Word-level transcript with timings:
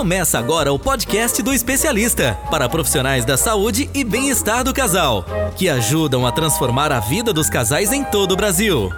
Começa 0.00 0.38
agora 0.38 0.72
o 0.72 0.78
podcast 0.78 1.42
do 1.42 1.52
especialista 1.52 2.32
para 2.50 2.70
profissionais 2.70 3.26
da 3.26 3.36
saúde 3.36 3.90
e 3.92 4.02
bem-estar 4.02 4.64
do 4.64 4.72
casal, 4.72 5.26
que 5.54 5.68
ajudam 5.68 6.26
a 6.26 6.32
transformar 6.32 6.90
a 6.90 6.98
vida 6.98 7.34
dos 7.34 7.50
casais 7.50 7.92
em 7.92 8.02
todo 8.02 8.32
o 8.32 8.36
Brasil. 8.36 8.88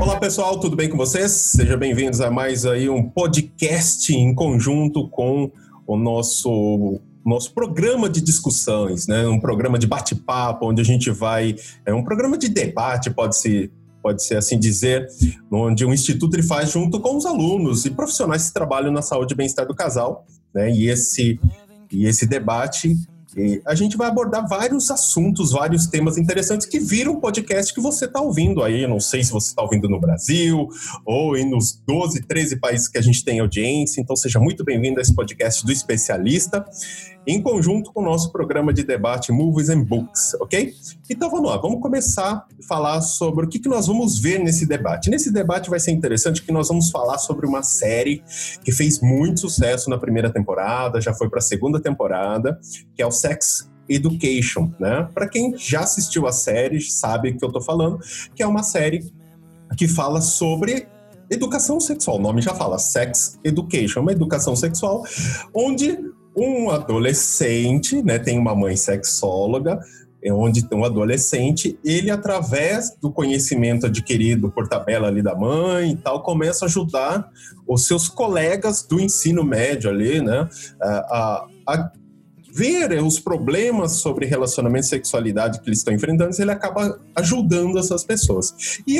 Olá 0.00 0.16
pessoal, 0.18 0.58
tudo 0.58 0.74
bem 0.74 0.88
com 0.88 0.96
vocês? 0.96 1.30
Sejam 1.30 1.78
bem-vindos 1.78 2.20
a 2.20 2.28
mais 2.28 2.66
aí 2.66 2.88
um 2.88 3.08
podcast 3.08 4.12
em 4.12 4.34
conjunto 4.34 5.08
com 5.10 5.52
o 5.86 5.96
nosso 5.96 7.00
nosso 7.24 7.54
programa 7.54 8.08
de 8.08 8.20
discussões, 8.20 9.06
né? 9.06 9.28
Um 9.28 9.38
programa 9.38 9.78
de 9.78 9.86
bate-papo 9.86 10.66
onde 10.66 10.80
a 10.80 10.84
gente 10.84 11.08
vai 11.08 11.54
é 11.86 11.94
um 11.94 12.02
programa 12.02 12.36
de 12.36 12.48
debate, 12.48 13.10
pode 13.10 13.38
ser 13.38 13.70
pode 14.04 14.22
ser 14.22 14.36
assim 14.36 14.58
dizer, 14.58 15.08
onde 15.50 15.82
o 15.82 15.94
instituto 15.94 16.36
ele 16.36 16.42
faz 16.42 16.70
junto 16.70 17.00
com 17.00 17.16
os 17.16 17.24
alunos 17.24 17.86
e 17.86 17.90
profissionais 17.90 18.48
que 18.48 18.52
trabalham 18.52 18.92
na 18.92 19.00
saúde 19.00 19.32
e 19.32 19.36
bem-estar 19.36 19.66
do 19.66 19.74
casal, 19.74 20.26
né? 20.54 20.70
E 20.70 20.90
esse 20.90 21.40
e 21.90 22.06
esse 22.06 22.26
debate 22.26 22.94
e 23.36 23.60
a 23.66 23.74
gente 23.74 23.96
vai 23.96 24.08
abordar 24.08 24.46
vários 24.46 24.90
assuntos, 24.90 25.52
vários 25.52 25.86
temas 25.86 26.16
interessantes 26.16 26.66
que 26.66 26.78
viram 26.78 27.14
o 27.14 27.20
podcast 27.20 27.74
que 27.74 27.80
você 27.80 28.04
está 28.04 28.20
ouvindo 28.20 28.62
aí. 28.62 28.82
Eu 28.82 28.88
não 28.88 29.00
sei 29.00 29.24
se 29.24 29.32
você 29.32 29.48
está 29.48 29.62
ouvindo 29.62 29.88
no 29.88 29.98
Brasil 29.98 30.68
ou 31.04 31.36
nos 31.44 31.80
12, 31.86 32.22
13 32.22 32.56
países 32.60 32.88
que 32.88 32.98
a 32.98 33.02
gente 33.02 33.24
tem 33.24 33.40
audiência. 33.40 34.00
Então, 34.00 34.14
seja 34.14 34.38
muito 34.38 34.62
bem-vindo 34.64 35.00
a 35.00 35.02
esse 35.02 35.14
podcast 35.14 35.64
do 35.64 35.72
especialista, 35.72 36.64
em 37.26 37.40
conjunto 37.40 37.92
com 37.92 38.00
o 38.00 38.04
nosso 38.04 38.30
programa 38.30 38.72
de 38.72 38.82
debate 38.82 39.32
Movies 39.32 39.70
and 39.70 39.82
Books, 39.82 40.34
ok? 40.40 40.74
Então, 41.08 41.30
vamos 41.30 41.50
lá, 41.50 41.56
vamos 41.56 41.80
começar 41.80 42.46
a 42.46 42.46
falar 42.66 43.00
sobre 43.00 43.46
o 43.46 43.48
que, 43.48 43.58
que 43.58 43.68
nós 43.68 43.86
vamos 43.86 44.18
ver 44.18 44.38
nesse 44.38 44.66
debate. 44.66 45.10
Nesse 45.10 45.32
debate 45.32 45.70
vai 45.70 45.80
ser 45.80 45.92
interessante 45.92 46.42
que 46.42 46.52
nós 46.52 46.68
vamos 46.68 46.90
falar 46.90 47.18
sobre 47.18 47.46
uma 47.46 47.62
série 47.62 48.22
que 48.62 48.72
fez 48.72 49.00
muito 49.00 49.40
sucesso 49.40 49.88
na 49.88 49.98
primeira 49.98 50.30
temporada, 50.30 51.00
já 51.00 51.14
foi 51.14 51.28
para 51.28 51.38
a 51.38 51.42
segunda 51.42 51.80
temporada, 51.80 52.58
que 52.94 53.02
é 53.02 53.06
o 53.06 53.10
Sex 53.10 53.70
Education, 53.88 54.72
né? 54.78 55.08
Para 55.14 55.28
quem 55.28 55.56
já 55.56 55.80
assistiu 55.80 56.26
a 56.26 56.32
série, 56.32 56.80
sabe 56.80 57.30
o 57.30 57.36
que 57.36 57.44
eu 57.44 57.52
tô 57.52 57.60
falando, 57.60 57.98
que 58.34 58.42
é 58.42 58.46
uma 58.46 58.62
série 58.62 59.12
que 59.76 59.86
fala 59.88 60.20
sobre 60.20 60.86
educação 61.30 61.80
sexual. 61.80 62.16
O 62.16 62.20
nome 62.20 62.40
já 62.40 62.54
fala 62.54 62.78
Sex 62.78 63.38
Education, 63.42 64.00
uma 64.00 64.12
educação 64.12 64.54
sexual 64.54 65.04
onde 65.54 65.98
um 66.36 66.70
adolescente, 66.70 68.02
né, 68.02 68.18
tem 68.18 68.38
uma 68.38 68.54
mãe 68.54 68.76
sexóloga, 68.76 69.78
é 70.22 70.32
onde 70.32 70.66
tem 70.66 70.78
um 70.78 70.84
adolescente, 70.84 71.78
ele 71.84 72.10
através 72.10 72.96
do 73.00 73.12
conhecimento 73.12 73.86
adquirido 73.86 74.50
por 74.50 74.66
tabela 74.66 75.08
ali 75.08 75.20
da 75.20 75.34
mãe 75.34 75.92
e 75.92 75.96
tal, 75.96 76.22
começa 76.22 76.64
a 76.64 76.68
ajudar 76.68 77.28
os 77.68 77.86
seus 77.86 78.08
colegas 78.08 78.82
do 78.82 78.98
ensino 78.98 79.44
médio 79.44 79.90
ali, 79.90 80.22
né, 80.22 80.48
a, 80.80 81.46
a 81.68 81.92
ver 82.54 83.02
os 83.02 83.18
problemas 83.18 83.94
sobre 83.94 84.26
relacionamento 84.26 84.86
e 84.86 84.88
sexualidade 84.88 85.60
que 85.60 85.68
eles 85.68 85.80
estão 85.80 85.92
enfrentando, 85.92 86.30
ele 86.38 86.52
acaba 86.52 87.00
ajudando 87.16 87.76
essas 87.78 88.04
pessoas. 88.04 88.54
E 88.86 88.98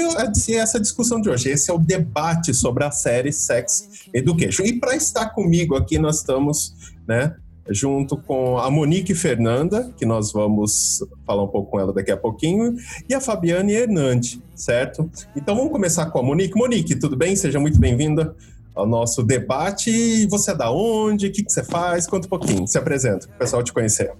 essa 0.56 0.80
discussão 0.80 1.20
de 1.20 1.30
hoje, 1.30 1.50
esse 1.50 1.70
é 1.70 1.75
o 1.75 1.78
debate 1.78 2.52
sobre 2.52 2.82
a 2.82 2.91
série 2.91 3.32
Sex 3.32 4.08
Education. 4.12 4.64
E 4.64 4.72
para 4.72 4.97
estar 4.97 5.30
comigo 5.30 5.77
aqui, 5.77 6.00
nós 6.00 6.16
estamos, 6.16 6.75
né, 7.06 7.36
junto 7.70 8.16
com 8.16 8.58
a 8.58 8.69
Monique 8.70 9.14
Fernanda, 9.14 9.91
que 9.97 10.05
nós 10.05 10.32
vamos 10.32 11.05
falar 11.25 11.44
um 11.44 11.48
pouco 11.48 11.70
com 11.70 11.80
ela 11.80 11.92
daqui 11.92 12.10
a 12.10 12.16
pouquinho, 12.16 12.75
e 13.08 13.14
a 13.14 13.20
Fabiane 13.20 13.72
Hernandes, 13.72 14.41
certo? 14.55 15.08
Então 15.36 15.55
vamos 15.55 15.70
começar 15.70 16.06
com 16.06 16.19
a 16.19 16.22
Monique. 16.25 16.58
Monique, 16.58 16.97
tudo 16.97 17.16
bem? 17.16 17.36
Seja 17.36 17.60
muito 17.60 17.78
bem-vinda 17.78 18.34
ao 18.75 18.86
nosso 18.86 19.22
debate. 19.22 19.91
E 19.91 20.27
você 20.27 20.50
é 20.50 20.55
da 20.55 20.70
onde? 20.70 21.27
O 21.28 21.33
que, 21.33 21.44
que 21.44 21.53
você 21.53 21.62
faz? 21.62 22.06
Conta 22.06 22.27
um 22.27 22.30
pouquinho, 22.30 22.67
se 22.67 22.77
apresenta, 22.77 23.27
para 23.28 23.36
o 23.36 23.39
pessoal 23.39 23.62
te 23.62 23.72
conhecer. 23.72 24.12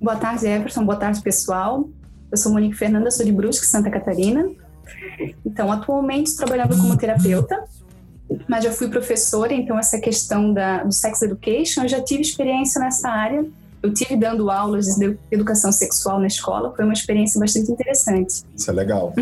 Boa 0.00 0.16
tarde, 0.16 0.46
Everson. 0.46 0.84
Boa 0.84 0.96
tarde, 0.96 1.20
pessoal. 1.20 1.88
Eu 2.30 2.36
sou 2.36 2.52
Monique 2.52 2.76
Fernanda, 2.76 3.10
sou 3.10 3.26
de 3.26 3.32
Brusque, 3.32 3.66
Santa 3.66 3.90
Catarina. 3.90 4.48
Então, 5.44 5.70
atualmente 5.70 6.34
trabalhando 6.36 6.76
como 6.76 6.96
terapeuta, 6.96 7.64
mas 8.48 8.64
já 8.64 8.72
fui 8.72 8.88
professora, 8.88 9.52
então 9.52 9.78
essa 9.78 9.98
questão 9.98 10.52
da, 10.52 10.84
do 10.84 10.92
sex 10.92 11.20
education, 11.22 11.82
eu 11.82 11.88
já 11.88 12.00
tive 12.00 12.22
experiência 12.22 12.80
nessa 12.80 13.08
área. 13.08 13.44
Eu 13.82 13.92
tive 13.92 14.16
dando 14.16 14.50
aulas 14.50 14.86
de 14.96 15.16
educação 15.30 15.72
sexual 15.72 16.20
na 16.20 16.26
escola, 16.26 16.72
foi 16.76 16.84
uma 16.84 16.92
experiência 16.92 17.40
bastante 17.40 17.72
interessante. 17.72 18.44
Isso 18.54 18.70
é 18.70 18.74
legal. 18.74 19.14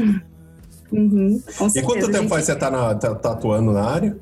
Uhum, 0.90 1.42
e 1.74 1.82
quanto 1.82 2.06
tempo 2.06 2.18
gente... 2.18 2.28
faz 2.28 2.44
você 2.44 2.56
tá, 2.56 2.70
na, 2.70 2.94
tá, 2.94 3.14
tá, 3.14 3.32
atuando 3.32 3.72
na 3.72 3.84
área? 3.84 4.16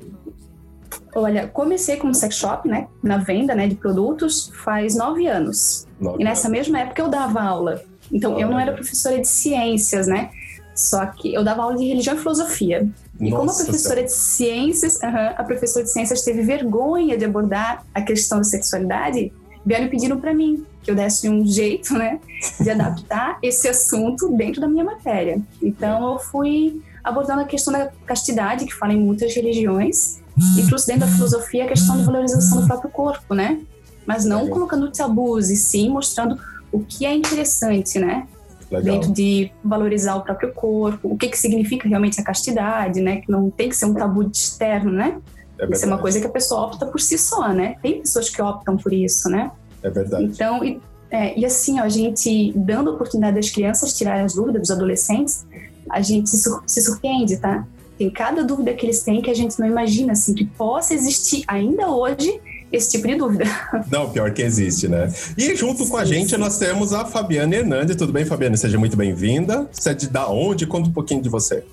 Olha, 1.15 1.47
comecei 1.47 1.97
como 1.97 2.13
sex 2.13 2.35
shop, 2.35 2.67
né, 2.67 2.87
na 3.01 3.17
venda, 3.17 3.55
né, 3.55 3.67
de 3.67 3.75
produtos, 3.75 4.51
faz 4.63 4.95
nove 4.95 5.27
anos. 5.27 5.87
Nove 5.99 6.21
e 6.21 6.23
nessa 6.23 6.47
anos. 6.47 6.57
mesma 6.57 6.79
época 6.79 7.01
eu 7.01 7.09
dava 7.09 7.41
aula. 7.41 7.81
Então, 8.11 8.31
nove 8.31 8.43
eu 8.43 8.49
não 8.49 8.59
era 8.59 8.73
professora 8.73 9.19
de 9.19 9.27
ciências, 9.27 10.07
né, 10.07 10.29
só 10.75 11.05
que 11.05 11.33
eu 11.33 11.43
dava 11.43 11.63
aula 11.63 11.75
de 11.75 11.85
religião 11.85 12.15
e 12.15 12.19
filosofia. 12.19 12.87
E 13.19 13.31
Nossa 13.31 13.37
como 13.37 13.51
a 13.51 13.55
professora 13.55 14.03
de 14.03 14.11
ciências, 14.11 15.01
a 15.01 15.43
professora 15.43 15.83
de 15.83 15.91
ciências 15.91 16.21
teve 16.21 16.43
vergonha 16.43 17.17
de 17.17 17.25
abordar 17.25 17.83
a 17.93 18.01
questão 18.01 18.37
da 18.37 18.43
sexualidade, 18.43 19.33
vieram 19.67 19.89
pedindo 19.89 20.17
para 20.17 20.33
mim 20.33 20.65
que 20.81 20.89
eu 20.89 20.95
desse 20.95 21.29
um 21.29 21.45
jeito, 21.45 21.93
né, 21.93 22.19
de 22.61 22.69
adaptar 22.69 23.37
esse 23.43 23.67
assunto 23.67 24.29
dentro 24.29 24.61
da 24.61 24.67
minha 24.67 24.85
matéria. 24.85 25.41
Então 25.61 26.13
eu 26.13 26.19
fui 26.19 26.81
abordando 27.03 27.41
a 27.41 27.45
questão 27.45 27.73
da 27.73 27.91
castidade, 28.05 28.65
que 28.65 28.73
fala 28.73 28.93
em 28.93 28.99
muitas 28.99 29.35
religiões, 29.35 30.19
e 30.57 30.65
trouxe 30.65 30.87
dentro 30.87 31.01
da 31.01 31.07
filosofia 31.07 31.65
a 31.65 31.67
questão 31.67 31.97
da 31.97 32.03
valorização 32.03 32.61
do 32.61 32.67
próprio 32.67 32.89
corpo, 32.89 33.33
né? 33.33 33.59
Mas 34.05 34.23
não 34.23 34.47
colocando 34.47 34.89
tabus, 34.91 35.49
e 35.49 35.57
sim 35.57 35.89
mostrando 35.89 36.39
o 36.71 36.79
que 36.79 37.05
é 37.05 37.13
interessante, 37.13 37.99
né? 37.99 38.27
Legal. 38.69 38.93
Dentro 38.95 39.11
de 39.11 39.51
valorizar 39.63 40.15
o 40.15 40.21
próprio 40.21 40.53
corpo, 40.53 41.09
o 41.09 41.17
que, 41.17 41.29
que 41.29 41.37
significa 41.37 41.87
realmente 41.87 42.19
a 42.19 42.23
castidade, 42.23 43.01
né? 43.01 43.21
Que 43.21 43.31
não 43.31 43.49
tem 43.49 43.69
que 43.69 43.75
ser 43.75 43.85
um 43.85 43.93
tabu 43.93 44.23
externo, 44.23 44.91
né? 44.91 45.17
É 45.59 45.65
isso 45.71 45.85
é 45.85 45.87
uma 45.87 45.97
coisa 45.97 46.19
que 46.19 46.27
a 46.27 46.29
pessoa 46.29 46.61
opta 46.61 46.85
por 46.85 46.99
si 46.99 47.17
só, 47.17 47.51
né? 47.51 47.75
Tem 47.81 47.99
pessoas 48.01 48.29
que 48.29 48.41
optam 48.41 48.77
por 48.77 48.93
isso, 48.93 49.29
né? 49.29 49.51
É 49.81 49.89
verdade. 49.89 50.25
Então, 50.25 50.63
e, 50.63 50.79
é, 51.09 51.37
e 51.37 51.45
assim, 51.45 51.79
ó, 51.79 51.83
a 51.83 51.89
gente 51.89 52.53
dando 52.55 52.91
oportunidade 52.91 53.35
das 53.35 53.49
crianças 53.49 53.93
tirarem 53.93 54.23
as 54.23 54.33
dúvidas, 54.33 54.61
dos 54.61 54.71
adolescentes, 54.71 55.45
a 55.89 56.01
gente 56.01 56.29
se, 56.29 56.37
sur 56.37 56.61
se 56.65 56.81
surpreende, 56.81 57.37
tá? 57.37 57.65
Tem 57.97 58.09
cada 58.09 58.43
dúvida 58.43 58.73
que 58.73 58.85
eles 58.85 59.01
têm 59.01 59.21
que 59.21 59.31
a 59.31 59.33
gente 59.33 59.59
não 59.59 59.65
imagina, 59.67 60.11
assim, 60.11 60.33
que 60.33 60.45
possa 60.45 60.93
existir 60.93 61.43
ainda 61.47 61.89
hoje 61.89 62.39
esse 62.71 62.91
tipo 62.91 63.07
de 63.07 63.15
dúvida. 63.15 63.45
Não, 63.89 64.09
pior 64.09 64.31
que 64.31 64.41
existe, 64.41 64.87
né? 64.87 65.11
E 65.37 65.55
junto 65.55 65.83
sim, 65.83 65.89
com 65.89 65.97
a 65.97 66.05
gente 66.05 66.31
sim. 66.31 66.37
nós 66.37 66.57
temos 66.57 66.93
a 66.93 67.05
Fabiana 67.05 67.55
Hernandes. 67.55 67.95
Tudo 67.95 68.11
bem, 68.11 68.25
Fabiana? 68.25 68.57
Seja 68.57 68.77
muito 68.77 68.97
bem-vinda. 68.97 69.69
Você 69.71 69.91
é 69.91 69.93
de 69.93 70.09
da 70.09 70.27
onde? 70.27 70.67
Conta 70.67 70.89
um 70.89 70.91
pouquinho 70.93 71.21
de 71.21 71.29
você. 71.29 71.63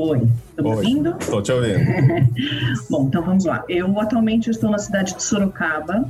Oi, 0.00 0.28
tá 0.54 0.62
me 0.62 0.68
ouvindo? 0.68 1.16
Estou 1.18 1.42
te 1.42 1.50
ouvindo. 1.50 1.80
Bom, 2.88 3.08
então 3.08 3.20
vamos 3.20 3.44
lá. 3.44 3.64
Eu 3.68 3.98
atualmente 3.98 4.48
estou 4.48 4.70
na 4.70 4.78
cidade 4.78 5.12
de 5.16 5.20
Sorocaba. 5.24 6.08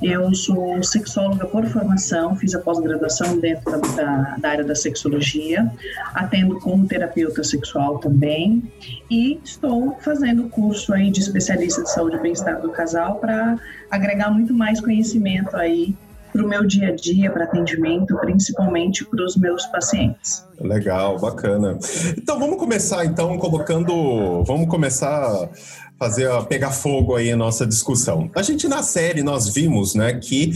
Eu 0.00 0.32
sou 0.36 0.80
sexóloga 0.84 1.44
por 1.44 1.66
formação, 1.66 2.36
fiz 2.36 2.54
a 2.54 2.60
pós-graduação 2.60 3.40
dentro 3.40 3.72
da, 3.72 3.78
da, 3.78 4.36
da, 4.36 4.48
área 4.48 4.64
da 4.64 4.74
sexologia, 4.76 5.68
atendo 6.14 6.60
como 6.60 6.86
terapeuta 6.86 7.42
sexual 7.42 7.98
também 7.98 8.62
e 9.10 9.40
estou 9.42 9.98
fazendo 10.00 10.48
curso 10.48 10.92
aí 10.92 11.10
de 11.10 11.18
especialista 11.18 11.82
de 11.82 11.90
saúde 11.90 12.16
e 12.16 12.20
bem-estar 12.20 12.60
do 12.60 12.70
casal 12.70 13.16
para 13.16 13.58
agregar 13.90 14.30
muito 14.30 14.54
mais 14.54 14.80
conhecimento 14.80 15.56
aí 15.56 15.96
para 16.32 16.44
o 16.44 16.48
meu 16.48 16.66
dia 16.66 16.88
a 16.88 16.94
dia, 16.94 17.30
para 17.30 17.44
atendimento, 17.44 18.16
principalmente 18.18 19.04
para 19.04 19.24
os 19.24 19.36
meus 19.36 19.64
pacientes. 19.66 20.44
Legal, 20.60 21.18
bacana. 21.18 21.78
Então 22.16 22.38
vamos 22.38 22.58
começar 22.58 23.04
então 23.04 23.36
colocando, 23.38 24.42
vamos 24.44 24.68
começar 24.68 25.48
fazer 25.98 26.30
pegar 26.44 26.70
fogo 26.70 27.16
aí 27.16 27.32
a 27.32 27.36
nossa 27.36 27.66
discussão. 27.66 28.30
A 28.34 28.42
gente 28.42 28.68
na 28.68 28.82
série 28.82 29.22
nós 29.22 29.48
vimos, 29.48 29.96
né, 29.96 30.14
que 30.14 30.52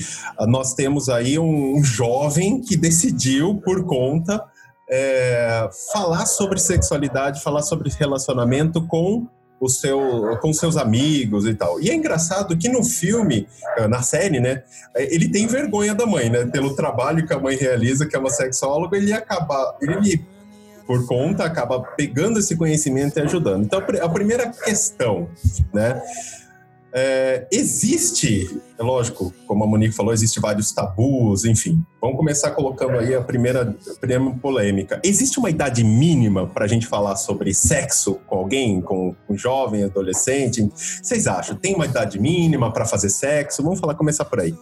nós 0.46 0.72
temos 0.72 1.08
aí 1.08 1.38
um 1.38 1.82
jovem 1.82 2.60
que 2.60 2.76
decidiu 2.76 3.56
por 3.56 3.84
conta 3.84 4.42
é, 4.88 5.68
falar 5.92 6.26
sobre 6.26 6.58
sexualidade, 6.60 7.42
falar 7.42 7.62
sobre 7.62 7.90
relacionamento 7.90 8.86
com 8.86 9.26
o 9.62 9.68
seu, 9.68 10.36
com 10.40 10.52
seus 10.52 10.76
amigos 10.76 11.46
e 11.46 11.54
tal. 11.54 11.80
E 11.80 11.88
é 11.88 11.94
engraçado 11.94 12.58
que 12.58 12.68
no 12.68 12.82
filme, 12.82 13.46
eh, 13.78 13.86
na 13.86 14.02
série, 14.02 14.40
né, 14.40 14.64
eh, 14.92 15.14
ele 15.14 15.28
tem 15.28 15.46
vergonha 15.46 15.94
da 15.94 16.04
mãe, 16.04 16.28
né, 16.28 16.44
pelo 16.46 16.74
trabalho 16.74 17.24
que 17.24 17.32
a 17.32 17.38
mãe 17.38 17.54
realiza, 17.54 18.04
que 18.04 18.16
é 18.16 18.18
uma 18.18 18.28
sexóloga, 18.28 18.96
ele 18.96 19.12
acaba, 19.12 19.76
ele 19.80 20.20
por 20.84 21.06
conta 21.06 21.44
acaba 21.44 21.80
pegando 21.96 22.40
esse 22.40 22.56
conhecimento 22.56 23.16
e 23.20 23.22
ajudando. 23.22 23.64
Então 23.64 23.80
a 24.02 24.08
primeira 24.08 24.48
questão, 24.48 25.28
né, 25.72 26.02
É, 26.94 27.46
existe, 27.50 28.60
é 28.78 28.82
lógico, 28.82 29.32
como 29.46 29.64
a 29.64 29.66
Monique 29.66 29.94
falou, 29.94 30.12
existe 30.12 30.38
vários 30.38 30.72
tabus, 30.72 31.44
enfim. 31.44 31.82
Vamos 32.00 32.16
começar 32.18 32.50
colocando 32.50 32.98
aí 32.98 33.14
a 33.14 33.22
primeira, 33.22 33.62
a 33.62 33.98
primeira 33.98 34.34
polêmica. 34.36 35.00
Existe 35.02 35.38
uma 35.38 35.48
idade 35.48 35.82
mínima 35.82 36.46
para 36.46 36.66
a 36.66 36.68
gente 36.68 36.86
falar 36.86 37.16
sobre 37.16 37.54
sexo 37.54 38.16
com 38.26 38.36
alguém, 38.36 38.80
com 38.82 39.16
um 39.28 39.36
jovem, 39.36 39.84
adolescente? 39.84 40.70
Vocês 40.74 41.26
acham? 41.26 41.56
Tem 41.56 41.74
uma 41.74 41.86
idade 41.86 42.20
mínima 42.20 42.70
para 42.70 42.84
fazer 42.84 43.08
sexo? 43.08 43.62
Vamos 43.62 43.80
falar, 43.80 43.94
começar 43.94 44.26
por 44.26 44.40
aí. 44.40 44.54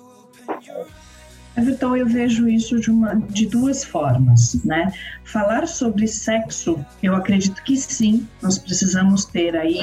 Everton, 1.57 1.97
eu 1.97 2.07
vejo 2.07 2.49
isso 2.49 2.79
de, 2.79 2.91
uma, 2.91 3.17
de 3.17 3.47
duas 3.47 3.85
formas, 3.85 4.63
né? 4.65 4.93
Falar 5.25 5.67
sobre 5.67 6.07
sexo, 6.07 6.85
eu 7.03 7.15
acredito 7.15 7.63
que 7.65 7.77
sim, 7.77 8.27
nós 8.41 8.57
precisamos 8.57 9.25
ter 9.25 9.57
aí 9.57 9.81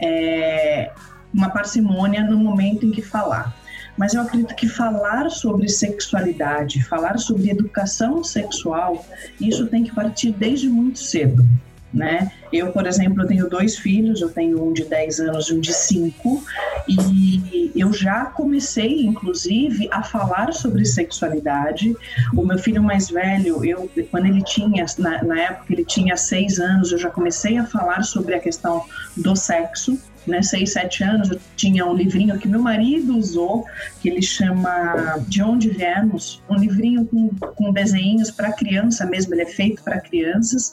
é, 0.00 0.92
uma 1.32 1.50
parcimônia 1.50 2.22
no 2.22 2.38
momento 2.38 2.86
em 2.86 2.90
que 2.90 3.02
falar. 3.02 3.54
Mas 3.96 4.14
eu 4.14 4.22
acredito 4.22 4.54
que 4.54 4.68
falar 4.68 5.28
sobre 5.28 5.68
sexualidade, 5.68 6.84
falar 6.84 7.18
sobre 7.18 7.50
educação 7.50 8.22
sexual, 8.22 9.04
isso 9.40 9.66
tem 9.66 9.82
que 9.82 9.92
partir 9.92 10.30
desde 10.30 10.68
muito 10.68 11.00
cedo 11.00 11.44
né? 11.92 12.30
Eu, 12.52 12.70
por 12.72 12.86
exemplo, 12.86 13.26
tenho 13.26 13.48
dois 13.48 13.78
filhos, 13.78 14.20
eu 14.20 14.28
tenho 14.28 14.62
um 14.62 14.72
de 14.72 14.84
10 14.84 15.20
anos 15.20 15.48
e 15.48 15.54
um 15.54 15.60
de 15.60 15.72
5, 15.72 16.44
e 16.86 17.72
eu 17.74 17.92
já 17.92 18.26
comecei, 18.26 19.02
inclusive, 19.02 19.88
a 19.90 20.02
falar 20.02 20.52
sobre 20.52 20.84
sexualidade. 20.84 21.94
O 22.34 22.44
meu 22.44 22.58
filho 22.58 22.82
mais 22.82 23.08
velho, 23.10 23.64
eu, 23.64 23.90
quando 24.10 24.26
ele 24.26 24.42
tinha, 24.42 24.84
na, 24.98 25.22
na 25.22 25.40
época 25.40 25.72
ele 25.72 25.84
tinha 25.84 26.16
6 26.16 26.58
anos, 26.58 26.92
eu 26.92 26.98
já 26.98 27.10
comecei 27.10 27.58
a 27.58 27.64
falar 27.64 28.02
sobre 28.02 28.34
a 28.34 28.40
questão 28.40 28.84
do 29.16 29.34
sexo, 29.34 29.98
né, 30.28 30.42
seis, 30.42 30.72
sete 30.72 31.02
anos, 31.02 31.30
eu 31.30 31.40
tinha 31.56 31.86
um 31.86 31.94
livrinho 31.94 32.38
que 32.38 32.46
meu 32.46 32.62
marido 32.62 33.16
usou, 33.16 33.64
que 34.00 34.08
ele 34.08 34.22
chama 34.22 35.18
De 35.26 35.42
Onde 35.42 35.70
Viemos, 35.70 36.42
um 36.48 36.56
livrinho 36.56 37.06
com, 37.06 37.28
com 37.28 37.72
desenhos 37.72 38.30
para 38.30 38.52
criança 38.52 39.06
mesmo, 39.06 39.34
ele 39.34 39.42
é 39.42 39.46
feito 39.46 39.82
para 39.82 40.00
crianças, 40.00 40.72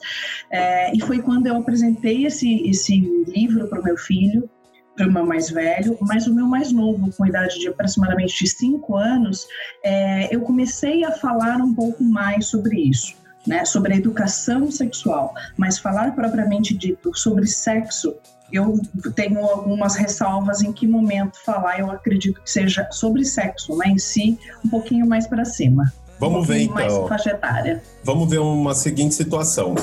é, 0.52 0.96
e 0.96 1.02
foi 1.02 1.22
quando 1.22 1.48
eu 1.48 1.58
apresentei 1.58 2.26
esse, 2.26 2.68
esse 2.68 3.00
livro 3.28 3.68
para 3.68 3.80
o 3.80 3.84
meu 3.84 3.98
filho, 3.98 4.50
para 4.96 5.08
o 5.08 5.12
meu 5.12 5.26
mais 5.26 5.50
velho, 5.50 5.98
mas 6.02 6.26
o 6.26 6.34
meu 6.34 6.46
mais 6.46 6.72
novo, 6.72 7.12
com 7.16 7.26
idade 7.26 7.60
de 7.60 7.68
aproximadamente 7.68 8.48
cinco 8.48 8.96
anos, 8.96 9.46
é, 9.84 10.34
eu 10.34 10.42
comecei 10.42 11.04
a 11.04 11.12
falar 11.12 11.58
um 11.58 11.74
pouco 11.74 12.04
mais 12.04 12.48
sobre 12.48 12.80
isso. 12.80 13.14
Né, 13.48 13.64
sobre 13.64 13.94
a 13.94 13.96
educação 13.96 14.72
sexual, 14.72 15.32
mas 15.56 15.78
falar 15.78 16.16
propriamente 16.16 16.76
dito 16.76 17.16
sobre 17.16 17.46
sexo 17.46 18.16
eu 18.52 18.80
tenho 19.16 19.40
algumas 19.40 19.96
ressalvas 19.96 20.62
em 20.62 20.72
que 20.72 20.88
momento 20.88 21.38
falar, 21.44 21.80
eu 21.80 21.92
acredito 21.92 22.42
que 22.42 22.50
seja 22.50 22.88
sobre 22.92 23.26
sexo, 23.26 23.76
né, 23.78 23.88
em 23.88 23.98
si, 23.98 24.38
um 24.64 24.70
pouquinho 24.70 25.06
mais 25.06 25.28
para 25.28 25.46
cima. 25.46 25.92
Vamos 26.20 26.44
um 26.44 26.44
ver 26.44 26.62
então. 26.62 27.08
Mais 27.08 27.26
etária. 27.26 27.84
Vamos 28.04 28.30
ver 28.30 28.40
uma 28.40 28.74
seguinte 28.74 29.14
situação. 29.16 29.76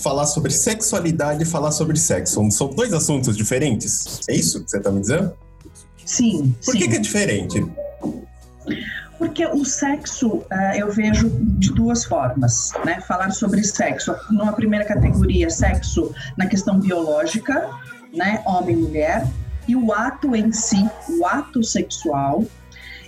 Falar 0.00 0.26
sobre 0.26 0.52
sexualidade 0.52 1.42
e 1.42 1.46
falar 1.46 1.72
sobre 1.72 1.98
sexo. 1.98 2.50
São 2.50 2.68
dois 2.68 2.92
assuntos 2.92 3.36
diferentes? 3.36 4.20
É 4.28 4.34
isso 4.34 4.62
que 4.62 4.70
você 4.70 4.78
está 4.78 4.90
me 4.90 5.00
dizendo? 5.00 5.32
Sim. 6.04 6.54
Por 6.64 6.72
sim. 6.72 6.78
Que, 6.78 6.88
que 6.88 6.96
é 6.96 6.98
diferente? 6.98 7.64
Porque 9.22 9.46
o 9.46 9.64
sexo 9.64 10.38
uh, 10.38 10.46
eu 10.76 10.90
vejo 10.90 11.30
de 11.30 11.72
duas 11.72 12.04
formas, 12.04 12.72
né? 12.84 13.00
Falar 13.02 13.30
sobre 13.30 13.62
sexo, 13.62 14.12
numa 14.28 14.52
primeira 14.52 14.84
categoria, 14.84 15.48
sexo 15.48 16.12
na 16.36 16.46
questão 16.46 16.80
biológica, 16.80 17.70
né? 18.12 18.42
Homem 18.44 18.74
e 18.74 18.80
mulher, 18.80 19.24
e 19.68 19.76
o 19.76 19.92
ato 19.92 20.34
em 20.34 20.50
si, 20.50 20.90
o 21.08 21.24
ato 21.24 21.62
sexual, 21.62 22.44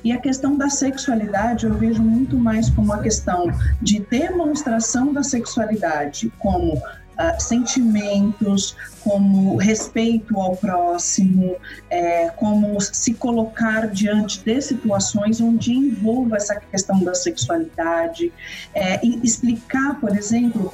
e 0.04 0.12
a 0.12 0.18
questão 0.18 0.56
da 0.56 0.68
sexualidade 0.68 1.66
eu 1.66 1.74
vejo 1.74 2.00
muito 2.00 2.38
mais 2.38 2.70
como 2.70 2.92
a 2.92 2.98
questão 2.98 3.50
de 3.82 3.98
demonstração 3.98 5.12
da 5.12 5.24
sexualidade, 5.24 6.32
como 6.38 6.80
uh, 7.18 7.40
sentimentos, 7.40 8.76
como 9.04 9.56
respeito 9.56 10.40
ao 10.40 10.56
próximo, 10.56 11.56
é, 11.90 12.30
como 12.30 12.80
se 12.80 13.12
colocar 13.12 13.86
diante 13.88 14.40
de 14.42 14.60
situações 14.62 15.42
onde 15.42 15.74
envolva 15.74 16.36
essa 16.36 16.56
questão 16.56 16.98
da 17.04 17.14
sexualidade, 17.14 18.32
é, 18.74 19.04
explicar, 19.06 20.00
por 20.00 20.16
exemplo, 20.16 20.72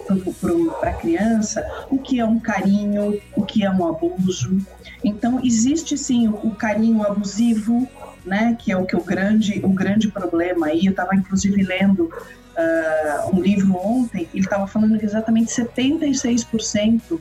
para 0.80 0.90
a 0.90 0.94
criança 0.94 1.66
o 1.90 1.98
que 1.98 2.20
é 2.20 2.24
um 2.24 2.38
carinho, 2.38 3.20
o 3.34 3.44
que 3.44 3.64
é 3.64 3.70
um 3.70 3.86
abuso. 3.86 4.58
Então, 5.02 5.40
existe 5.42 5.98
sim 5.98 6.28
o, 6.28 6.34
o 6.34 6.54
carinho 6.54 7.02
abusivo, 7.02 7.88
né, 8.24 8.56
que 8.58 8.70
é 8.70 8.76
o 8.76 8.84
que 8.84 8.94
o 8.94 9.02
grande, 9.02 9.60
o 9.64 9.70
grande 9.70 10.08
problema 10.08 10.68
aí. 10.68 10.86
Eu 10.86 10.90
estava 10.90 11.16
inclusive 11.16 11.62
lendo 11.62 12.12
uh, 12.56 13.36
um 13.36 13.40
livro 13.40 13.76
ontem, 13.76 14.28
ele 14.32 14.44
estava 14.44 14.66
falando 14.66 14.98
que 14.98 15.04
exatamente 15.04 15.50
76% 15.52 17.20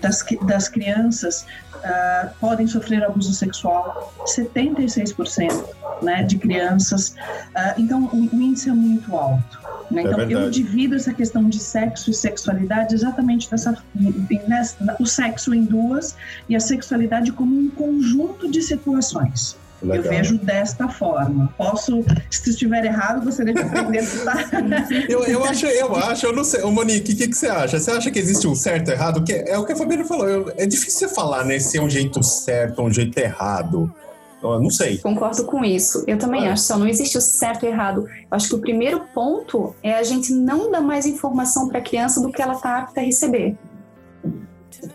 das, 0.00 0.24
das 0.46 0.68
crianças 0.68 1.46
uh, 1.76 2.30
podem 2.40 2.66
sofrer 2.66 3.04
abuso 3.04 3.32
sexual, 3.32 4.12
76% 4.26 5.64
né, 6.02 6.22
de 6.24 6.36
crianças. 6.38 7.10
Uh, 7.10 7.78
então, 7.78 8.04
o, 8.12 8.36
o, 8.36 8.42
índice 8.42 8.68
é 8.68 8.72
muito 8.72 9.16
alto. 9.16 9.60
Né? 9.90 10.02
É 10.02 10.06
então, 10.06 10.20
eu 10.22 10.50
divido 10.50 10.96
essa 10.96 11.14
questão 11.14 11.48
de 11.48 11.58
sexo 11.58 12.10
e 12.10 12.14
sexualidade 12.14 12.94
exatamente 12.94 13.50
dessa, 13.50 13.76
nessa, 14.48 14.96
o 14.98 15.06
sexo 15.06 15.54
em 15.54 15.64
duas 15.64 16.16
e 16.48 16.56
a 16.56 16.60
sexualidade 16.60 17.30
como 17.32 17.56
um 17.56 17.70
conjunto 17.70 18.50
de 18.50 18.60
situações. 18.60 19.56
Legal. 19.82 20.04
Eu 20.04 20.10
vejo 20.10 20.38
desta 20.38 20.88
forma. 20.88 21.52
Posso, 21.58 22.04
se 22.30 22.50
estiver 22.50 22.84
errado, 22.84 23.24
gostaria 23.24 23.52
de 23.52 23.60
aprender 23.60 24.04
tá? 24.24 24.34
eu, 25.08 25.24
eu 25.24 25.44
acho, 25.44 25.66
eu 25.66 25.96
acho, 25.96 26.26
eu 26.26 26.32
não 26.32 26.44
sei. 26.44 26.62
Ô, 26.62 26.70
Monique, 26.70 27.12
o 27.12 27.16
que, 27.16 27.28
que 27.28 27.36
você 27.36 27.48
acha? 27.48 27.80
Você 27.80 27.90
acha 27.90 28.10
que 28.10 28.18
existe 28.18 28.46
um 28.46 28.54
certo 28.54 28.90
e 28.90 28.92
errado? 28.92 29.24
Que 29.24 29.32
é, 29.32 29.50
é 29.50 29.58
o 29.58 29.64
que 29.64 29.72
a 29.72 29.76
Fabiana 29.76 30.04
falou. 30.04 30.28
Eu, 30.28 30.52
é 30.56 30.66
difícil 30.66 31.08
você 31.08 31.14
falar, 31.14 31.44
né? 31.44 31.58
Se 31.58 31.78
é 31.78 31.82
um 31.82 31.90
jeito 31.90 32.22
certo 32.22 32.78
ou 32.78 32.86
um 32.86 32.92
jeito 32.92 33.18
errado. 33.18 33.92
Eu 34.42 34.60
não 34.60 34.70
sei. 34.70 34.98
Concordo 34.98 35.44
com 35.44 35.64
isso. 35.64 36.04
Eu 36.06 36.18
também 36.18 36.48
acho. 36.48 36.62
Só 36.62 36.78
não 36.78 36.86
existe 36.86 37.18
o 37.18 37.20
certo 37.20 37.64
e 37.64 37.68
errado. 37.68 38.06
Eu 38.08 38.26
acho 38.30 38.48
que 38.48 38.54
o 38.54 38.60
primeiro 38.60 39.00
ponto 39.12 39.74
é 39.82 39.94
a 39.94 40.02
gente 40.02 40.32
não 40.32 40.70
dar 40.70 40.80
mais 40.80 41.06
informação 41.06 41.68
para 41.68 41.78
a 41.78 41.82
criança 41.82 42.20
do 42.20 42.30
que 42.30 42.40
ela 42.40 42.54
está 42.54 42.78
apta 42.78 43.00
a 43.00 43.04
receber. 43.04 43.56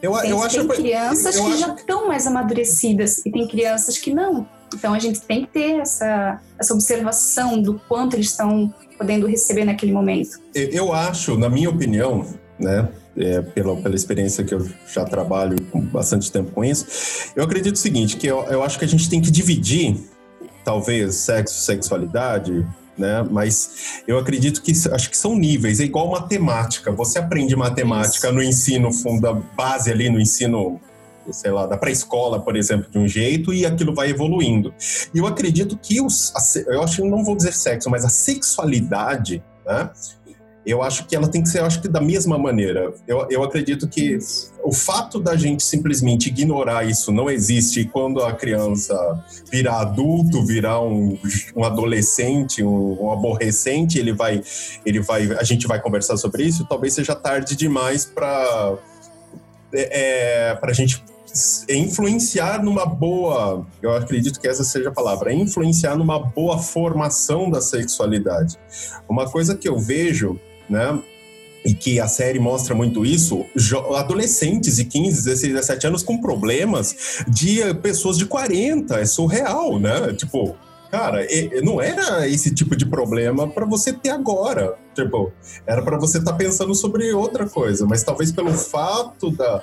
Eu, 0.02 0.14
eu 0.18 0.44
acho 0.44 0.58
tem 0.58 0.68
crianças 0.68 1.36
eu 1.36 1.46
que 1.46 1.52
acho... 1.52 1.60
já 1.60 1.74
estão 1.74 2.08
mais 2.08 2.28
amadurecidas 2.28 3.26
e 3.26 3.32
tem 3.32 3.48
crianças 3.48 3.98
que 3.98 4.14
não. 4.14 4.46
Então 4.74 4.94
a 4.94 5.00
gente 5.00 5.22
tem 5.22 5.46
que 5.46 5.52
ter 5.52 5.80
essa, 5.80 6.42
essa 6.58 6.74
observação 6.74 7.62
do 7.62 7.80
quanto 7.88 8.16
eles 8.16 8.28
estão 8.28 8.74
podendo 8.98 9.28
receber 9.28 9.66
naquele 9.66 9.92
momento. 9.92 10.40
Eu 10.54 10.92
acho, 10.92 11.38
na 11.38 11.50
minha 11.50 11.70
opinião, 11.70 12.26
né, 12.60 12.90
é, 13.16 13.42
pela, 13.42 13.76
pela 13.78 13.96
experiência 13.96 14.44
que 14.44 14.54
eu 14.54 14.68
já 14.88 15.06
trabalho 15.06 15.56
com 15.72 15.82
bastante 15.82 16.32
tempo 16.32 16.52
com 16.52 16.64
isso, 16.64 17.32
eu 17.36 17.44
acredito 17.44 17.76
o 17.76 17.80
seguinte, 17.80 18.18
que 18.18 18.28
eu, 18.28 18.44
eu 18.44 18.64
acho 18.64 18.78
que 18.78 18.86
a 18.86 18.88
gente 18.88 19.10
tem 19.10 19.22
que 19.22 19.32
dividir, 19.32 19.98
talvez, 20.64 21.16
sexo, 21.16 21.60
sexualidade, 21.62 22.66
né? 22.98 23.26
Mas 23.30 24.02
eu 24.08 24.18
acredito 24.18 24.62
que 24.62 24.72
acho 24.92 25.10
que 25.10 25.18
são 25.18 25.36
níveis, 25.36 25.80
é 25.80 25.84
igual 25.84 26.10
matemática. 26.10 26.92
Você 26.92 27.20
aprende 27.20 27.56
matemática 27.56 28.32
no 28.32 28.42
ensino 28.42 28.92
funda 28.92 29.34
base 29.34 29.92
ali 29.92 30.10
no 30.10 30.20
ensino 30.20 30.82
sei 31.34 31.52
lá, 31.52 31.66
da 31.66 31.78
pré-escola, 31.78 32.40
por 32.40 32.56
exemplo, 32.56 32.90
de 32.90 32.98
um 32.98 33.08
jeito 33.08 33.54
e 33.54 33.66
aquilo 33.66 33.94
vai 33.94 34.10
evoluindo. 34.10 34.74
E 35.14 35.18
eu 35.18 35.28
acredito 35.28 35.78
que 35.78 36.02
os, 36.02 36.34
eu 36.68 36.82
acho, 36.82 37.06
não 37.06 37.24
vou 37.24 37.36
dizer 37.36 37.54
sexo, 37.54 37.90
mas 37.90 38.06
a 38.06 38.10
sexualidade, 38.10 39.44
né? 39.66 39.90
Eu 40.68 40.84
acho 40.84 41.06
que 41.08 41.16
ela 41.16 41.30
tem 41.30 41.42
que 41.42 41.48
ser, 41.48 41.60
eu 41.60 41.66
acho 41.66 41.82
que 41.82 41.88
da 41.88 42.02
mesma 42.02 42.38
maneira. 42.38 42.94
Eu, 43.08 43.26
eu 43.30 43.42
acredito 43.42 43.88
que 43.88 44.20
o 44.62 44.74
fato 44.74 45.18
da 45.18 45.34
gente 45.38 45.64
simplesmente 45.64 46.28
ignorar 46.28 46.84
isso 46.84 47.10
não 47.10 47.30
existe 47.30 47.86
quando 47.86 48.22
a 48.22 48.34
criança 48.34 48.94
virar 49.50 49.80
adulto, 49.80 50.46
virar 50.46 50.82
um, 50.82 51.18
um 51.56 51.64
adolescente, 51.64 52.62
um, 52.62 53.02
um 53.02 53.14
aborrecente, 53.14 53.98
ele 53.98 54.12
vai, 54.12 54.42
ele 54.86 55.00
vai, 55.00 55.32
a 55.40 55.44
gente 55.44 55.66
vai 55.66 55.82
conversar 55.82 56.18
sobre 56.18 56.44
isso. 56.44 56.66
Talvez 56.68 56.94
seja 56.94 57.16
tarde 57.16 57.56
demais 57.56 58.04
para 58.04 58.76
é, 59.72 60.50
é 60.50 60.56
para 60.56 60.72
a 60.72 60.74
gente 60.74 61.02
influenciar 61.70 62.64
numa 62.64 62.86
boa, 62.86 63.66
eu 63.82 63.94
acredito 63.94 64.40
que 64.40 64.48
essa 64.48 64.64
seja 64.64 64.90
a 64.90 64.92
palavra, 64.92 65.34
influenciar 65.34 65.96
numa 65.96 66.20
boa 66.20 66.58
formação 66.58 67.50
da 67.50 67.62
sexualidade. 67.62 68.58
Uma 69.08 69.30
coisa 69.30 69.56
que 69.56 69.68
eu 69.68 69.78
vejo, 69.78 70.40
né, 70.70 71.00
e 71.66 71.74
que 71.74 72.00
a 72.00 72.08
série 72.08 72.40
mostra 72.40 72.74
muito 72.74 73.06
isso, 73.06 73.46
adolescentes 73.96 74.78
de 74.78 74.86
15, 74.86 75.26
16, 75.26 75.54
17 75.54 75.88
anos 75.88 76.04
com 76.04 76.18
problemas 76.22 77.24
de 77.28 77.74
pessoas 77.82 78.18
de 78.18 78.26
40, 78.26 78.98
é 78.98 79.06
surreal, 79.06 79.78
né? 79.78 80.14
Tipo, 80.14 80.56
cara, 80.90 81.28
não 81.64 81.82
era 81.82 82.26
esse 82.28 82.54
tipo 82.56 82.74
de 82.74 82.86
problema 82.86 83.50
para 83.50 83.66
você 83.66 83.92
ter 83.92 84.12
agora. 84.12 84.76
Tipo, 84.96 85.34
era 85.66 85.82
para 85.82 85.98
você 85.98 86.20
estar 86.20 86.32
tá 86.32 86.38
pensando 86.38 86.74
sobre 86.74 87.12
outra 87.12 87.48
coisa, 87.50 87.86
mas 87.86 88.02
talvez 88.02 88.32
pelo 88.32 88.54
fato 88.54 89.30
da 89.32 89.62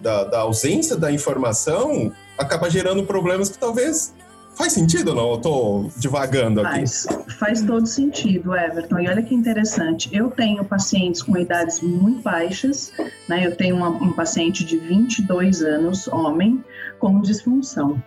da, 0.00 0.24
da 0.24 0.40
ausência 0.40 0.96
da 0.96 1.12
informação, 1.12 2.12
acaba 2.38 2.70
gerando 2.70 3.04
problemas 3.04 3.48
que 3.48 3.58
talvez 3.58 4.12
Faz 4.60 4.74
sentido 4.74 5.10
ou 5.10 5.14
não? 5.14 5.30
Eu 5.30 5.38
tô 5.38 5.90
divagando 5.96 6.60
aqui. 6.60 6.80
Faz, 6.80 7.06
faz 7.38 7.62
todo 7.62 7.86
sentido, 7.86 8.54
Everton. 8.54 8.98
E 8.98 9.08
olha 9.08 9.22
que 9.22 9.34
interessante. 9.34 10.10
Eu 10.12 10.30
tenho 10.30 10.62
pacientes 10.64 11.22
com 11.22 11.34
idades 11.38 11.80
muito 11.80 12.20
baixas, 12.20 12.92
né? 13.26 13.46
Eu 13.46 13.56
tenho 13.56 13.76
uma, 13.76 13.88
um 13.88 14.12
paciente 14.12 14.62
de 14.64 14.76
22 14.76 15.62
anos, 15.62 16.08
homem, 16.08 16.62
com 16.98 17.22
disfunção 17.22 18.02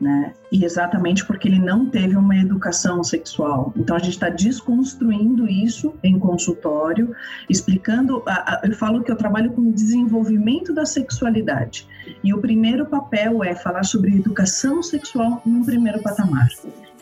né? 0.00 0.32
E 0.50 0.64
exatamente 0.64 1.24
porque 1.26 1.46
ele 1.46 1.58
não 1.58 1.86
teve 1.86 2.16
uma 2.16 2.36
educação 2.36 3.04
sexual. 3.04 3.72
Então 3.76 3.94
a 3.94 3.98
gente 3.98 4.14
está 4.14 4.30
desconstruindo 4.30 5.46
isso 5.46 5.94
em 6.02 6.18
consultório, 6.18 7.14
explicando. 7.48 8.22
A, 8.26 8.32
a, 8.32 8.60
eu 8.64 8.74
falo 8.74 9.02
que 9.02 9.12
eu 9.12 9.16
trabalho 9.16 9.52
com 9.52 9.60
o 9.60 9.72
desenvolvimento 9.72 10.72
da 10.72 10.86
sexualidade. 10.86 11.86
E 12.24 12.32
o 12.32 12.40
primeiro 12.40 12.86
papel 12.86 13.44
é 13.44 13.54
falar 13.54 13.84
sobre 13.84 14.16
educação 14.16 14.82
sexual 14.82 15.42
num 15.44 15.64
primeiro 15.64 16.00
patamar. 16.02 16.48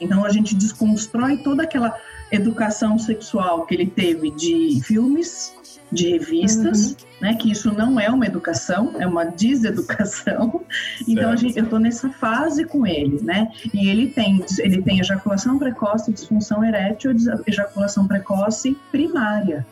Então 0.00 0.24
a 0.24 0.30
gente 0.30 0.54
desconstrói 0.54 1.38
toda 1.38 1.62
aquela 1.62 1.94
educação 2.30 2.98
sexual 2.98 3.66
que 3.66 3.74
ele 3.74 3.86
teve 3.86 4.30
de 4.30 4.80
filmes, 4.84 5.54
de 5.90 6.10
revistas, 6.10 6.90
uhum. 6.90 6.96
né? 7.20 7.34
Que 7.34 7.50
isso 7.50 7.72
não 7.72 7.98
é 7.98 8.10
uma 8.10 8.26
educação, 8.26 8.94
é 8.98 9.06
uma 9.06 9.24
deseducação. 9.24 10.62
Então 11.06 11.36
gente, 11.36 11.56
eu 11.56 11.64
estou 11.64 11.78
nessa 11.78 12.10
fase 12.10 12.64
com 12.64 12.86
ele, 12.86 13.20
né? 13.22 13.50
E 13.72 13.88
ele 13.88 14.08
tem 14.08 14.44
ele 14.58 14.82
tem 14.82 15.00
ejaculação 15.00 15.58
precoce, 15.58 16.12
disfunção 16.12 16.62
erétil, 16.62 17.12
ejaculação 17.46 18.06
precoce 18.06 18.76
primária, 18.90 19.66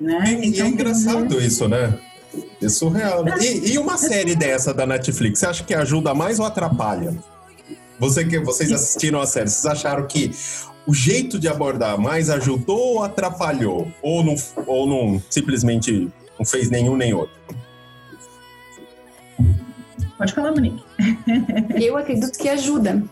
né? 0.00 0.24
E, 0.26 0.32
então, 0.32 0.40
e 0.40 0.44
é 0.44 0.48
então, 0.48 0.66
engraçado 0.68 1.28
dizer... 1.28 1.46
isso, 1.46 1.68
né? 1.68 1.98
É 2.62 2.68
surreal. 2.68 3.24
Né? 3.24 3.34
E, 3.40 3.72
e 3.72 3.78
uma 3.78 3.96
série 3.98 4.34
dessa 4.34 4.72
da 4.72 4.86
Netflix, 4.86 5.40
você 5.40 5.46
acha 5.46 5.64
que 5.64 5.74
ajuda 5.74 6.14
mais 6.14 6.38
ou 6.38 6.46
atrapalha? 6.46 7.14
Você 7.98 8.24
que 8.24 8.38
vocês 8.38 8.72
assistiram 8.72 9.20
a 9.20 9.26
série, 9.26 9.48
vocês 9.48 9.66
acharam 9.66 10.06
que 10.06 10.30
o 10.86 10.94
jeito 10.94 11.38
de 11.38 11.48
abordar 11.48 11.98
mais 11.98 12.30
ajudou 12.30 12.94
ou 12.94 13.02
atrapalhou? 13.02 13.90
Ou 14.00 14.22
não, 14.24 14.34
ou 14.66 14.86
não 14.86 15.22
simplesmente 15.28 16.08
não 16.38 16.46
fez 16.46 16.70
nenhum 16.70 16.96
nem 16.96 17.12
outro? 17.12 17.34
Pode 20.16 20.32
falar, 20.32 20.52
Monique. 20.52 20.82
Eu 21.80 21.96
acredito 21.96 22.38
que 22.38 22.48
ajuda, 22.48 23.02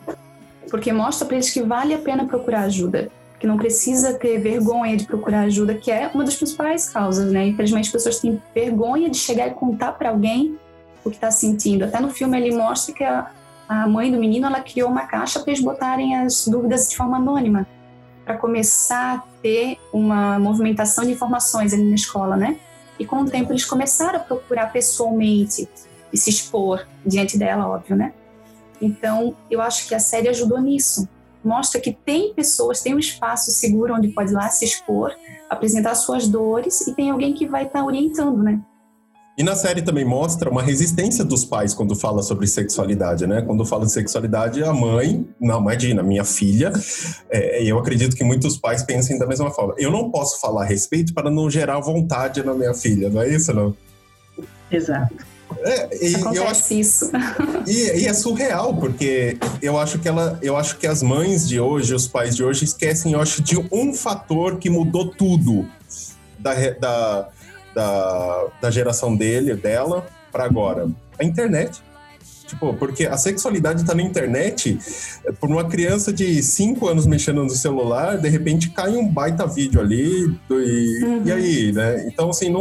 porque 0.70 0.92
mostra 0.92 1.26
para 1.26 1.36
eles 1.36 1.50
que 1.50 1.62
vale 1.62 1.92
a 1.92 1.98
pena 1.98 2.26
procurar 2.26 2.62
ajuda, 2.62 3.10
que 3.38 3.46
não 3.46 3.58
precisa 3.58 4.14
ter 4.14 4.38
vergonha 4.38 4.96
de 4.96 5.04
procurar 5.04 5.42
ajuda, 5.42 5.74
que 5.74 5.90
é 5.90 6.10
uma 6.14 6.24
das 6.24 6.36
principais 6.36 6.88
causas, 6.88 7.30
né? 7.30 7.46
Infelizmente, 7.48 7.86
as 7.86 7.92
pessoas 7.92 8.20
têm 8.20 8.40
vergonha 8.54 9.10
de 9.10 9.18
chegar 9.18 9.48
e 9.48 9.50
contar 9.50 9.92
para 9.92 10.08
alguém 10.08 10.58
o 11.04 11.10
que 11.10 11.16
está 11.16 11.30
sentindo. 11.30 11.84
Até 11.84 12.00
no 12.00 12.08
filme 12.08 12.38
ele 12.38 12.56
mostra 12.56 12.94
que 12.94 13.04
a, 13.04 13.30
a 13.68 13.86
mãe 13.86 14.10
do 14.10 14.18
menino 14.18 14.46
ela 14.46 14.60
criou 14.60 14.90
uma 14.90 15.06
caixa 15.06 15.40
para 15.40 15.52
eles 15.52 15.62
botarem 15.62 16.16
as 16.16 16.46
dúvidas 16.46 16.88
de 16.88 16.96
forma 16.96 17.16
anônima, 17.16 17.66
para 18.24 18.36
começar 18.36 19.16
a 19.16 19.18
ter 19.42 19.78
uma 19.92 20.38
movimentação 20.38 21.04
de 21.04 21.12
informações 21.12 21.72
ali 21.72 21.84
na 21.84 21.94
escola, 21.94 22.36
né? 22.36 22.58
E 22.98 23.04
com 23.04 23.22
o 23.22 23.30
tempo 23.30 23.52
eles 23.52 23.64
começaram 23.64 24.18
a 24.18 24.22
procurar 24.22 24.72
pessoalmente 24.72 25.68
e 26.12 26.16
se 26.16 26.30
expor 26.30 26.86
diante 27.04 27.36
dela, 27.36 27.68
óbvio, 27.68 27.96
né? 27.96 28.12
Então, 28.80 29.36
eu 29.50 29.60
acho 29.60 29.88
que 29.88 29.94
a 29.94 29.98
série 29.98 30.28
ajudou 30.28 30.60
nisso. 30.60 31.08
Mostra 31.44 31.80
que 31.80 31.92
tem 31.92 32.32
pessoas, 32.32 32.80
tem 32.80 32.94
um 32.94 32.98
espaço 32.98 33.50
seguro 33.50 33.94
onde 33.94 34.08
pode 34.08 34.30
ir 34.30 34.34
lá 34.34 34.48
se 34.48 34.64
expor, 34.64 35.14
apresentar 35.50 35.94
suas 35.94 36.26
dores 36.26 36.86
e 36.86 36.94
tem 36.94 37.10
alguém 37.10 37.34
que 37.34 37.46
vai 37.46 37.64
estar 37.64 37.80
tá 37.80 37.84
orientando, 37.84 38.42
né? 38.42 38.60
E 39.36 39.42
na 39.42 39.56
série 39.56 39.82
também 39.82 40.04
mostra 40.04 40.48
uma 40.48 40.62
resistência 40.62 41.24
dos 41.24 41.44
pais 41.44 41.74
quando 41.74 41.96
fala 41.96 42.22
sobre 42.22 42.46
sexualidade, 42.46 43.26
né? 43.26 43.42
Quando 43.42 43.64
fala 43.66 43.84
de 43.84 43.90
sexualidade, 43.90 44.62
a 44.62 44.72
mãe, 44.72 45.26
não, 45.40 45.60
imagina, 45.60 46.04
minha 46.04 46.24
filha, 46.24 46.72
é, 47.28 47.64
eu 47.64 47.76
acredito 47.78 48.14
que 48.14 48.22
muitos 48.22 48.56
pais 48.56 48.84
pensem 48.84 49.18
da 49.18 49.26
mesma 49.26 49.50
forma. 49.50 49.74
Eu 49.76 49.90
não 49.90 50.08
posso 50.08 50.40
falar 50.40 50.62
a 50.62 50.66
respeito 50.66 51.12
para 51.12 51.30
não 51.30 51.50
gerar 51.50 51.80
vontade 51.80 52.44
na 52.44 52.54
minha 52.54 52.74
filha, 52.74 53.10
não 53.10 53.22
é 53.22 53.28
isso, 53.28 53.52
não? 53.52 53.76
Exato. 54.70 55.14
É, 55.62 56.06
e, 56.06 56.14
Acontece 56.14 56.42
acho, 56.44 56.74
isso. 56.74 57.10
E, 57.66 58.02
e, 58.02 58.06
é 58.06 58.14
surreal, 58.14 58.74
porque 58.74 59.36
eu 59.60 59.78
acho 59.78 59.98
que 59.98 60.06
ela, 60.06 60.38
eu 60.42 60.56
acho 60.56 60.76
que 60.76 60.86
as 60.86 61.02
mães 61.02 61.48
de 61.48 61.58
hoje, 61.58 61.94
os 61.94 62.06
pais 62.06 62.36
de 62.36 62.44
hoje, 62.44 62.64
esquecem, 62.64 63.12
eu 63.12 63.20
acho, 63.20 63.42
de 63.42 63.56
um 63.72 63.92
fator 63.92 64.58
que 64.58 64.70
mudou 64.70 65.10
tudo 65.10 65.66
da, 66.38 66.52
da 66.78 67.28
da, 67.74 68.46
da 68.60 68.70
geração 68.70 69.16
dele, 69.16 69.54
dela, 69.54 70.06
para 70.30 70.44
agora? 70.44 70.88
A 71.18 71.24
internet. 71.24 71.82
Tipo, 72.46 72.74
porque 72.74 73.06
a 73.06 73.16
sexualidade 73.16 73.82
está 73.82 73.94
na 73.94 74.02
internet, 74.02 74.78
por 75.40 75.48
uma 75.50 75.64
criança 75.64 76.12
de 76.12 76.42
5 76.42 76.86
anos 76.86 77.06
mexendo 77.06 77.42
no 77.42 77.50
celular, 77.50 78.18
de 78.18 78.28
repente 78.28 78.70
cai 78.70 78.96
um 78.96 79.08
baita 79.08 79.46
vídeo 79.46 79.80
ali, 79.80 80.38
e, 80.50 81.04
uhum. 81.04 81.22
e 81.24 81.32
aí, 81.32 81.72
né? 81.72 82.06
Então, 82.06 82.28
assim, 82.28 82.50
não, 82.50 82.60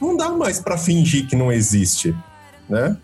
não 0.00 0.16
dá 0.16 0.30
mais 0.30 0.58
para 0.58 0.76
fingir 0.76 1.28
que 1.28 1.36
não 1.36 1.52
existe, 1.52 2.14
né? 2.68 2.96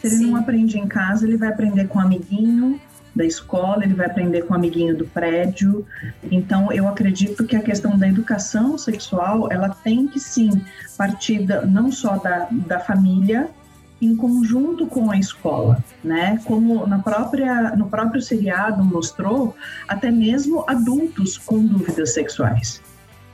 Se 0.00 0.06
ele 0.06 0.26
não 0.26 0.36
aprende 0.36 0.78
em 0.78 0.86
casa, 0.86 1.26
ele 1.26 1.36
vai 1.36 1.48
aprender 1.48 1.86
com 1.86 1.98
um 1.98 2.02
amiguinho, 2.02 2.80
da 3.16 3.24
escola, 3.24 3.82
ele 3.82 3.94
vai 3.94 4.06
aprender 4.06 4.42
com 4.42 4.52
o 4.52 4.56
amiguinho 4.56 4.94
do 4.94 5.06
prédio. 5.06 5.86
Então, 6.30 6.70
eu 6.70 6.86
acredito 6.86 7.44
que 7.44 7.56
a 7.56 7.62
questão 7.62 7.96
da 7.98 8.06
educação 8.06 8.76
sexual, 8.76 9.50
ela 9.50 9.70
tem 9.70 10.06
que 10.06 10.20
sim 10.20 10.50
partir 10.98 11.46
não 11.66 11.90
só 11.90 12.18
da, 12.18 12.46
da 12.50 12.78
família, 12.78 13.48
em 14.00 14.14
conjunto 14.14 14.86
com 14.86 15.10
a 15.10 15.18
escola, 15.18 15.82
né? 16.04 16.38
Como 16.44 16.86
na 16.86 16.98
própria, 16.98 17.74
no 17.74 17.88
próprio 17.88 18.20
seriado 18.20 18.84
mostrou, 18.84 19.56
até 19.88 20.10
mesmo 20.10 20.64
adultos 20.68 21.38
com 21.38 21.64
dúvidas 21.64 22.12
sexuais, 22.12 22.82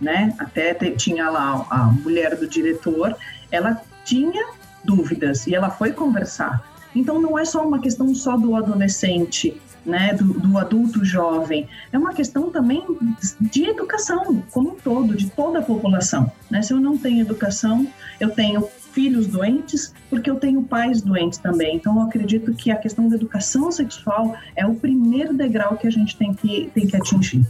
né? 0.01 0.33
Até 0.39 0.73
tinha 0.93 1.29
lá 1.29 1.67
a 1.69 1.87
mulher 1.87 2.37
do 2.37 2.47
diretor, 2.47 3.17
ela 3.51 3.83
tinha 4.05 4.47
dúvidas 4.85 5.49
e 5.49 5.55
ela 5.55 5.69
foi 5.69 5.91
conversar. 5.91 6.63
Então 6.95 7.21
não 7.21 7.37
é 7.37 7.45
só 7.45 7.67
uma 7.67 7.81
questão 7.81 8.15
só 8.15 8.37
do 8.37 8.55
adolescente 8.55 9.61
né, 9.85 10.15
do, 10.15 10.35
do, 10.35 10.59
adulto 10.59 11.05
jovem, 11.05 11.69
é 11.93 11.99
uma 11.99 12.13
questão 12.13 12.51
também 12.51 12.85
de 13.41 13.65
educação 13.65 14.43
como 14.51 14.71
um 14.71 14.75
todo, 14.75 15.17
de 15.17 15.31
toda 15.31 15.59
a 15.59 15.63
população. 15.63 16.31
Né? 16.51 16.63
Se 16.63 16.73
eu 16.73 16.81
não 16.81 16.97
tenho 16.97 17.21
educação, 17.21 17.87
eu 18.21 18.31
tenho 18.31 18.69
filhos 18.93 19.27
doentes, 19.27 19.93
porque 20.09 20.31
eu 20.31 20.37
tenho 20.37 20.63
pais 20.63 21.01
doentes 21.01 21.39
também. 21.39 21.77
Então, 21.77 21.97
eu 21.97 22.03
acredito 22.03 22.55
que 22.55 22.71
a 22.71 22.77
questão 22.77 23.09
da 23.09 23.17
educação 23.17 23.73
sexual 23.73 24.37
é 24.55 24.67
o 24.67 24.75
primeiro 24.75 25.35
degrau 25.35 25.77
que 25.77 25.87
a 25.87 25.91
gente 25.91 26.17
tem 26.17 26.33
que, 26.35 26.71
tem 26.75 26.87
que 26.87 26.97
atingir. 26.97 27.45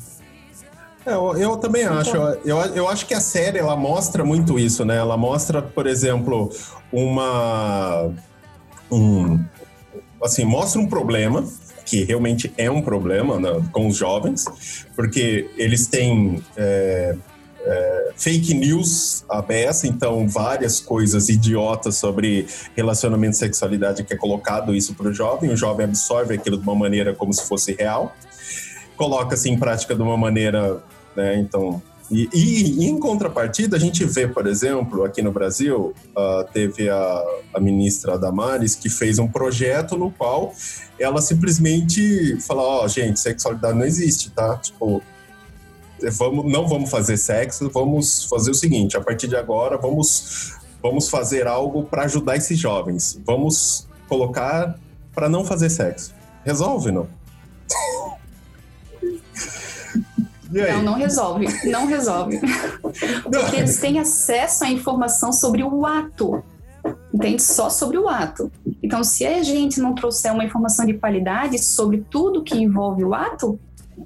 É, 1.05 1.13
eu, 1.13 1.37
eu, 1.37 1.57
também 1.57 1.85
acho. 1.85 2.17
Eu, 2.45 2.59
eu 2.59 2.89
acho 2.89 3.07
que 3.07 3.15
a 3.15 3.21
série 3.21 3.59
ela 3.59 3.77
mostra 3.77 4.25
muito 4.25 4.57
isso, 4.59 4.85
né? 4.85 4.97
Ela 4.97 5.17
mostra, 5.17 5.61
por 5.61 5.89
exemplo, 5.89 6.51
uma 6.93 8.13
um 8.91 9.41
assim 10.23 10.45
mostra 10.45 10.81
um 10.81 10.87
problema 10.87 11.45
que 11.85 12.05
realmente 12.05 12.53
é 12.57 12.71
um 12.71 12.83
problema 12.83 13.39
né, 13.39 13.63
com 13.73 13.87
os 13.87 13.97
jovens, 13.97 14.45
porque 14.95 15.51
eles 15.57 15.87
têm 15.87 16.43
é, 16.57 17.17
é, 17.65 18.11
fake 18.17 18.55
news 18.55 19.25
aberta, 19.29 19.87
então 19.87 20.29
várias 20.29 20.81
coisas 20.81 21.29
idiotas 21.29 21.97
sobre 21.97 22.47
relacionamento 22.75 23.35
e 23.35 23.39
sexualidade 23.39 24.05
que 24.05 24.15
é 24.15 24.17
colocado 24.17 24.75
isso 24.75 24.95
para 24.95 25.09
o 25.09 25.13
jovem, 25.13 25.51
o 25.51 25.57
jovem 25.57 25.85
absorve 25.85 26.35
aquilo 26.35 26.57
de 26.57 26.63
uma 26.63 26.75
maneira 26.75 27.15
como 27.15 27.33
se 27.33 27.47
fosse 27.47 27.73
real, 27.75 28.15
coloca-se 28.97 29.49
em 29.49 29.59
prática 29.59 29.95
de 29.95 30.03
uma 30.03 30.17
maneira, 30.17 30.83
né, 31.17 31.37
então 31.39 31.83
e, 32.11 32.29
e, 32.33 32.85
em 32.85 32.99
contrapartida, 32.99 33.77
a 33.77 33.81
gente 33.81 34.05
vê, 34.05 34.27
por 34.27 34.47
exemplo, 34.47 35.05
aqui 35.05 35.23
no 35.23 35.33
Brasil, 35.33 35.95
uh, 36.11 36.45
teve 36.53 36.89
a, 36.89 37.25
a 37.55 37.61
ministra 37.61 38.19
Damares 38.19 38.75
que 38.75 38.91
fez 38.91 39.19
um 39.19 39.29
projeto 39.29 39.97
no 39.97 40.11
qual 40.11 40.53
ela 40.99 41.23
simplesmente 41.23 42.39
fala: 42.41 42.63
Ó, 42.63 42.85
oh, 42.85 42.89
gente, 42.89 43.19
sexualidade 43.19 43.79
não 43.79 43.87
existe, 43.87 44.31
tá? 44.31 44.57
Tipo, 44.57 45.03
vamos, 46.11 46.51
não 46.51 46.69
vamos 46.69 46.91
fazer 46.91 47.17
sexo, 47.17 47.71
vamos 47.71 48.25
fazer 48.25 48.51
o 48.51 48.55
seguinte: 48.55 48.97
a 48.97 49.01
partir 49.01 49.29
de 49.29 49.37
agora, 49.37 49.79
vamos, 49.79 50.57
vamos 50.83 51.09
fazer 51.09 51.47
algo 51.47 51.85
para 51.85 52.05
ajudar 52.05 52.37
esses 52.37 52.59
jovens. 52.59 53.21
Vamos 53.25 53.87
colocar 54.09 54.79
para 55.15 55.29
não 55.29 55.45
fazer 55.45 55.71
sexo. 55.71 56.15
Resolve, 56.45 56.91
não? 56.91 57.09
Não, 60.53 60.83
não 60.83 60.95
resolve. 60.95 61.47
Não 61.65 61.87
resolve. 61.87 62.41
Porque 63.23 63.57
eles 63.57 63.79
têm 63.79 63.99
acesso 63.99 64.65
à 64.65 64.71
informação 64.71 65.33
sobre 65.33 65.63
o 65.63 65.87
ato. 65.87 66.43
Entende? 67.13 67.43
Só 67.43 67.71
sobre 67.71 67.99
o 67.99 68.09
ato. 68.09 68.51
Então, 68.83 69.05
se 69.05 69.25
a 69.25 69.43
gente 69.43 69.81
não 69.81 69.95
trouxer 69.95 70.33
uma 70.33 70.45
informação 70.45 70.85
de 70.85 70.95
qualidade 70.95 71.59
sobre 71.59 72.05
tudo 72.11 72.43
que 72.43 72.57
envolve 72.57 73.05
o 73.05 73.15
ato, 73.15 73.59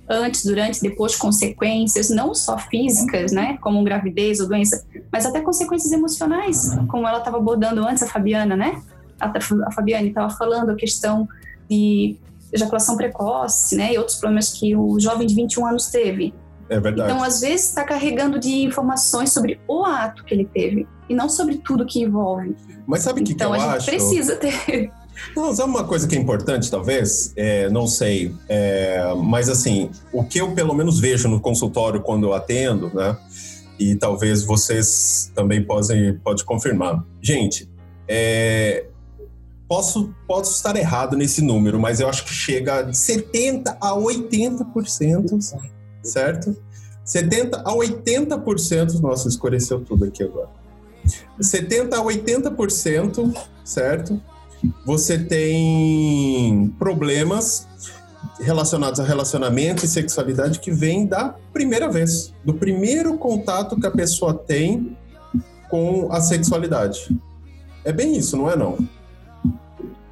antes, 0.09 0.45
durante, 0.45 0.83
depois, 0.83 1.17
consequências, 1.17 2.11
não 2.11 2.35
só 2.35 2.59
físicas, 2.59 3.33
né, 3.33 3.57
como 3.61 3.83
gravidez 3.83 4.41
ou 4.41 4.49
doença, 4.49 4.85
mas 5.11 5.25
até 5.25 5.41
consequências 5.41 5.93
emocionais, 5.93 6.77
como 6.89 7.07
ela 7.07 7.19
estava 7.19 7.39
abordando 7.39 7.87
antes, 7.87 8.03
a 8.03 8.07
Fabiana, 8.07 8.57
né? 8.57 8.83
a 9.19 9.73
Fabiane 9.73 10.09
estava 10.09 10.31
falando, 10.31 10.71
a 10.71 10.75
questão 10.75 11.29
de 11.69 12.17
ejaculação 12.53 12.97
precoce, 12.97 13.77
né, 13.77 13.95
e 13.95 13.99
outros 13.99 14.17
problemas 14.17 14.53
que 14.53 14.75
o 14.77 14.99
jovem 14.99 15.27
de 15.27 15.35
21 15.35 15.67
anos 15.67 15.87
teve. 15.87 16.35
É 16.69 16.81
verdade. 16.81 17.13
Então, 17.13 17.23
às 17.23 17.41
vezes, 17.41 17.69
está 17.69 17.85
carregando 17.85 18.39
de 18.39 18.63
informações 18.63 19.33
sobre 19.33 19.61
o 19.69 19.85
ato 19.85 20.25
que 20.25 20.35
ele 20.35 20.45
teve 20.45 20.87
e 21.09 21.15
não 21.15 21.29
sobre 21.29 21.59
tudo 21.59 21.87
que 21.87 22.01
envolve. 22.01 22.57
Mas 22.87 23.03
sabe 23.03 23.21
o 23.21 23.25
que, 23.25 23.33
então, 23.33 23.53
que 23.53 23.59
eu 23.59 23.61
a 23.61 23.65
gente 23.65 23.77
acho? 23.77 23.87
precisa 23.87 24.37
ter. 24.37 24.91
Não, 25.35 25.55
sabe 25.55 25.71
uma 25.71 25.85
coisa 25.85 26.07
que 26.07 26.15
é 26.15 26.19
importante, 26.19 26.71
talvez? 26.71 27.33
É, 27.37 27.71
não 27.71 27.87
sei. 27.87 28.35
É, 28.49 29.15
mas, 29.17 29.49
assim, 29.49 29.91
o 30.13 30.23
que 30.25 30.39
eu 30.39 30.53
pelo 30.53 30.75
menos 30.75 31.01
vejo 31.01 31.29
no 31.29 31.41
consultório 31.41 32.03
quando 32.03 32.27
eu 32.27 32.35
atendo, 32.35 32.91
né? 32.95 33.17
E 33.79 33.95
talvez 33.95 34.43
vocês 34.43 35.31
também 35.35 35.63
possam 35.63 35.97
pode 36.23 36.45
confirmar. 36.45 37.03
Gente, 37.23 37.69
é, 38.09 38.87
posso, 39.69 40.15
posso 40.27 40.53
estar 40.55 40.77
errado 40.77 41.17
nesse 41.17 41.43
número, 41.43 41.79
mas 41.79 42.01
eu 42.01 42.09
acho 42.09 42.25
que 42.25 42.33
chega 42.33 42.83
de 42.83 42.93
70% 42.93 43.77
a 43.81 43.93
80%, 43.93 45.63
certo? 46.03 46.57
70% 47.05 47.63
a 47.65 47.73
80%, 47.73 49.01
nossa, 49.01 49.29
escureceu 49.29 49.81
tudo 49.81 50.05
aqui 50.05 50.23
agora. 50.23 50.51
70% 51.41 51.93
a 51.93 52.03
80%, 52.03 53.37
certo? 53.65 54.21
Você 54.85 55.19
tem 55.19 56.75
problemas 56.79 57.69
relacionados 58.41 58.99
a 58.99 59.05
relacionamento 59.05 59.85
e 59.85 59.89
sexualidade 59.89 60.59
que 60.59 60.71
vem 60.71 61.07
da 61.07 61.35
primeira 61.53 61.89
vez, 61.89 62.35
do 62.45 62.55
primeiro 62.55 63.17
contato 63.17 63.79
que 63.79 63.87
a 63.87 63.91
pessoa 63.91 64.35
tem 64.35 64.97
com 65.69 66.09
a 66.11 66.21
sexualidade. 66.21 67.17
É 67.85 67.93
bem 67.93 68.17
isso, 68.17 68.37
não 68.37 68.51
é 68.51 68.57
não? 68.57 68.77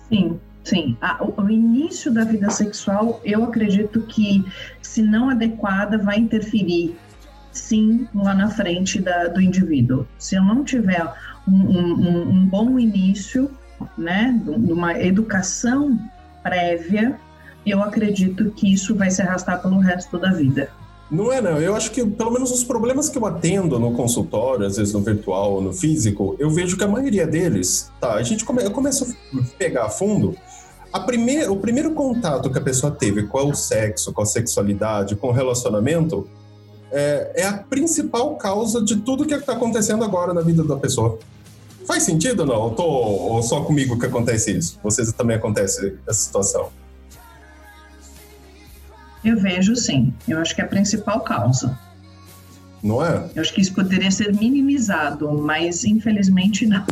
Sim, 0.08 0.40
sim. 0.62 0.96
o, 1.20 1.42
o, 1.42 1.50
início 1.50 2.12
da 2.12 2.24
vida 2.24 2.50
sexual, 2.50 3.20
eu 3.24 3.44
acredito 3.44 4.02
que, 4.02 4.44
se 4.82 5.02
não 5.02 5.30
adequada, 5.30 5.98
vai 5.98 6.18
interferir, 6.18 6.96
sim, 7.52 8.06
lá 8.14 8.34
na 8.34 8.50
frente 8.50 9.00
da, 9.00 9.28
do 9.28 9.40
indivíduo. 9.40 10.06
Se 10.18 10.36
eu 10.36 10.42
não 10.42 10.64
tiver 10.64 11.06
um, 11.48 11.54
um, 11.54 12.30
um 12.30 12.46
bom 12.46 12.78
início, 12.78 13.50
né, 13.96 14.38
de 14.42 14.72
uma 14.72 14.98
educação 15.00 15.98
prévia, 16.42 17.18
eu 17.66 17.82
acredito 17.82 18.50
que 18.50 18.72
isso 18.72 18.94
vai 18.94 19.10
se 19.10 19.22
arrastar 19.22 19.60
pelo 19.62 19.78
resto 19.78 20.18
da 20.18 20.30
vida. 20.30 20.68
Não 21.10 21.32
é, 21.32 21.40
não. 21.40 21.60
Eu 21.60 21.74
acho 21.74 21.90
que, 21.90 22.04
pelo 22.04 22.30
menos, 22.30 22.50
os 22.50 22.64
problemas 22.64 23.08
que 23.08 23.18
eu 23.18 23.26
atendo 23.26 23.78
no 23.78 23.92
consultório, 23.92 24.66
às 24.66 24.76
vezes 24.76 24.92
no 24.92 25.00
virtual 25.00 25.54
ou 25.54 25.62
no 25.62 25.72
físico, 25.72 26.34
eu 26.38 26.50
vejo 26.50 26.76
que 26.76 26.84
a 26.84 26.88
maioria 26.88 27.26
deles, 27.26 27.90
tá, 28.00 28.14
a 28.14 28.22
gente 28.22 28.44
come, 28.44 28.64
eu 28.64 28.70
começo 28.70 29.04
a 29.04 29.38
pegar 29.58 29.84
a 29.84 29.90
fundo. 29.90 30.36
A 30.92 31.00
primeir, 31.00 31.50
o 31.50 31.56
primeiro 31.56 31.92
contato 31.92 32.50
que 32.50 32.58
a 32.58 32.60
pessoa 32.60 32.90
teve 32.90 33.24
com 33.24 33.50
o 33.50 33.54
sexo, 33.54 34.12
com 34.12 34.22
a 34.22 34.26
sexualidade, 34.26 35.16
com 35.16 35.28
o 35.28 35.32
relacionamento, 35.32 36.26
é, 36.90 37.32
é 37.42 37.46
a 37.46 37.52
principal 37.52 38.36
causa 38.36 38.82
de 38.82 38.96
tudo 38.96 39.26
que 39.26 39.34
está 39.34 39.54
acontecendo 39.54 40.04
agora 40.04 40.32
na 40.32 40.40
vida 40.40 40.62
da 40.62 40.76
pessoa. 40.76 41.18
Faz 41.84 42.04
sentido 42.04 42.40
ou 42.40 42.46
não? 42.46 42.70
Tô, 42.70 42.84
ou 42.84 43.42
só 43.42 43.62
comigo 43.62 43.98
que 43.98 44.06
acontece 44.06 44.56
isso? 44.56 44.78
Vocês 44.82 45.12
também 45.12 45.36
acontece 45.36 45.96
essa 46.06 46.20
situação? 46.20 46.70
Eu 49.24 49.36
vejo 49.38 49.74
sim. 49.74 50.12
Eu 50.28 50.38
acho 50.38 50.54
que 50.54 50.60
é 50.60 50.64
a 50.64 50.68
principal 50.68 51.20
causa. 51.20 51.78
Não 52.82 53.04
é? 53.04 53.30
Eu 53.34 53.40
acho 53.40 53.54
que 53.54 53.62
isso 53.62 53.72
poderia 53.72 54.10
ser 54.10 54.34
minimizado, 54.34 55.32
mas 55.32 55.84
infelizmente 55.84 56.66
não. 56.66 56.84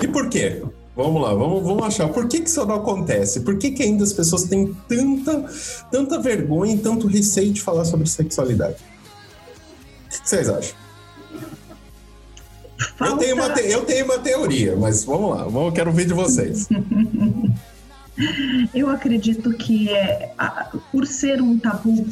E 0.00 0.06
por 0.06 0.28
quê? 0.28 0.62
Vamos 0.94 1.22
lá, 1.22 1.32
vamos, 1.32 1.62
vamos 1.62 1.82
achar. 1.86 2.08
Por 2.08 2.28
que, 2.28 2.40
que 2.40 2.48
isso 2.48 2.64
não 2.66 2.74
acontece? 2.74 3.40
Por 3.40 3.56
que, 3.56 3.70
que 3.70 3.82
ainda 3.82 4.04
as 4.04 4.12
pessoas 4.12 4.44
têm 4.44 4.76
tanta, 4.86 5.46
tanta 5.90 6.20
vergonha 6.20 6.74
e 6.74 6.78
tanto 6.78 7.06
receio 7.06 7.52
de 7.52 7.62
falar 7.62 7.86
sobre 7.86 8.06
sexualidade? 8.06 8.74
O 8.74 10.08
que 10.10 10.28
vocês 10.28 10.48
acham? 10.48 10.74
Falta... 12.96 13.12
Eu, 13.12 13.18
tenho 13.18 13.34
uma 13.34 13.50
te... 13.50 13.60
eu 13.62 13.84
tenho 13.84 14.04
uma 14.04 14.18
teoria, 14.18 14.76
mas 14.76 15.04
vamos 15.04 15.36
lá, 15.36 15.44
vamos, 15.44 15.72
quero 15.72 15.88
ouvir 15.88 16.06
de 16.06 16.12
vocês. 16.12 16.68
Eu 18.74 18.88
acredito 18.90 19.52
que 19.52 19.90
é 19.90 20.32
por 20.92 21.06
ser 21.06 21.40
um 21.40 21.58
tabu, 21.58 22.06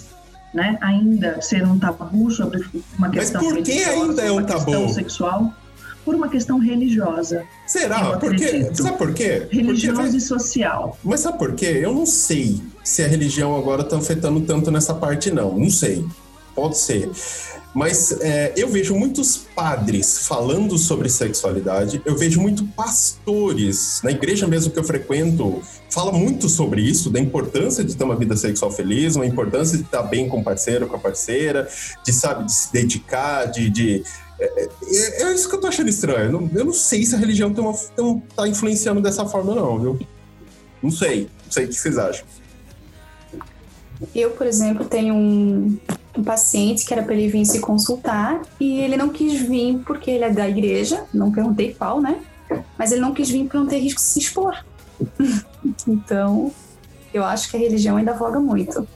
né? 0.53 0.79
Ainda 0.81 1.41
ser 1.41 1.65
um 1.65 1.79
tabu 1.79 2.31
sobre 2.31 2.65
uma 2.99 3.11
questão 3.11 3.43
Mas 3.43 3.53
por 3.53 3.63
que 3.63 3.85
ainda 3.85 4.23
é 4.23 4.33
um 4.33 4.45
tabu? 4.45 4.89
sexual, 4.89 5.53
por 6.05 6.15
uma 6.15 6.29
questão 6.29 6.59
religiosa. 6.59 7.45
Será? 7.67 8.17
Porque, 8.17 8.75
sabe 8.75 8.97
por 8.97 9.13
quê? 9.13 9.47
Religiosa 9.51 10.03
Porque, 10.03 10.17
e 10.17 10.21
social. 10.21 10.99
Mas 11.05 11.21
sabe 11.21 11.39
por 11.39 11.55
quê? 11.55 11.81
Eu 11.83 11.93
não 11.95 12.07
sei 12.07 12.63
se 12.83 13.03
a 13.03 13.07
religião 13.07 13.55
agora 13.57 13.83
está 13.83 13.99
afetando 13.99 14.41
tanto 14.41 14.71
nessa 14.71 14.95
parte, 14.95 15.31
não. 15.31 15.59
Não 15.59 15.69
sei. 15.69 16.05
Pode 16.55 16.79
ser. 16.79 17.11
Mas 17.79 18.11
é, 18.21 18.53
eu 18.57 18.69
vejo 18.69 18.93
muitos 18.93 19.37
padres 19.55 20.27
falando 20.27 20.77
sobre 20.77 21.09
sexualidade, 21.09 22.03
eu 22.05 22.17
vejo 22.17 22.41
muito 22.41 22.67
pastores, 22.67 24.01
na 24.03 24.11
igreja 24.11 24.49
mesmo 24.49 24.73
que 24.73 24.81
eu 24.81 24.83
frequento, 24.83 25.63
fala 25.89 26.11
muito 26.11 26.49
sobre 26.49 26.81
isso, 26.81 27.09
da 27.09 27.21
importância 27.21 27.85
de 27.85 27.97
ter 27.97 28.03
uma 28.03 28.17
vida 28.17 28.37
sexual 28.37 28.73
feliz, 28.73 29.15
uma 29.15 29.25
importância 29.25 29.79
de 29.79 29.85
estar 29.85 30.03
bem 30.03 30.29
com 30.29 30.41
o 30.41 30.43
parceiro, 30.43 30.89
com 30.89 30.97
a 30.97 30.99
parceira, 30.99 31.69
de, 32.05 32.13
sabe, 32.13 32.47
de 32.47 32.53
se 32.53 32.73
dedicar, 32.73 33.45
de... 33.45 33.71
de 33.71 34.03
é, 34.41 34.65
é, 34.65 35.23
é, 35.23 35.33
isso 35.33 35.49
que 35.49 35.55
eu 35.55 35.61
tô 35.61 35.69
achando 35.69 35.89
estranho. 35.89 36.25
Eu 36.25 36.33
não, 36.33 36.51
eu 36.53 36.65
não 36.65 36.73
sei 36.73 37.07
se 37.07 37.15
a 37.15 37.19
religião 37.19 37.55
tem 37.55 37.63
uma, 37.63 37.75
tem, 37.75 38.23
tá 38.35 38.49
influenciando 38.49 39.01
dessa 39.01 39.25
forma, 39.25 39.55
não, 39.55 39.79
viu? 39.79 39.99
Não 40.83 40.91
sei. 40.91 41.31
Não 41.45 41.53
sei 41.53 41.67
o 41.67 41.69
que 41.69 41.75
vocês 41.75 41.97
acham. 41.97 42.27
Eu, 44.15 44.31
por 44.31 44.47
exemplo, 44.47 44.85
tenho 44.85 45.15
um, 45.15 45.79
um 46.17 46.25
paciente 46.25 46.85
que 46.85 46.93
era 46.93 47.03
para 47.03 47.15
ele 47.15 47.29
vir 47.29 47.45
se 47.45 47.61
consultar 47.61 48.41
e 48.61 48.81
ele 48.81 48.97
não 48.97 49.09
quis 49.09 49.41
vir 49.41 49.79
porque 49.87 50.11
ele 50.11 50.25
é 50.25 50.31
da 50.31 50.49
igreja, 50.49 51.05
não 51.13 51.33
perguntei 51.33 51.75
qual, 51.75 52.01
né? 52.01 52.21
Mas 52.79 52.93
ele 52.93 53.01
não 53.01 53.13
quis 53.13 53.29
vir 53.29 53.47
para 53.47 53.61
não 53.61 53.67
ter 53.67 53.79
risco 53.79 54.01
de 54.01 54.07
se 54.07 54.21
expor. 54.21 54.65
então, 55.87 56.53
eu 57.13 57.25
acho 57.25 57.51
que 57.51 57.57
a 57.57 57.61
religião 57.61 57.97
ainda 57.97 58.13
voga 58.13 58.41
muito. 58.41 58.87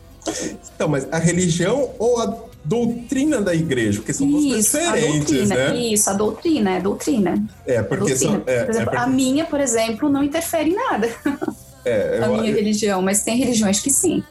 Então, 0.75 0.89
mas 0.89 1.07
a 1.11 1.19
religião 1.19 1.91
ou 1.99 2.21
a 2.21 2.37
doutrina 2.65 3.41
da 3.41 3.55
igreja? 3.55 3.99
Porque 3.99 4.13
são 4.13 4.29
duas 4.29 4.65
diferentes, 4.65 5.51
a 5.51 5.55
né? 5.55 5.77
Isso, 5.77 6.09
a 6.09 6.13
doutrina, 6.13 6.71
é 6.73 6.81
doutrina. 6.81 7.45
É, 7.67 7.83
porque 7.83 8.15
doutrina. 8.15 8.33
São, 8.33 8.43
é, 8.47 8.65
por 8.65 8.71
exemplo, 8.71 8.81
é 8.81 8.85
porque... 8.85 8.97
a 8.97 9.07
minha, 9.07 9.45
por 9.45 9.61
exemplo, 9.61 10.09
não 10.09 10.23
interfere 10.23 10.71
em 10.71 10.75
nada. 10.75 11.09
É, 11.85 12.19
eu, 12.23 12.25
a 12.25 12.29
minha 12.29 12.55
religião, 12.55 13.03
mas 13.03 13.23
tem 13.23 13.37
religiões 13.37 13.81
que 13.81 13.91
sim. 13.91 14.23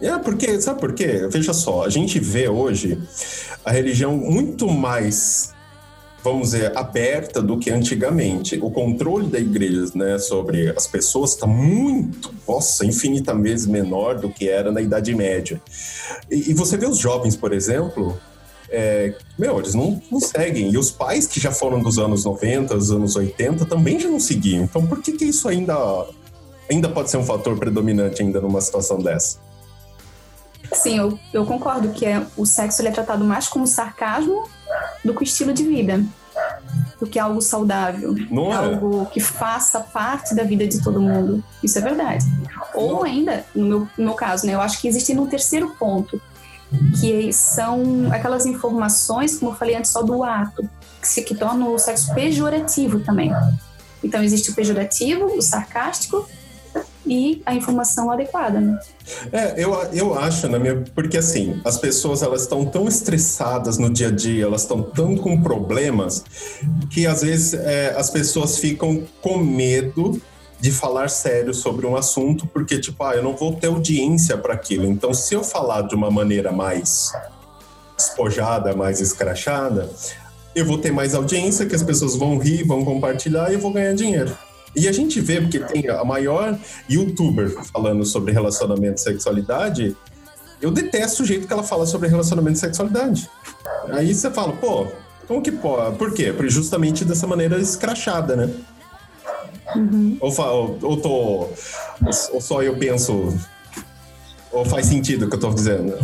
É, 0.00 0.16
porque, 0.18 0.60
sabe 0.60 0.80
por 0.80 0.92
quê? 0.92 1.26
Veja 1.28 1.52
só, 1.52 1.84
a 1.84 1.88
gente 1.88 2.20
vê 2.20 2.48
hoje 2.48 2.98
a 3.64 3.72
religião 3.72 4.16
muito 4.16 4.68
mais, 4.68 5.52
vamos 6.22 6.52
dizer, 6.52 6.76
aberta 6.76 7.42
do 7.42 7.58
que 7.58 7.70
antigamente. 7.70 8.58
O 8.62 8.70
controle 8.70 9.26
da 9.26 9.40
igreja 9.40 9.90
né, 9.96 10.18
sobre 10.18 10.70
as 10.70 10.86
pessoas 10.86 11.32
está 11.32 11.48
muito, 11.48 12.32
nossa, 12.46 12.86
infinitamente 12.86 13.68
menor 13.68 14.20
do 14.20 14.28
que 14.28 14.48
era 14.48 14.70
na 14.70 14.80
Idade 14.80 15.12
Média. 15.14 15.60
E, 16.30 16.50
e 16.50 16.54
você 16.54 16.76
vê 16.76 16.86
os 16.86 16.98
jovens, 16.98 17.34
por 17.34 17.52
exemplo, 17.52 18.16
é, 18.70 19.14
meu, 19.36 19.58
eles 19.58 19.74
não, 19.74 20.00
não, 20.12 20.20
seguem. 20.20 20.70
E 20.70 20.78
os 20.78 20.92
pais 20.92 21.26
que 21.26 21.40
já 21.40 21.50
foram 21.50 21.82
dos 21.82 21.98
anos 21.98 22.24
90, 22.24 22.76
dos 22.76 22.92
anos 22.92 23.16
80, 23.16 23.64
também 23.64 23.98
já 23.98 24.08
não 24.08 24.20
seguiam. 24.20 24.62
Então 24.62 24.86
por 24.86 25.02
que, 25.02 25.10
que 25.10 25.24
isso 25.24 25.48
ainda, 25.48 25.74
ainda 26.70 26.88
pode 26.88 27.10
ser 27.10 27.16
um 27.16 27.24
fator 27.24 27.58
predominante 27.58 28.22
ainda 28.22 28.40
numa 28.40 28.60
situação 28.60 28.98
dessa? 28.98 29.47
Sim, 30.72 30.98
eu, 30.98 31.18
eu 31.32 31.46
concordo 31.46 31.90
que 31.90 32.04
é, 32.04 32.24
o 32.36 32.44
sexo 32.44 32.82
ele 32.82 32.88
é 32.88 32.92
tratado 32.92 33.24
mais 33.24 33.48
como 33.48 33.66
sarcasmo 33.66 34.48
do 35.04 35.14
que 35.14 35.24
estilo 35.24 35.52
de 35.52 35.64
vida. 35.64 36.02
Do 37.00 37.06
que 37.06 37.18
algo 37.18 37.40
saudável. 37.40 38.14
Não 38.30 38.52
é? 38.52 38.56
Algo 38.56 39.06
que 39.06 39.20
faça 39.20 39.80
parte 39.80 40.34
da 40.34 40.42
vida 40.42 40.66
de 40.66 40.82
todo 40.82 41.00
mundo. 41.00 41.42
Isso 41.62 41.78
é 41.78 41.80
verdade. 41.80 42.24
Ou 42.74 43.04
ainda, 43.04 43.44
no 43.54 43.66
meu, 43.66 43.88
no 43.96 44.04
meu 44.04 44.14
caso, 44.14 44.46
né, 44.46 44.54
eu 44.54 44.60
acho 44.60 44.80
que 44.80 44.88
existe 44.88 45.12
um 45.18 45.26
terceiro 45.26 45.74
ponto, 45.78 46.20
que 47.00 47.32
são 47.32 48.12
aquelas 48.12 48.44
informações, 48.46 49.38
como 49.38 49.52
eu 49.52 49.56
falei 49.56 49.76
antes, 49.76 49.90
só 49.90 50.02
do 50.02 50.22
ato, 50.22 50.68
que 51.00 51.08
se 51.08 51.22
que 51.22 51.34
torna 51.34 51.66
o 51.66 51.78
sexo 51.78 52.12
pejorativo 52.14 53.00
também. 53.00 53.32
Então 54.02 54.22
existe 54.22 54.50
o 54.50 54.54
pejorativo, 54.54 55.24
o 55.24 55.42
sarcástico 55.42 56.28
e 57.08 57.42
a 57.46 57.54
informação 57.54 58.10
adequada, 58.10 58.60
né? 58.60 58.78
É, 59.32 59.54
eu, 59.56 59.72
eu 59.92 60.18
acho, 60.18 60.48
na 60.48 60.58
minha, 60.58 60.84
porque 60.94 61.16
assim, 61.16 61.60
as 61.64 61.78
pessoas 61.78 62.22
elas 62.22 62.42
estão 62.42 62.64
tão 62.64 62.86
estressadas 62.86 63.78
no 63.78 63.90
dia 63.90 64.08
a 64.08 64.10
dia, 64.10 64.44
elas 64.44 64.62
estão 64.62 64.82
tão 64.82 65.16
com 65.16 65.40
problemas, 65.40 66.24
que 66.90 67.06
às 67.06 67.22
vezes 67.22 67.54
é, 67.54 67.94
as 67.96 68.10
pessoas 68.10 68.58
ficam 68.58 69.02
com 69.22 69.38
medo 69.38 70.20
de 70.60 70.70
falar 70.70 71.08
sério 71.08 71.54
sobre 71.54 71.86
um 71.86 71.96
assunto, 71.96 72.46
porque 72.46 72.78
tipo, 72.78 73.02
ah, 73.04 73.14
eu 73.14 73.22
não 73.22 73.34
vou 73.34 73.54
ter 73.54 73.68
audiência 73.68 74.36
para 74.36 74.54
aquilo. 74.54 74.86
Então, 74.86 75.14
se 75.14 75.34
eu 75.34 75.42
falar 75.42 75.82
de 75.82 75.94
uma 75.94 76.10
maneira 76.10 76.52
mais 76.52 77.12
despojada, 77.96 78.74
mais 78.76 79.00
escrachada, 79.00 79.88
eu 80.54 80.64
vou 80.64 80.78
ter 80.78 80.92
mais 80.92 81.14
audiência, 81.14 81.66
que 81.66 81.74
as 81.74 81.82
pessoas 81.82 82.16
vão 82.16 82.38
rir, 82.38 82.64
vão 82.64 82.84
compartilhar 82.84 83.50
e 83.50 83.54
eu 83.54 83.60
vou 83.60 83.72
ganhar 83.72 83.94
dinheiro. 83.94 84.36
E 84.78 84.86
a 84.86 84.92
gente 84.92 85.20
vê, 85.20 85.40
porque 85.40 85.58
tem 85.58 85.88
a 85.88 86.04
maior 86.04 86.56
youtuber 86.88 87.50
falando 87.72 88.04
sobre 88.04 88.32
relacionamento 88.32 89.00
e 89.00 89.00
sexualidade, 89.00 89.96
eu 90.62 90.70
detesto 90.70 91.24
o 91.24 91.26
jeito 91.26 91.48
que 91.48 91.52
ela 91.52 91.64
fala 91.64 91.84
sobre 91.84 92.08
relacionamento 92.08 92.56
e 92.56 92.60
sexualidade. 92.60 93.28
Aí 93.90 94.14
você 94.14 94.30
fala, 94.30 94.52
pô, 94.52 94.86
como 95.26 95.42
que 95.42 95.50
pode? 95.50 95.96
Por 95.96 96.14
quê? 96.14 96.32
Porque 96.32 96.48
justamente 96.48 97.04
dessa 97.04 97.26
maneira 97.26 97.58
escrachada, 97.58 98.36
né? 98.36 98.50
Uhum. 99.74 100.16
Ou, 100.20 100.32
ou, 100.40 100.78
ou, 100.82 100.96
tô, 100.96 101.48
ou 102.32 102.40
só 102.40 102.62
eu 102.62 102.76
penso. 102.76 103.36
Ou 104.52 104.64
faz 104.64 104.86
sentido 104.86 105.26
o 105.26 105.28
que 105.28 105.34
eu 105.34 105.40
tô 105.40 105.50
dizendo? 105.50 105.98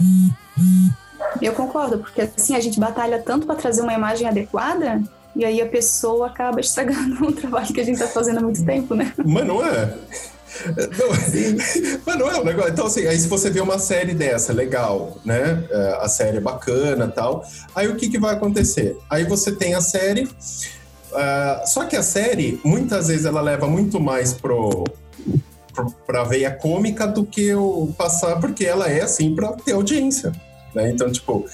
Eu 1.41 1.53
concordo, 1.53 1.99
porque 1.99 2.23
assim 2.23 2.57
a 2.57 2.61
gente 2.61 2.79
batalha 2.79 3.21
tanto 3.21 3.47
para 3.47 3.55
trazer 3.55 3.83
uma 3.83 3.95
imagem 3.95 4.29
adequada 4.29 5.01
e 5.37 5.45
aí 5.45 5.61
a 5.61 5.67
pessoa 5.67 6.29
acaba 6.29 6.61
estragando 6.61 7.25
um 7.27 7.33
trabalho 7.33 7.73
que 7.73 7.81
a 7.81 7.85
gente 7.85 7.99
tá 7.99 8.07
fazendo 8.07 8.39
há 8.39 8.43
muito 8.43 8.65
tempo, 8.65 8.95
né? 8.95 9.13
Mas 9.25 9.47
não 9.47 9.65
é. 9.65 9.95
Não, 10.67 11.09
mas 12.07 12.19
não 12.19 12.31
é 12.31 12.41
um 12.41 12.45
negócio. 12.45 12.71
Então, 12.71 12.87
assim, 12.87 13.07
aí 13.07 13.19
se 13.19 13.27
você 13.27 13.51
vê 13.51 13.61
uma 13.61 13.79
série 13.79 14.15
dessa, 14.15 14.53
legal, 14.53 15.19
né? 15.25 15.65
É, 15.69 15.99
a 16.01 16.09
série 16.09 16.37
é 16.37 16.41
bacana 16.41 17.09
tal. 17.09 17.45
Aí 17.75 17.89
o 17.89 17.97
que, 17.97 18.09
que 18.09 18.19
vai 18.19 18.35
acontecer? 18.35 18.97
Aí 19.11 19.25
você 19.25 19.53
tem 19.53 19.75
a 19.75 19.81
série. 19.81 20.25
Uh, 20.25 21.67
só 21.67 21.85
que 21.85 21.97
a 21.97 22.03
série, 22.03 22.61
muitas 22.65 23.09
vezes, 23.09 23.25
ela 23.25 23.41
leva 23.41 23.67
muito 23.67 24.01
mais 24.01 24.33
pro, 24.33 24.85
pro, 25.73 25.91
pra 26.07 26.25
veia 26.25 26.51
cômica 26.51 27.07
do 27.07 27.25
que 27.25 27.55
o 27.55 27.93
passar, 27.97 28.41
porque 28.41 28.65
ela 28.65 28.89
é 28.89 29.03
assim 29.03 29.35
pra 29.35 29.53
ter 29.53 29.73
audiência. 29.73 30.33
Né? 30.75 30.91
Então, 30.91 31.11
tipo, 31.11 31.47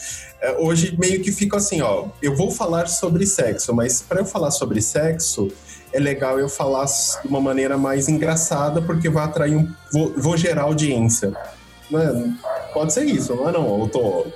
hoje 0.59 0.97
meio 0.99 1.23
que 1.23 1.31
fica 1.31 1.59
assim, 1.59 1.81
ó, 1.83 2.07
eu 2.23 2.35
vou 2.35 2.51
falar 2.51 2.87
sobre 2.87 3.27
sexo, 3.27 3.75
mas 3.75 4.01
para 4.01 4.21
eu 4.21 4.25
falar 4.25 4.51
sobre 4.51 4.81
sexo, 4.81 5.49
é 5.93 5.99
legal 5.99 6.39
eu 6.39 6.49
falar 6.49 6.87
de 6.87 7.29
uma 7.29 7.41
maneira 7.41 7.77
mais 7.77 8.09
engraçada, 8.09 8.81
porque 8.81 9.09
vai 9.09 9.25
atrair 9.25 9.57
um. 9.57 9.71
Vou, 9.93 10.13
vou 10.17 10.37
gerar 10.37 10.63
audiência. 10.63 11.33
Né? 11.91 12.37
Pode 12.73 12.93
ser 12.93 13.05
isso, 13.05 13.33
é 13.33 13.53
não? 13.53 13.81
Eu 13.81 13.89
tô, 13.89 14.27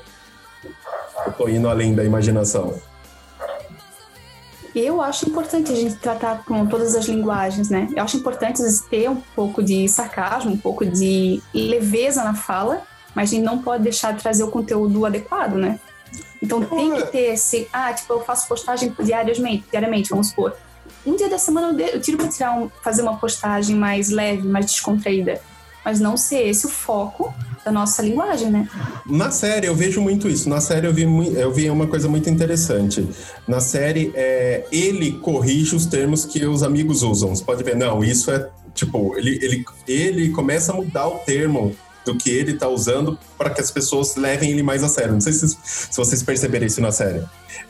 eu 1.26 1.32
tô 1.32 1.48
indo 1.48 1.68
além 1.68 1.94
da 1.94 2.04
imaginação. 2.04 2.74
Eu 4.74 5.00
acho 5.00 5.28
importante 5.28 5.70
a 5.70 5.76
gente 5.76 5.94
tratar 5.96 6.44
com 6.44 6.66
todas 6.66 6.96
as 6.96 7.06
linguagens, 7.06 7.70
né? 7.70 7.88
Eu 7.94 8.02
acho 8.02 8.16
importante 8.16 8.60
ter 8.90 9.08
um 9.08 9.20
pouco 9.36 9.62
de 9.62 9.88
sarcasmo, 9.88 10.50
um 10.50 10.56
pouco 10.58 10.84
de 10.84 11.40
leveza 11.54 12.24
na 12.24 12.34
fala, 12.34 12.82
mas 13.14 13.30
a 13.30 13.34
gente 13.36 13.44
não 13.44 13.58
pode 13.58 13.84
deixar 13.84 14.12
de 14.12 14.20
trazer 14.20 14.42
o 14.42 14.50
conteúdo 14.50 15.06
adequado, 15.06 15.54
né? 15.54 15.78
Então 16.44 16.62
tem 16.62 16.94
que 16.94 17.06
ter 17.06 17.32
esse. 17.32 17.66
Ah, 17.72 17.92
tipo, 17.92 18.12
eu 18.12 18.20
faço 18.20 18.46
postagem 18.46 18.94
diariamente, 19.02 19.64
diariamente, 19.70 20.10
vamos 20.10 20.28
supor. 20.28 20.54
Um 21.06 21.16
dia 21.16 21.28
da 21.28 21.38
semana 21.38 21.80
eu 21.82 22.00
tiro 22.00 22.18
para 22.18 22.28
tirar 22.28 22.58
um, 22.58 22.70
fazer 22.82 23.02
uma 23.02 23.16
postagem 23.16 23.74
mais 23.74 24.10
leve, 24.10 24.46
mais 24.46 24.66
descontraída. 24.66 25.40
Mas 25.82 26.00
não 26.00 26.16
ser 26.16 26.46
esse 26.46 26.66
o 26.66 26.68
foco 26.68 27.34
da 27.64 27.70
nossa 27.70 28.02
linguagem, 28.02 28.50
né? 28.50 28.68
Na 29.06 29.30
série 29.30 29.66
eu 29.66 29.74
vejo 29.74 30.00
muito 30.00 30.28
isso. 30.28 30.48
Na 30.48 30.60
série 30.60 30.86
eu 30.86 30.94
vi, 30.94 31.04
eu 31.34 31.52
vi 31.52 31.68
uma 31.70 31.86
coisa 31.86 32.08
muito 32.08 32.28
interessante. 32.28 33.06
Na 33.46 33.60
série, 33.60 34.10
é, 34.14 34.66
ele 34.72 35.12
corrige 35.12 35.76
os 35.76 35.84
termos 35.84 36.24
que 36.24 36.44
os 36.46 36.62
amigos 36.62 37.02
usam. 37.02 37.34
Você 37.34 37.44
pode 37.44 37.62
ver, 37.62 37.76
não, 37.76 38.02
isso 38.02 38.30
é 38.30 38.48
tipo, 38.74 39.16
ele, 39.16 39.38
ele, 39.42 39.64
ele 39.86 40.30
começa 40.30 40.72
a 40.72 40.74
mudar 40.74 41.06
o 41.06 41.18
termo 41.18 41.74
do 42.04 42.16
que 42.16 42.30
ele 42.30 42.54
tá 42.54 42.68
usando 42.68 43.18
para 43.38 43.50
que 43.50 43.60
as 43.60 43.70
pessoas 43.70 44.16
levem 44.16 44.50
ele 44.50 44.62
mais 44.62 44.82
a 44.82 44.88
sério. 44.88 45.12
Não 45.12 45.20
sei 45.20 45.32
se, 45.32 45.48
se 45.48 45.96
vocês 45.96 46.22
perceberam 46.22 46.66
isso 46.66 46.80
na 46.80 46.92
série. 46.92 47.22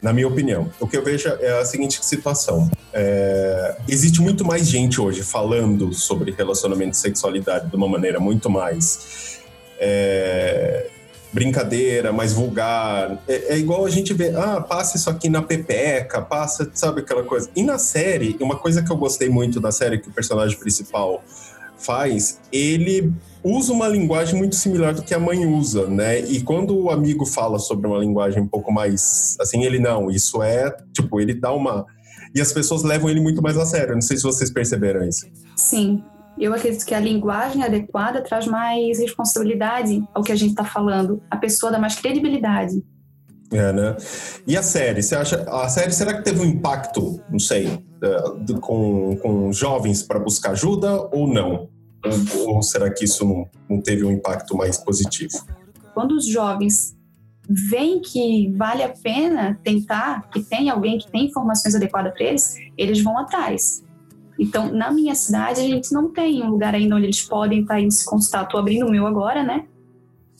Na 0.02 0.12
minha 0.12 0.26
opinião, 0.26 0.70
o 0.80 0.86
que 0.86 0.96
eu 0.96 1.04
vejo 1.04 1.28
é 1.28 1.60
a 1.60 1.64
seguinte 1.64 2.04
situação: 2.04 2.70
é, 2.92 3.76
existe 3.88 4.20
muito 4.20 4.44
mais 4.44 4.68
gente 4.68 5.00
hoje 5.00 5.22
falando 5.22 5.92
sobre 5.92 6.32
relacionamento 6.32 6.92
e 6.92 6.96
sexualidade 6.96 7.70
de 7.70 7.76
uma 7.76 7.88
maneira 7.88 8.18
muito 8.18 8.50
mais 8.50 9.40
é, 9.78 10.88
brincadeira, 11.32 12.12
mais 12.12 12.32
vulgar. 12.32 13.22
É, 13.26 13.54
é, 13.54 13.58
igual 13.58 13.84
a 13.84 13.90
gente 13.90 14.14
vê, 14.14 14.32
ah, 14.36 14.60
passa 14.60 14.96
isso 14.96 15.10
aqui 15.10 15.28
na 15.28 15.42
pepeca, 15.42 16.22
passa, 16.22 16.70
sabe 16.72 17.00
aquela 17.00 17.24
coisa. 17.24 17.50
E 17.56 17.62
na 17.62 17.76
série, 17.76 18.36
uma 18.40 18.56
coisa 18.56 18.82
que 18.82 18.90
eu 18.90 18.96
gostei 18.96 19.28
muito 19.28 19.60
da 19.60 19.72
série 19.72 19.98
que 19.98 20.08
o 20.08 20.12
personagem 20.12 20.56
principal 20.56 21.22
faz, 21.76 22.38
ele 22.52 23.12
usa 23.44 23.72
uma 23.72 23.86
linguagem 23.86 24.36
muito 24.36 24.54
similar 24.54 24.94
do 24.94 25.02
que 25.02 25.14
a 25.14 25.18
mãe 25.18 25.46
usa, 25.46 25.86
né? 25.86 26.20
E 26.20 26.40
quando 26.40 26.76
o 26.76 26.90
amigo 26.90 27.26
fala 27.26 27.58
sobre 27.58 27.86
uma 27.86 27.98
linguagem 27.98 28.42
um 28.42 28.48
pouco 28.48 28.72
mais 28.72 29.36
assim, 29.40 29.64
ele 29.64 29.78
não, 29.78 30.10
isso 30.10 30.42
é, 30.42 30.74
tipo, 30.92 31.20
ele 31.20 31.34
dá 31.34 31.52
uma 31.52 31.84
e 32.34 32.40
as 32.40 32.52
pessoas 32.52 32.82
levam 32.82 33.08
ele 33.08 33.20
muito 33.20 33.40
mais 33.40 33.56
a 33.56 33.64
sério. 33.64 33.94
Não 33.94 34.02
sei 34.02 34.16
se 34.16 34.22
vocês 34.24 34.50
perceberam 34.50 35.06
isso. 35.06 35.26
Sim. 35.56 36.02
Eu 36.36 36.52
acredito 36.52 36.84
que 36.84 36.94
a 36.94 36.98
linguagem 36.98 37.62
adequada 37.62 38.20
traz 38.20 38.46
mais 38.46 38.98
responsabilidade 38.98 40.02
ao 40.12 40.22
que 40.24 40.32
a 40.32 40.34
gente 40.34 40.50
está 40.50 40.64
falando. 40.64 41.22
A 41.30 41.36
pessoa 41.36 41.70
dá 41.70 41.78
mais 41.78 41.94
credibilidade. 41.94 42.82
É, 43.52 43.72
né? 43.72 43.96
E 44.44 44.56
a 44.56 44.62
série, 44.62 45.00
você 45.00 45.14
acha. 45.14 45.44
A 45.48 45.68
série, 45.68 45.92
será 45.92 46.12
que 46.14 46.24
teve 46.24 46.40
um 46.40 46.44
impacto, 46.44 47.20
não 47.30 47.38
sei, 47.38 47.68
uh, 47.68 48.60
com, 48.60 49.16
com 49.22 49.52
jovens 49.52 50.02
para 50.02 50.18
buscar 50.18 50.52
ajuda 50.52 51.08
ou 51.12 51.28
não? 51.28 51.68
Ou, 52.46 52.62
será 52.62 52.92
que 52.92 53.04
isso 53.04 53.24
não, 53.24 53.48
não 53.68 53.80
teve 53.80 54.04
um 54.04 54.10
impacto 54.10 54.56
mais 54.56 54.76
positivo? 54.76 55.46
Quando 55.94 56.12
os 56.12 56.26
jovens 56.26 56.96
veem 57.48 58.00
que 58.00 58.52
vale 58.56 58.82
a 58.82 58.88
pena 58.88 59.58
tentar, 59.62 60.28
que 60.30 60.42
tem 60.42 60.70
alguém 60.70 60.98
que 60.98 61.10
tem 61.10 61.26
informações 61.26 61.74
adequadas 61.74 62.12
para 62.14 62.24
eles, 62.24 62.56
eles 62.76 63.02
vão 63.02 63.18
atrás. 63.18 63.84
Então, 64.38 64.72
na 64.72 64.90
minha 64.90 65.14
cidade, 65.14 65.60
a 65.60 65.64
gente 65.64 65.92
não 65.92 66.10
tem 66.10 66.42
um 66.42 66.50
lugar 66.50 66.74
ainda 66.74 66.96
onde 66.96 67.06
eles 67.06 67.22
podem 67.22 67.60
estar 67.60 67.80
indo 67.80 67.92
se 67.92 68.04
consultar. 68.04 68.44
Estou 68.44 68.58
abrindo 68.58 68.86
o 68.86 68.90
meu 68.90 69.06
agora, 69.06 69.42
né? 69.42 69.66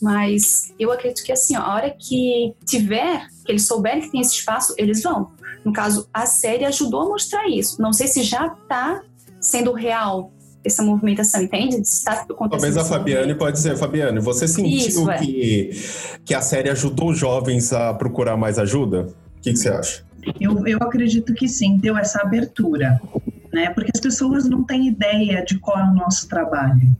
Mas 0.01 0.73
eu 0.77 0.91
acredito 0.91 1.23
que 1.23 1.31
assim, 1.31 1.55
a 1.55 1.73
hora 1.73 1.89
que 1.89 2.53
tiver, 2.65 3.27
que 3.45 3.51
eles 3.51 3.65
souberem 3.65 4.01
que 4.01 4.11
tem 4.11 4.19
esse 4.19 4.35
espaço, 4.35 4.73
eles 4.77 5.01
vão. 5.01 5.31
No 5.63 5.71
caso, 5.71 6.09
a 6.13 6.25
série 6.25 6.65
ajudou 6.65 7.03
a 7.03 7.09
mostrar 7.09 7.47
isso. 7.47 7.81
Não 7.81 7.93
sei 7.93 8.07
se 8.07 8.21
já 8.21 8.47
está 8.47 9.01
sendo 9.39 9.71
real 9.71 10.31
essa 10.65 10.83
movimentação, 10.83 11.41
entende? 11.41 11.75
Está 11.75 12.25
Talvez 12.25 12.75
a 12.75 12.83
Fabiane 12.83 13.35
pode 13.35 13.57
dizer, 13.57 13.77
Fabiane, 13.77 14.19
você 14.19 14.47
sentiu 14.47 14.77
Isso, 14.77 15.09
é. 15.09 15.17
que, 15.19 15.69
que 16.25 16.33
a 16.33 16.41
série 16.41 16.69
ajudou 16.69 17.11
os 17.11 17.17
jovens 17.17 17.71
a 17.71 17.93
procurar 17.93 18.35
mais 18.35 18.57
ajuda? 18.57 19.07
O 19.37 19.41
que, 19.41 19.51
que 19.51 19.57
você 19.57 19.69
acha? 19.69 20.03
Eu, 20.39 20.65
eu 20.65 20.79
acredito 20.81 21.33
que 21.33 21.47
sim, 21.47 21.77
deu 21.77 21.95
essa 21.95 22.21
abertura, 22.21 22.99
né? 23.53 23.69
Porque 23.69 23.91
as 23.93 24.01
pessoas 24.01 24.49
não 24.49 24.63
têm 24.63 24.87
ideia 24.87 25.45
de 25.45 25.59
qual 25.59 25.77
é 25.77 25.83
o 25.83 25.93
nosso 25.93 26.27
trabalho. 26.27 26.95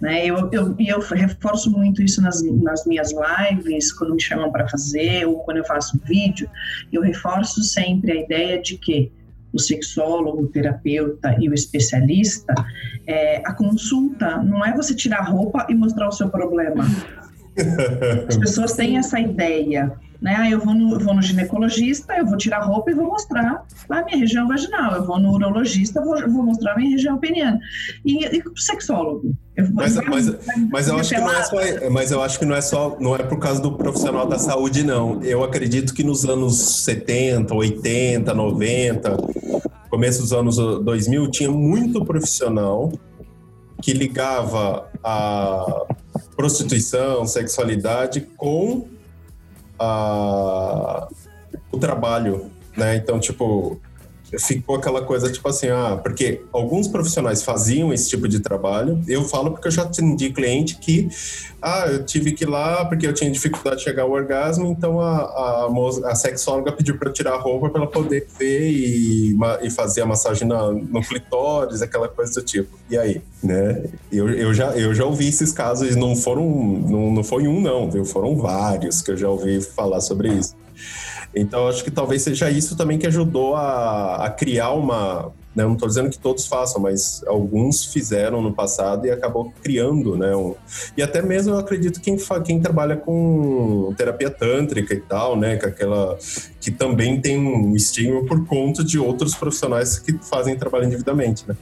Né? 0.00 0.26
Eu, 0.26 0.48
eu, 0.50 0.74
eu 0.78 0.98
reforço 0.98 1.70
muito 1.70 2.02
isso 2.02 2.22
nas, 2.22 2.42
nas 2.42 2.86
minhas 2.86 3.10
lives, 3.12 3.92
quando 3.92 4.14
me 4.14 4.20
chamam 4.20 4.50
para 4.50 4.66
fazer, 4.66 5.26
ou 5.26 5.40
quando 5.40 5.58
eu 5.58 5.64
faço 5.64 6.00
vídeo, 6.04 6.50
eu 6.90 7.02
reforço 7.02 7.62
sempre 7.62 8.12
a 8.12 8.16
ideia 8.16 8.60
de 8.60 8.78
que 8.78 9.12
o 9.52 9.58
sexólogo, 9.58 10.42
o 10.42 10.48
terapeuta 10.48 11.36
e 11.38 11.48
o 11.48 11.54
especialista, 11.54 12.54
é, 13.06 13.38
a 13.44 13.52
consulta 13.52 14.38
não 14.38 14.64
é 14.64 14.74
você 14.74 14.94
tirar 14.94 15.20
a 15.20 15.24
roupa 15.24 15.66
e 15.68 15.74
mostrar 15.74 16.08
o 16.08 16.12
seu 16.12 16.28
problema. 16.28 16.84
As 18.28 18.36
pessoas 18.36 18.72
têm 18.74 18.96
essa 18.96 19.18
ideia, 19.18 19.92
né? 20.20 20.36
Ah, 20.38 20.50
eu 20.50 20.60
vou 20.60 20.74
no, 20.74 20.94
eu 20.94 21.00
vou 21.00 21.14
no 21.14 21.22
ginecologista, 21.22 22.14
eu 22.14 22.26
vou 22.26 22.36
tirar 22.36 22.60
roupa 22.60 22.90
e 22.90 22.94
vou 22.94 23.06
mostrar 23.06 23.64
a 23.88 24.04
minha 24.04 24.18
região 24.18 24.46
vaginal. 24.46 24.94
Eu 24.96 25.04
vou 25.04 25.18
no 25.18 25.32
urologista, 25.32 26.00
vou, 26.02 26.20
vou 26.30 26.42
mostrar 26.42 26.72
a 26.72 26.76
minha 26.76 26.90
região 26.90 27.18
peniana. 27.18 27.58
E, 28.04 28.24
e 28.36 28.42
o 28.46 28.56
sexólogo? 28.56 29.34
Eu 29.56 29.66
mas, 29.72 29.96
mas, 29.96 30.32
mas, 30.70 30.88
eu 30.88 30.98
acho 30.98 31.10
que 31.10 31.20
não 31.20 31.32
é 31.32 31.42
só, 31.42 31.90
mas 31.90 32.10
eu 32.10 32.22
acho 32.22 32.38
que 32.38 32.44
não 32.44 32.56
é 32.56 32.60
só, 32.60 32.96
não 33.00 33.14
é 33.14 33.22
por 33.22 33.38
causa 33.38 33.60
do 33.60 33.72
profissional 33.72 34.26
da 34.26 34.38
saúde, 34.38 34.82
não. 34.82 35.22
Eu 35.22 35.42
acredito 35.42 35.94
que 35.94 36.02
nos 36.02 36.24
anos 36.24 36.84
70, 36.84 37.54
80, 37.54 38.32
90, 38.32 39.16
começo 39.90 40.20
dos 40.22 40.32
anos 40.32 40.56
2000, 40.56 41.30
tinha 41.30 41.50
muito 41.50 42.04
profissional 42.04 42.92
que 43.82 43.92
ligava 43.92 44.88
a 45.02 45.86
prostituição, 46.36 47.26
sexualidade 47.26 48.20
com 48.36 48.86
a, 49.80 51.08
o 51.72 51.78
trabalho, 51.78 52.50
né? 52.76 52.96
Então, 52.96 53.18
tipo, 53.18 53.80
ficou 54.38 54.76
aquela 54.76 55.02
coisa 55.02 55.30
tipo 55.30 55.48
assim, 55.48 55.68
ah, 55.68 55.98
porque 56.02 56.42
alguns 56.52 56.86
profissionais 56.86 57.42
faziam 57.42 57.92
esse 57.92 58.08
tipo 58.08 58.28
de 58.28 58.40
trabalho. 58.40 59.02
Eu 59.08 59.24
falo 59.24 59.50
porque 59.50 59.68
eu 59.68 59.72
já 59.72 59.82
atendi 59.82 60.30
cliente 60.30 60.76
que, 60.76 61.08
ah, 61.60 61.86
eu 61.88 62.04
tive 62.04 62.32
que 62.32 62.44
ir 62.44 62.48
lá 62.48 62.84
porque 62.84 63.06
eu 63.06 63.12
tinha 63.12 63.30
dificuldade 63.30 63.78
de 63.78 63.84
chegar 63.84 64.02
ao 64.02 64.10
orgasmo, 64.10 64.66
então 64.66 65.00
a, 65.00 65.18
a, 65.18 65.68
a 66.10 66.14
sexóloga 66.14 66.72
pediu 66.72 66.96
para 66.98 67.12
tirar 67.12 67.32
a 67.32 67.38
roupa 67.38 67.70
para 67.70 67.82
ela 67.82 67.90
poder 67.90 68.26
ver 68.38 68.70
e, 68.70 69.36
e 69.62 69.70
fazer 69.70 70.02
a 70.02 70.06
massagem 70.06 70.46
na, 70.46 70.70
no 70.70 71.00
clitóris, 71.02 71.82
aquela 71.82 72.08
coisa 72.08 72.32
do 72.34 72.42
tipo. 72.42 72.78
E 72.88 72.96
aí, 72.96 73.20
né? 73.42 73.84
Eu, 74.12 74.28
eu, 74.30 74.54
já, 74.54 74.76
eu 74.76 74.94
já 74.94 75.04
ouvi 75.04 75.28
esses 75.28 75.52
casos, 75.52 75.96
não 75.96 76.14
foram, 76.14 76.44
não, 76.46 77.10
não 77.10 77.24
foi 77.24 77.46
um 77.48 77.60
não, 77.60 77.90
viu? 77.90 78.04
Foram 78.04 78.36
vários 78.36 79.02
que 79.02 79.10
eu 79.10 79.16
já 79.16 79.28
ouvi 79.28 79.60
falar 79.60 80.00
sobre 80.00 80.28
isso. 80.28 80.54
Então, 81.34 81.68
acho 81.68 81.84
que 81.84 81.90
talvez 81.90 82.22
seja 82.22 82.50
isso 82.50 82.76
também 82.76 82.98
que 82.98 83.06
ajudou 83.06 83.54
a, 83.54 84.26
a 84.26 84.30
criar 84.30 84.70
uma, 84.72 85.32
Né? 85.54 85.64
Não 85.64 85.74
estou 85.74 85.88
dizendo 85.88 86.10
que 86.10 86.18
todos 86.18 86.46
façam, 86.46 86.80
mas 86.80 87.22
alguns 87.26 87.84
fizeram 87.86 88.40
no 88.40 88.52
passado 88.52 89.06
e 89.06 89.10
acabou 89.10 89.52
criando, 89.62 90.16
né? 90.16 90.34
Um... 90.34 90.54
E 90.96 91.02
até 91.02 91.20
mesmo 91.22 91.54
eu 91.54 91.58
acredito 91.58 92.00
quem, 92.00 92.16
quem 92.44 92.60
trabalha 92.60 92.96
com 92.96 93.92
terapia 93.96 94.30
tântrica 94.30 94.94
e 94.94 95.00
tal, 95.00 95.36
né? 95.36 95.56
Que 95.56 95.66
aquela 95.66 96.16
que 96.60 96.70
também 96.70 97.20
tem 97.20 97.38
um 97.38 97.74
estímulo 97.74 98.26
por 98.26 98.46
conta 98.46 98.84
de 98.84 98.98
outros 98.98 99.34
profissionais 99.34 99.98
que 99.98 100.12
fazem 100.22 100.56
trabalho 100.56 100.84
individualmente, 100.84 101.44
né? 101.48 101.56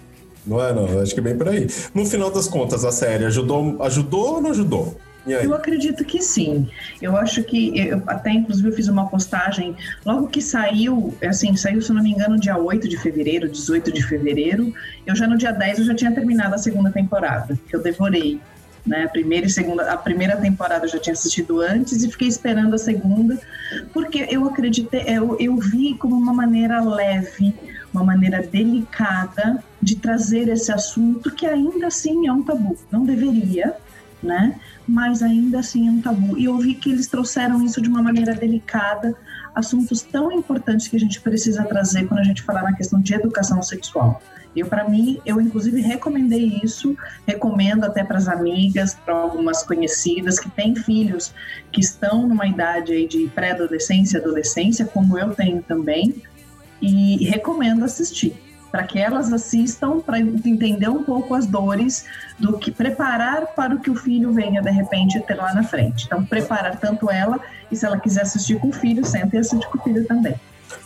Não 0.47 0.63
é, 0.63 0.73
não. 0.73 1.01
Acho 1.01 1.15
que 1.15 1.21
é 1.21 1.23
bem 1.23 1.37
por 1.37 1.49
aí. 1.49 1.67
No 1.95 2.05
final 2.07 2.31
das 2.31 2.47
contas, 2.47 2.85
a 2.85 2.93
série 2.93 3.25
ajudou, 3.25 3.83
ajudou 3.83 4.35
ou 4.35 4.41
não 4.43 4.51
ajudou? 4.51 4.97
Eu 5.37 5.55
acredito 5.55 6.05
que 6.05 6.23
sim. 6.23 6.69
Eu 7.01 7.17
acho 7.17 7.43
que 7.43 7.79
eu, 7.79 8.03
até 8.07 8.31
inclusive 8.31 8.69
eu 8.69 8.73
fiz 8.73 8.89
uma 8.89 9.09
postagem 9.09 9.77
logo 10.05 10.29
que 10.29 10.41
saiu, 10.41 11.15
assim, 11.23 11.57
saiu, 11.57 11.83
se 11.83 11.93
não 11.93 12.03
me 12.03 12.11
engano, 12.11 12.39
dia 12.39 12.57
8 12.57 12.89
de 12.89 12.97
fevereiro, 12.97 13.49
18 13.49 13.93
de 13.93 14.03
fevereiro. 14.07 14.73
Eu 15.07 15.15
já 15.15 15.27
no 15.27 15.37
dia 15.37 15.53
10 15.53 15.81
eu 15.81 15.85
já 15.85 15.95
tinha 15.95 16.13
terminado 16.13 16.55
a 16.55 16.59
segunda 16.59 16.91
temporada, 16.91 17.59
que 17.69 17.75
eu 17.75 17.83
devorei. 17.83 18.41
Né? 18.87 19.05
A 19.05 19.09
primeira 19.09 19.47
e 19.47 19.51
segunda, 19.51 19.91
a 19.91 19.97
primeira 19.97 20.37
temporada 20.37 20.87
eu 20.87 20.89
já 20.89 20.99
tinha 20.99 21.13
assistido 21.13 21.61
antes 21.61 22.03
e 22.03 22.11
fiquei 22.11 22.29
esperando 22.29 22.75
a 22.75 22.79
segunda, 22.79 23.39
porque 23.93 24.27
eu 24.31 24.47
acreditei, 24.47 25.05
eu, 25.07 25.37
eu 25.39 25.57
vi 25.59 25.95
como 25.95 26.17
uma 26.17 26.33
maneira 26.33 26.81
leve, 26.83 27.55
uma 27.93 28.03
maneira 28.03 28.43
delicada 28.43 29.63
de 29.81 29.97
trazer 29.97 30.49
esse 30.49 30.73
assunto 30.73 31.31
que 31.31 31.47
ainda 31.47 31.89
assim 31.89 32.27
é 32.27 32.33
um 32.33 32.43
tabu. 32.43 32.77
Não 32.91 33.05
deveria, 33.05 33.75
né? 34.23 34.59
Mas 34.89 35.23
ainda 35.23 35.59
assim 35.59 35.87
é 35.87 35.91
um 35.91 36.01
tabu. 36.01 36.39
E 36.39 36.47
eu 36.47 36.57
vi 36.57 36.75
que 36.75 36.91
eles 36.91 37.07
trouxeram 37.07 37.63
isso 37.63 37.81
de 37.83 37.91
uma 37.91 38.03
maneira 38.03 38.35
delicada, 38.35 39.15
assuntos 39.55 40.01
tão 40.01 40.33
importantes 40.33 40.89
que 40.89 40.97
a 40.97 41.01
gente 41.01 41.21
precisa 41.21 41.63
trazer 41.65 42.07
quando 42.09 42.21
a 42.21 42.25
gente 42.25 42.43
falar 42.43 42.63
na 42.63 42.73
questão 42.73 42.99
de 43.01 43.13
educação 43.13 43.63
sexual. 43.63 44.23
Eu, 44.57 44.67
para 44.67 44.89
mim, 44.89 45.21
eu 45.27 45.39
inclusive 45.41 45.83
recomendei 45.83 46.61
isso, 46.65 46.97
recomendo 47.27 47.85
até 47.85 48.03
para 48.03 48.17
as 48.17 48.29
amigas, 48.29 48.95
para 48.95 49.15
algumas 49.15 49.63
conhecidas 49.63 50.41
que 50.41 50.51
têm 50.51 50.75
filhos 50.75 51.35
que 51.71 51.81
estão 51.81 52.27
numa 52.27 52.47
idade 52.47 52.93
aí 52.93 53.07
de 53.07 53.29
pré-adolescência, 53.29 54.19
adolescência, 54.19 54.87
como 54.87 55.19
eu 55.19 55.35
tenho 55.35 55.63
também, 55.63 56.23
e 56.81 57.25
recomendo 57.27 57.85
assistir 57.85 58.35
para 58.71 58.83
que 58.83 58.99
elas 58.99 59.33
assistam 59.33 60.01
para 60.01 60.19
entender 60.19 60.89
um 60.89 61.03
pouco 61.03 61.35
as 61.35 61.47
dores 61.47 62.05
do 62.39 62.59
que 62.59 62.71
preparar 62.71 63.47
para 63.55 63.75
o 63.75 63.81
que 63.81 63.91
o 63.91 63.95
filho 63.95 64.33
venha 64.33 64.61
de 64.61 64.71
repente 64.71 65.21
ter 65.21 65.35
lá 65.35 65.55
na 65.55 65.63
frente. 65.63 66.07
Então, 66.07 66.25
preparar 66.25 66.79
tanto 66.79 67.11
ela 67.11 67.41
e 67.71 67.77
se 67.77 67.85
ela 67.85 67.99
quiser 67.99 68.23
assistir 68.23 68.59
com 68.59 68.69
o 68.69 68.73
filho, 68.73 69.05
senta 69.05 69.37
e 69.37 69.39
assiste 69.39 69.67
com 69.69 69.79
o 69.79 69.83
filho 69.83 70.07
também. 70.07 70.35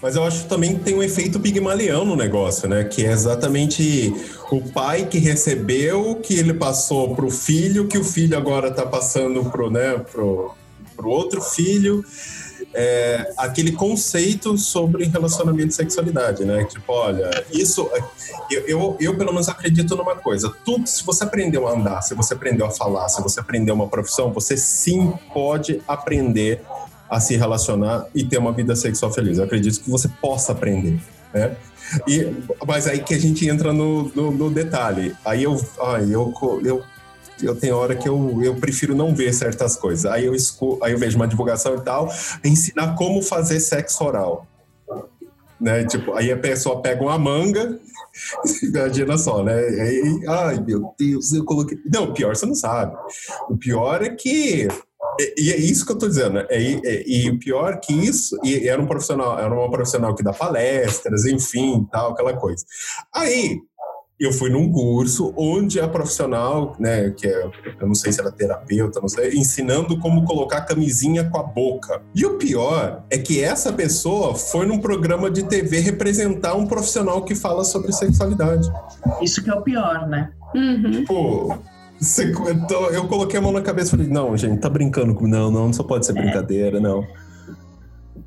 Mas 0.00 0.16
eu 0.16 0.24
acho 0.24 0.42
que 0.42 0.48
também 0.48 0.78
tem 0.78 0.94
um 0.94 1.02
efeito 1.02 1.40
pigmalião 1.40 2.04
no 2.04 2.14
negócio, 2.14 2.68
né? 2.68 2.84
Que 2.84 3.04
é 3.04 3.10
exatamente 3.10 4.14
o 4.50 4.60
pai 4.60 5.06
que 5.06 5.18
recebeu, 5.18 6.16
que 6.16 6.34
ele 6.34 6.54
passou 6.54 7.14
para 7.14 7.24
o 7.24 7.30
filho, 7.30 7.88
que 7.88 7.98
o 7.98 8.04
filho 8.04 8.36
agora 8.36 8.68
está 8.68 8.86
passando 8.86 9.44
pro, 9.50 9.70
né, 9.70 9.98
pro, 10.10 10.54
pro 10.96 11.08
outro 11.08 11.40
filho 11.40 12.04
é, 12.74 13.32
aquele 13.36 13.72
conceito 13.72 14.56
sobre 14.56 15.04
relacionamento 15.04 15.68
e 15.68 15.72
sexualidade, 15.72 16.44
né? 16.44 16.64
Tipo, 16.64 16.92
olha, 16.92 17.44
isso. 17.52 17.90
Eu, 18.50 18.60
eu, 18.66 18.96
eu, 19.00 19.16
pelo 19.16 19.32
menos 19.32 19.48
acredito 19.48 19.96
numa 19.96 20.16
coisa. 20.16 20.52
Tudo, 20.64 20.86
se 20.86 21.04
você 21.04 21.24
aprendeu 21.24 21.68
a 21.68 21.72
andar, 21.72 22.02
se 22.02 22.14
você 22.14 22.34
aprendeu 22.34 22.66
a 22.66 22.70
falar, 22.70 23.08
se 23.08 23.22
você 23.22 23.40
aprendeu 23.40 23.74
uma 23.74 23.88
profissão, 23.88 24.32
você 24.32 24.56
sim 24.56 25.12
pode 25.32 25.80
aprender 25.86 26.62
a 27.10 27.20
se 27.20 27.36
relacionar 27.36 28.06
e 28.14 28.24
ter 28.24 28.38
uma 28.38 28.52
vida 28.52 28.74
sexual 28.74 29.12
feliz. 29.12 29.38
Eu 29.38 29.44
acredito 29.44 29.80
que 29.80 29.90
você 29.90 30.08
possa 30.08 30.52
aprender, 30.52 30.98
né? 31.32 31.56
E, 32.08 32.26
mas 32.66 32.86
aí 32.86 33.00
que 33.00 33.14
a 33.14 33.18
gente 33.18 33.46
entra 33.46 33.72
no, 33.72 34.10
no, 34.14 34.30
no 34.30 34.50
detalhe. 34.50 35.14
Aí 35.24 35.42
eu, 35.42 35.60
ai, 35.82 36.04
eu, 36.04 36.32
eu 36.64 36.82
eu 37.42 37.54
tenho 37.54 37.76
hora 37.76 37.94
que 37.94 38.08
eu, 38.08 38.40
eu 38.42 38.54
prefiro 38.56 38.94
não 38.94 39.14
ver 39.14 39.32
certas 39.32 39.76
coisas. 39.76 40.06
Aí 40.06 40.26
eu, 40.26 40.34
aí 40.82 40.92
eu 40.92 40.98
vejo 40.98 41.16
uma 41.16 41.28
divulgação 41.28 41.76
e 41.76 41.80
tal, 41.80 42.08
ensinar 42.44 42.94
como 42.94 43.22
fazer 43.22 43.60
sexo 43.60 44.04
oral. 44.04 44.46
Né? 45.60 45.84
Tipo, 45.84 46.14
aí 46.14 46.32
a 46.32 46.36
pessoa 46.36 46.82
pega 46.82 47.02
uma 47.02 47.18
manga, 47.18 47.78
imagina 48.62 49.16
só, 49.16 49.44
né? 49.44 49.54
Aí, 49.54 50.20
ai, 50.28 50.60
meu 50.60 50.92
Deus, 50.98 51.32
eu 51.32 51.44
coloquei. 51.44 51.78
Não, 51.92 52.12
pior 52.12 52.34
você 52.34 52.46
não 52.46 52.54
sabe. 52.54 52.96
O 53.48 53.56
pior 53.56 54.02
é 54.02 54.10
que 54.10 54.68
e 55.36 55.50
é 55.52 55.56
isso 55.56 55.84
que 55.84 55.92
eu 55.92 55.98
tô 55.98 56.08
dizendo? 56.08 56.38
E, 56.50 56.80
e, 56.84 57.26
e, 57.26 57.30
o 57.30 57.38
pior 57.38 57.78
que 57.80 57.92
isso, 57.92 58.38
e 58.42 58.66
era 58.68 58.80
um 58.80 58.86
profissional, 58.86 59.38
era 59.38 59.52
uma 59.52 59.70
profissional 59.70 60.14
que 60.14 60.22
dá 60.22 60.32
palestras, 60.32 61.26
enfim, 61.26 61.86
tal, 61.90 62.12
aquela 62.12 62.34
coisa. 62.36 62.64
Aí, 63.14 63.60
eu 64.20 64.32
fui 64.32 64.50
num 64.50 64.70
curso 64.70 65.34
onde 65.36 65.80
a 65.80 65.88
profissional, 65.88 66.76
né, 66.78 67.10
que 67.10 67.26
é, 67.26 67.50
eu 67.80 67.86
não 67.86 67.94
sei 67.94 68.12
se 68.12 68.20
era 68.20 68.30
terapeuta, 68.30 69.00
não 69.00 69.08
sei, 69.08 69.34
ensinando 69.34 69.98
como 69.98 70.24
colocar 70.24 70.60
camisinha 70.62 71.24
com 71.24 71.38
a 71.38 71.42
boca. 71.42 72.00
E 72.14 72.24
o 72.24 72.38
pior 72.38 73.02
é 73.10 73.18
que 73.18 73.42
essa 73.42 73.72
pessoa 73.72 74.34
foi 74.34 74.64
num 74.64 74.78
programa 74.78 75.30
de 75.30 75.42
TV 75.42 75.80
representar 75.80 76.54
um 76.54 76.66
profissional 76.66 77.24
que 77.24 77.34
fala 77.34 77.64
sobre 77.64 77.92
sexualidade. 77.92 78.70
Isso 79.20 79.42
que 79.42 79.50
é 79.50 79.54
o 79.54 79.62
pior, 79.62 80.06
né? 80.06 80.30
Uhum. 80.54 81.04
Você, 81.98 82.32
eu 82.92 83.08
coloquei 83.08 83.38
a 83.38 83.42
mão 83.42 83.52
na 83.52 83.62
cabeça 83.62 83.88
e 83.88 83.90
falei, 83.92 84.08
não, 84.08 84.36
gente, 84.36 84.60
tá 84.60 84.68
brincando 84.68 85.14
comigo. 85.14 85.36
Não, 85.36 85.50
não, 85.50 85.72
só 85.72 85.82
pode 85.82 86.04
ser 86.06 86.16
é. 86.16 86.22
brincadeira, 86.22 86.80
não. 86.80 87.06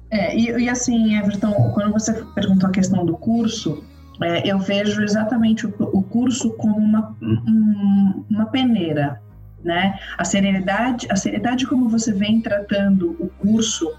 É, 0.09 0.35
e, 0.35 0.49
e 0.63 0.69
assim, 0.69 1.17
Everton, 1.17 1.51
quando 1.73 1.93
você 1.93 2.13
perguntou 2.33 2.69
a 2.69 2.71
questão 2.71 3.05
do 3.05 3.17
curso, 3.17 3.83
é, 4.21 4.47
eu 4.47 4.59
vejo 4.59 5.01
exatamente 5.01 5.67
o, 5.67 5.73
o 5.79 6.03
curso 6.03 6.51
como 6.51 6.77
uma, 6.77 7.15
um, 7.21 8.25
uma 8.29 8.45
peneira, 8.47 9.21
né? 9.63 9.97
A 10.15 10.23
seriedade, 10.23 11.07
a 11.09 11.15
seriedade 11.15 11.65
como 11.65 11.89
você 11.89 12.13
vem 12.13 12.39
tratando 12.39 13.15
o 13.19 13.27
curso, 13.29 13.91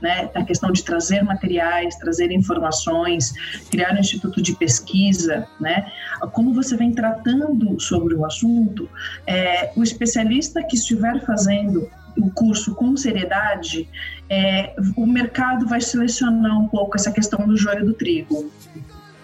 né? 0.00 0.28
A 0.34 0.44
questão 0.44 0.70
de 0.70 0.84
trazer 0.84 1.22
materiais, 1.22 1.96
trazer 1.96 2.30
informações, 2.30 3.32
criar 3.70 3.94
um 3.94 3.98
instituto 3.98 4.42
de 4.42 4.54
pesquisa, 4.54 5.46
né? 5.58 5.90
Como 6.32 6.52
você 6.52 6.76
vem 6.76 6.92
tratando 6.92 7.80
sobre 7.80 8.14
o 8.14 8.24
assunto, 8.24 8.88
é, 9.26 9.72
o 9.74 9.82
especialista 9.82 10.62
que 10.62 10.76
estiver 10.76 11.24
fazendo 11.24 11.90
o 12.16 12.30
curso 12.30 12.74
com 12.74 12.96
seriedade, 12.96 13.88
é, 14.28 14.74
o 14.96 15.06
mercado 15.06 15.66
vai 15.66 15.80
selecionar 15.80 16.58
um 16.58 16.68
pouco 16.68 16.96
essa 16.96 17.10
questão 17.10 17.46
do 17.46 17.56
joio 17.56 17.84
do 17.84 17.94
trigo. 17.94 18.50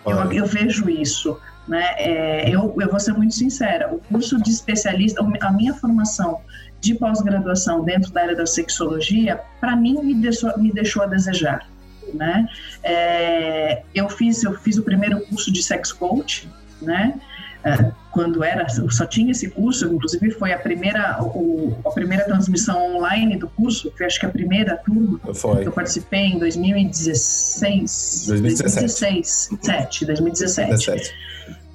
Eu, 0.07 0.33
eu 0.33 0.47
vejo 0.47 0.89
isso. 0.89 1.39
Né? 1.69 1.95
É, 1.99 2.51
eu, 2.51 2.75
eu 2.81 2.91
vou 2.91 2.99
ser 2.99 3.13
muito 3.13 3.35
sincera, 3.35 3.93
o 3.95 4.01
curso 4.01 4.43
de 4.43 4.51
especialista, 4.51 5.25
a 5.41 5.53
minha 5.53 5.73
formação 5.75 6.41
de 6.81 6.95
pós-graduação 6.95 7.85
dentro 7.85 8.11
da 8.11 8.23
área 8.23 8.35
da 8.35 8.47
sexologia, 8.47 9.41
para 9.61 9.77
mim 9.77 10.03
me 10.03 10.15
deixou, 10.15 10.57
me 10.59 10.73
deixou 10.73 11.03
a 11.03 11.07
desejar. 11.07 11.69
Né? 12.15 12.49
É, 12.83 13.83
eu 13.95 14.09
fiz 14.09 14.43
eu 14.43 14.55
fiz 14.55 14.77
o 14.79 14.83
primeiro 14.83 15.21
curso 15.27 15.53
de 15.53 15.63
sex 15.63 15.93
coach, 15.93 16.49
né? 16.83 17.21
É, 17.63 17.93
quando 18.11 18.43
era 18.43 18.67
só 18.69 19.05
tinha 19.05 19.33
esse 19.33 19.51
curso, 19.51 19.87
inclusive 19.87 20.31
foi 20.31 20.53
a 20.53 20.59
primeira 20.59 21.23
o, 21.23 21.77
a 21.85 21.91
primeira 21.91 22.25
transmissão 22.25 22.97
online 22.97 23.37
do 23.37 23.49
curso, 23.49 23.91
que 23.91 24.03
acho 24.03 24.19
que 24.19 24.25
a 24.27 24.31
primeira 24.31 24.77
turma 24.79 25.21
foi. 25.35 25.63
que 25.63 25.69
eu 25.69 25.73
participei 25.73 26.27
em 26.27 26.39
2016, 26.39 28.25
2017, 28.29 28.81
2017, 28.81 30.07
2017. 30.07 30.69
2017. 30.69 31.15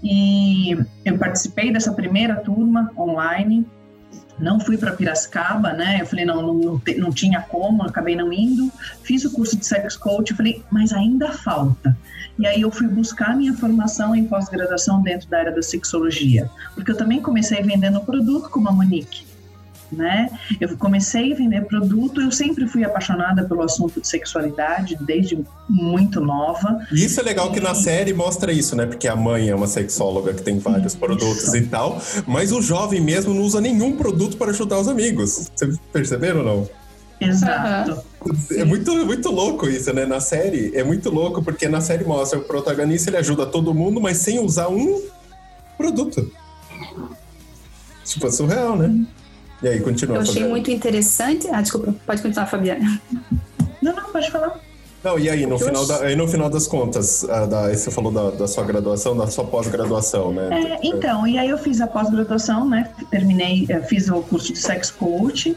E 0.03 0.77
eu 1.03 1.17
participei 1.17 1.71
dessa 1.71 1.91
primeira 1.93 2.35
turma 2.35 2.91
online 2.97 3.65
não 4.37 4.59
fui 4.59 4.77
para 4.77 4.91
Piracicaba, 4.91 5.71
né? 5.73 5.99
Eu 6.01 6.05
falei, 6.05 6.25
não, 6.25 6.41
não, 6.41 6.81
não 6.97 7.11
tinha 7.11 7.41
como, 7.41 7.83
acabei 7.83 8.15
não 8.15 8.31
indo. 8.33 8.71
Fiz 9.01 9.23
o 9.23 9.31
curso 9.31 9.57
de 9.57 9.65
sex 9.65 9.95
coach, 9.95 10.33
falei, 10.33 10.61
mas 10.69 10.91
ainda 10.91 11.31
falta. 11.31 11.97
E 12.37 12.45
aí 12.45 12.61
eu 12.61 12.71
fui 12.71 12.87
buscar 12.87 13.35
minha 13.35 13.53
formação 13.53 14.15
em 14.15 14.25
pós-graduação 14.25 15.01
dentro 15.01 15.29
da 15.29 15.39
área 15.39 15.51
da 15.51 15.61
sexologia, 15.61 16.49
porque 16.73 16.91
eu 16.91 16.97
também 16.97 17.21
comecei 17.21 17.61
vendendo 17.61 18.01
produto 18.01 18.49
como 18.49 18.67
a 18.67 18.71
Monique 18.71 19.35
né? 19.91 20.29
Eu 20.59 20.77
comecei 20.77 21.33
a 21.33 21.35
vender 21.35 21.65
produto, 21.65 22.21
eu 22.21 22.31
sempre 22.31 22.67
fui 22.67 22.83
apaixonada 22.83 23.43
pelo 23.43 23.61
assunto 23.61 24.01
de 24.01 24.07
sexualidade, 24.07 24.97
desde 25.01 25.43
muito 25.69 26.19
nova. 26.19 26.85
E 26.91 27.05
isso 27.05 27.19
é 27.19 27.23
legal 27.23 27.51
que 27.51 27.59
na 27.59 27.73
série 27.73 28.13
mostra 28.13 28.51
isso, 28.51 28.75
né? 28.75 28.85
Porque 28.85 29.07
a 29.07 29.15
mãe 29.15 29.49
é 29.49 29.55
uma 29.55 29.67
sexóloga 29.67 30.33
que 30.33 30.41
tem 30.41 30.59
vários 30.59 30.93
isso. 30.93 30.97
produtos 30.97 31.53
e 31.53 31.61
tal, 31.61 32.01
mas 32.27 32.51
o 32.51 32.61
jovem 32.61 33.01
mesmo 33.01 33.33
não 33.33 33.41
usa 33.41 33.61
nenhum 33.61 33.95
produto 33.95 34.37
para 34.37 34.51
ajudar 34.51 34.79
os 34.79 34.87
amigos. 34.87 35.49
Vocês 35.55 35.77
perceberam 35.91 36.39
ou 36.39 36.45
não? 36.45 36.84
Exato. 37.19 38.03
É 38.51 38.65
muito, 38.65 38.93
muito 39.05 39.31
louco 39.31 39.67
isso, 39.67 39.93
né? 39.93 40.05
Na 40.05 40.19
série, 40.19 40.75
é 40.75 40.83
muito 40.83 41.09
louco, 41.09 41.41
porque 41.43 41.67
na 41.67 41.81
série 41.81 42.03
mostra 42.03 42.39
o 42.39 42.43
protagonista, 42.43 43.09
ele 43.09 43.17
ajuda 43.17 43.45
todo 43.45 43.73
mundo, 43.73 44.01
mas 44.01 44.17
sem 44.17 44.39
usar 44.39 44.67
um 44.67 45.01
produto. 45.77 46.31
Tipo, 48.03 48.27
é 48.27 48.31
surreal, 48.31 48.75
né? 48.75 49.05
E 49.63 49.67
aí, 49.67 49.79
continua. 49.79 50.17
Eu 50.17 50.21
achei 50.21 50.33
Fabiana. 50.33 50.51
muito 50.51 50.71
interessante. 50.71 51.47
Ah, 51.47 51.61
desculpa, 51.61 51.95
pode 52.05 52.21
continuar, 52.21 52.45
Fabiana. 52.47 53.01
Não, 53.81 53.95
não, 53.95 54.11
pode 54.11 54.29
falar. 54.29 54.59
Não, 55.03 55.19
e 55.19 55.29
aí, 55.29 55.45
no, 55.45 55.59
final, 55.59 55.85
da, 55.85 56.01
aí 56.01 56.15
no 56.15 56.27
final 56.27 56.49
das 56.49 56.65
contas, 56.65 57.21
da, 57.21 57.69
você 57.69 57.91
falou 57.91 58.11
da, 58.11 58.31
da 58.31 58.47
sua 58.47 58.63
graduação, 58.63 59.15
da 59.15 59.27
sua 59.27 59.43
pós-graduação, 59.45 60.33
né? 60.33 60.49
É, 60.51 60.79
então, 60.81 61.27
e 61.27 61.37
aí 61.37 61.47
eu 61.47 61.59
fiz 61.59 61.79
a 61.79 61.85
pós-graduação, 61.85 62.67
né? 62.67 62.89
Terminei, 63.11 63.67
eh, 63.69 63.81
fiz 63.83 64.09
o 64.09 64.21
curso 64.23 64.51
de 64.51 64.57
sex 64.57 64.89
coach, 64.89 65.55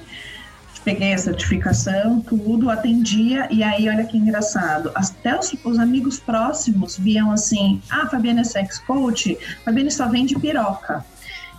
peguei 0.88 1.12
a 1.12 1.18
certificação, 1.18 2.18
tudo, 2.22 2.70
atendia, 2.70 3.46
e 3.50 3.62
aí 3.62 3.86
olha 3.90 4.06
que 4.06 4.16
engraçado, 4.16 4.90
até 4.94 5.38
os, 5.38 5.54
os 5.62 5.78
amigos 5.78 6.18
próximos 6.18 6.96
viam 6.96 7.30
assim, 7.30 7.82
ah, 7.90 8.06
Fabiana 8.06 8.40
é 8.40 8.44
sex 8.44 8.78
coach, 8.78 9.36
Fabiana 9.66 9.90
só 9.90 10.08
vende 10.08 10.34
piroca. 10.38 11.04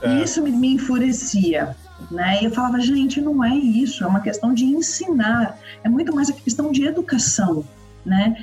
É. 0.01 0.15
E 0.15 0.23
isso 0.23 0.41
me, 0.41 0.49
me 0.49 0.73
enfurecia. 0.73 1.75
Né? 2.09 2.39
E 2.41 2.45
eu 2.45 2.51
falava, 2.51 2.79
gente, 2.79 3.21
não 3.21 3.43
é 3.43 3.53
isso, 3.53 4.03
é 4.03 4.07
uma 4.07 4.19
questão 4.19 4.51
de 4.51 4.65
ensinar, 4.65 5.59
é 5.83 5.89
muito 5.89 6.11
mais 6.15 6.31
a 6.31 6.33
questão 6.33 6.71
de 6.71 6.85
educação 6.85 7.63
né? 8.05 8.35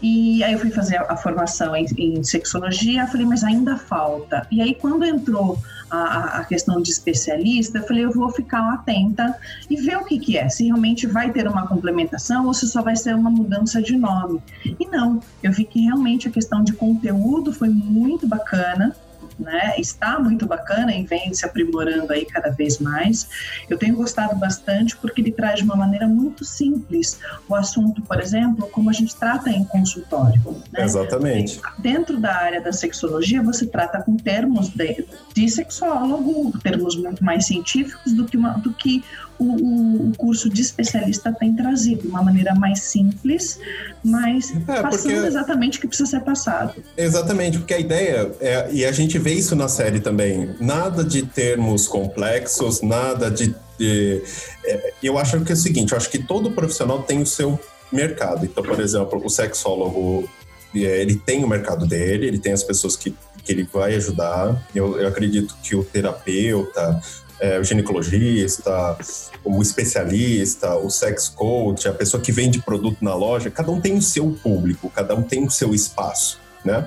E 0.00 0.42
aí 0.42 0.52
eu 0.52 0.58
fui 0.58 0.70
fazer 0.70 0.96
a, 0.96 1.16
formação 1.16 1.74
em, 1.76 1.86
em 1.98 2.22
sexologia, 2.22 3.06
falei, 3.06 3.26
mas 3.26 3.44
ainda 3.44 3.76
falta. 3.76 4.46
E 4.50 4.60
aí 4.60 4.74
quando 4.74 5.04
entrou 5.04 5.58
a, 5.90 6.38
a, 6.38 6.44
questão 6.44 6.80
de 6.80 6.90
especialista, 6.90 7.78
eu 7.78 7.86
falei, 7.86 8.04
eu 8.04 8.10
vou 8.10 8.30
ficar 8.30 8.72
atenta 8.72 9.36
e 9.68 9.76
ver 9.76 9.98
o 9.98 10.04
que, 10.04 10.18
que 10.18 10.38
é, 10.38 10.48
se 10.48 10.64
realmente 10.64 11.06
vai 11.06 11.30
ter 11.30 11.46
uma 11.46 11.66
complementação 11.66 12.46
ou 12.46 12.54
se 12.54 12.66
só 12.66 12.80
vai 12.80 12.96
ser 12.96 13.14
uma 13.14 13.30
mudança 13.30 13.82
de 13.82 13.96
nome. 13.96 14.40
E 14.64 14.86
não, 14.86 15.20
eu 15.42 15.52
vi 15.52 15.64
que 15.64 15.82
realmente 15.82 16.28
a 16.28 16.30
questão 16.30 16.64
de 16.64 16.72
conteúdo 16.72 17.52
foi 17.52 17.68
muito 17.68 18.26
bacana, 18.26 18.96
né? 19.42 19.74
Está 19.78 20.18
muito 20.18 20.46
bacana 20.46 20.94
e 20.94 21.04
vem 21.04 21.32
se 21.34 21.44
aprimorando 21.44 22.12
aí 22.12 22.24
cada 22.24 22.50
vez 22.50 22.78
mais. 22.78 23.28
Eu 23.68 23.78
tenho 23.78 23.96
gostado 23.96 24.34
bastante 24.36 24.96
porque 24.96 25.20
ele 25.20 25.32
traz 25.32 25.58
de 25.58 25.64
uma 25.64 25.76
maneira 25.76 26.06
muito 26.06 26.44
simples 26.44 27.18
o 27.48 27.54
assunto, 27.54 28.02
por 28.02 28.20
exemplo, 28.20 28.68
como 28.68 28.88
a 28.90 28.92
gente 28.92 29.14
trata 29.16 29.50
em 29.50 29.64
consultório. 29.64 30.40
Né? 30.72 30.84
Exatamente. 30.84 31.60
Dentro 31.78 32.18
da 32.18 32.34
área 32.34 32.60
da 32.60 32.72
sexologia, 32.72 33.42
você 33.42 33.66
trata 33.66 34.00
com 34.02 34.16
termos 34.16 34.68
de, 34.68 35.04
de 35.34 35.48
sexólogo, 35.48 36.56
termos 36.60 36.96
muito 36.96 37.24
mais 37.24 37.46
científicos 37.46 38.12
do 38.12 38.24
que, 38.24 38.36
uma, 38.36 38.52
do 38.58 38.72
que 38.72 39.02
o, 39.42 40.08
o, 40.08 40.12
curso 40.16 40.48
de 40.48 40.60
especialista 40.60 41.32
tem 41.32 41.54
trazido, 41.54 42.08
uma 42.08 42.22
maneira 42.22 42.54
mais 42.54 42.80
simples, 42.80 43.58
mas 44.04 44.52
é, 44.68 44.82
passando 44.82 45.26
exatamente 45.26 45.78
o 45.78 45.80
que 45.80 45.88
precisa 45.88 46.10
ser 46.10 46.20
passado. 46.20 46.74
Exatamente, 46.96 47.58
porque 47.58 47.74
a 47.74 47.80
ideia, 47.80 48.30
é, 48.40 48.68
e 48.72 48.84
a 48.84 48.92
gente 48.92 49.18
vê 49.18 49.32
isso 49.32 49.56
na 49.56 49.68
série 49.68 50.00
também, 50.00 50.54
nada 50.60 51.04
de 51.04 51.22
termos 51.22 51.88
complexos, 51.88 52.82
nada 52.82 53.30
de. 53.30 53.54
de 53.78 54.22
é, 54.64 54.92
eu 55.02 55.18
acho 55.18 55.40
que 55.40 55.52
é 55.52 55.54
o 55.54 55.58
seguinte, 55.58 55.92
eu 55.92 55.98
acho 55.98 56.10
que 56.10 56.18
todo 56.18 56.50
profissional 56.52 57.02
tem 57.02 57.20
o 57.20 57.26
seu 57.26 57.58
mercado. 57.92 58.44
Então, 58.44 58.62
por 58.62 58.80
exemplo, 58.80 59.20
o 59.24 59.28
sexólogo 59.28 60.28
é, 60.74 61.00
ele 61.00 61.16
tem 61.16 61.44
o 61.44 61.48
mercado 61.48 61.86
dele, 61.86 62.26
ele 62.26 62.38
tem 62.38 62.52
as 62.52 62.62
pessoas 62.62 62.96
que, 62.96 63.14
que 63.44 63.52
ele 63.52 63.68
vai 63.70 63.94
ajudar. 63.96 64.66
Eu, 64.74 65.00
eu 65.00 65.08
acredito 65.08 65.56
que 65.62 65.76
o 65.76 65.84
terapeuta, 65.84 67.00
é, 67.42 67.58
o 67.58 67.64
ginecologista, 67.64 68.96
o 69.42 69.60
especialista, 69.60 70.76
o 70.76 70.88
sex 70.88 71.28
coach, 71.28 71.88
a 71.88 71.92
pessoa 71.92 72.22
que 72.22 72.30
vende 72.30 72.62
produto 72.62 72.98
na 73.02 73.16
loja, 73.16 73.50
cada 73.50 73.72
um 73.72 73.80
tem 73.80 73.98
o 73.98 74.00
seu 74.00 74.30
público, 74.40 74.88
cada 74.94 75.16
um 75.16 75.22
tem 75.22 75.44
o 75.44 75.50
seu 75.50 75.74
espaço, 75.74 76.38
né? 76.64 76.86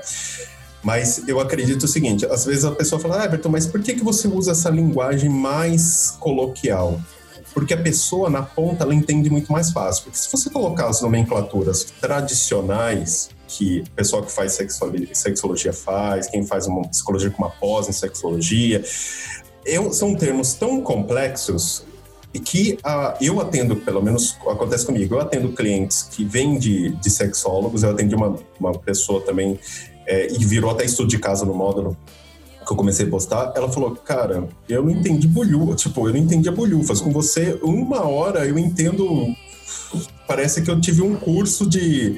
Mas 0.81 1.27
eu 1.27 1.41
acredito 1.41 1.83
o 1.83 1.87
seguinte, 1.89 2.25
às 2.25 2.45
vezes 2.45 2.63
a 2.63 2.71
pessoa 2.71 3.01
fala, 3.01 3.21
ah, 3.21 3.25
Everton, 3.25 3.49
mas 3.49 3.67
por 3.67 3.81
que, 3.81 3.95
que 3.95 4.03
você 4.03 4.29
usa 4.29 4.51
essa 4.51 4.69
linguagem 4.69 5.29
mais 5.29 6.15
coloquial? 6.21 7.01
Porque 7.53 7.73
a 7.73 7.77
pessoa 7.77 8.29
na 8.29 8.41
ponta 8.41 8.83
ela 8.83 8.95
entende 8.95 9.29
muito 9.29 9.51
mais 9.51 9.71
fácil. 9.71 10.03
Porque 10.03 10.17
se 10.17 10.29
você 10.31 10.49
colocar 10.49 10.87
as 10.87 11.01
nomenclaturas 11.01 11.85
tradicionais 11.99 13.29
que 13.47 13.79
o 13.79 13.91
pessoal 13.91 14.23
que 14.23 14.31
faz 14.31 14.59
sexologia 15.13 15.71
faz, 15.71 16.27
quem 16.27 16.45
faz 16.45 16.67
uma 16.67 16.87
psicologia 16.87 17.29
com 17.29 17.43
uma 17.43 17.49
pós 17.49 17.87
em 17.87 17.93
sexologia, 17.93 18.83
eu, 19.65 19.91
são 19.91 20.15
termos 20.15 20.53
tão 20.53 20.81
complexos 20.81 21.83
que 22.43 22.77
uh, 22.85 23.15
eu 23.21 23.39
atendo, 23.39 23.77
pelo 23.77 24.01
menos 24.01 24.37
acontece 24.47 24.85
comigo, 24.85 25.15
eu 25.15 25.21
atendo 25.21 25.53
clientes 25.53 26.03
que 26.03 26.25
vêm 26.25 26.57
de, 26.59 26.89
de 26.89 27.09
sexólogos, 27.09 27.83
eu 27.83 27.91
atendi 27.91 28.13
uma, 28.13 28.35
uma 28.59 28.77
pessoa 28.77 29.21
também 29.21 29.57
é, 30.05 30.27
e 30.31 30.43
virou 30.45 30.71
até 30.71 30.83
estudo 30.83 31.09
de 31.09 31.17
casa 31.17 31.45
no 31.45 31.53
módulo 31.53 31.95
que 32.65 32.71
eu 32.71 32.75
comecei 32.75 33.05
a 33.05 33.09
postar, 33.09 33.53
ela 33.55 33.71
falou, 33.71 33.91
cara, 33.91 34.47
eu 34.67 34.83
não 34.83 34.89
entendi 34.89 35.27
bolhufa, 35.27 35.75
tipo, 35.75 36.07
eu 36.07 36.13
não 36.13 36.19
entendi 36.19 36.49
a 36.49 36.51
bolhufas, 36.51 36.99
com 36.99 37.11
você 37.11 37.59
uma 37.61 38.07
hora 38.07 38.45
eu 38.45 38.57
entendo, 38.57 39.27
parece 40.27 40.63
que 40.63 40.71
eu 40.71 40.81
tive 40.81 41.03
um 41.03 41.15
curso 41.15 41.69
de 41.69 42.17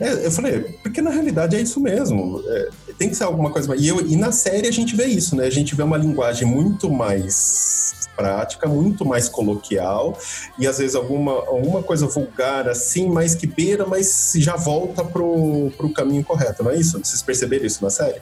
é, 0.00 0.26
eu 0.26 0.30
falei, 0.30 0.60
porque 0.82 1.02
na 1.02 1.10
realidade 1.10 1.56
é 1.56 1.60
isso 1.60 1.80
mesmo. 1.80 2.40
É, 2.46 2.68
tem 2.98 3.08
que 3.08 3.14
ser 3.14 3.24
alguma 3.24 3.50
coisa 3.50 3.68
mais. 3.68 3.80
E, 3.80 3.88
eu, 3.88 4.00
e 4.06 4.16
na 4.16 4.32
série 4.32 4.66
a 4.66 4.72
gente 4.72 4.96
vê 4.96 5.06
isso, 5.06 5.36
né? 5.36 5.46
A 5.46 5.50
gente 5.50 5.74
vê 5.74 5.82
uma 5.82 5.96
linguagem 5.96 6.46
muito 6.46 6.90
mais 6.90 8.08
prática, 8.16 8.68
muito 8.68 9.04
mais 9.04 9.28
coloquial, 9.28 10.18
e 10.58 10.66
às 10.66 10.78
vezes 10.78 10.96
alguma, 10.96 11.32
alguma 11.32 11.84
coisa 11.84 12.04
vulgar 12.08 12.68
assim, 12.68 13.08
mais 13.08 13.36
que 13.36 13.46
beira, 13.46 13.86
mas 13.86 14.32
já 14.36 14.56
volta 14.56 15.04
pro, 15.04 15.70
pro 15.76 15.92
caminho 15.92 16.24
correto, 16.24 16.64
não 16.64 16.72
é 16.72 16.76
isso? 16.76 16.98
Vocês 16.98 17.22
perceberam 17.22 17.64
isso 17.64 17.82
na 17.82 17.90
série? 17.90 18.20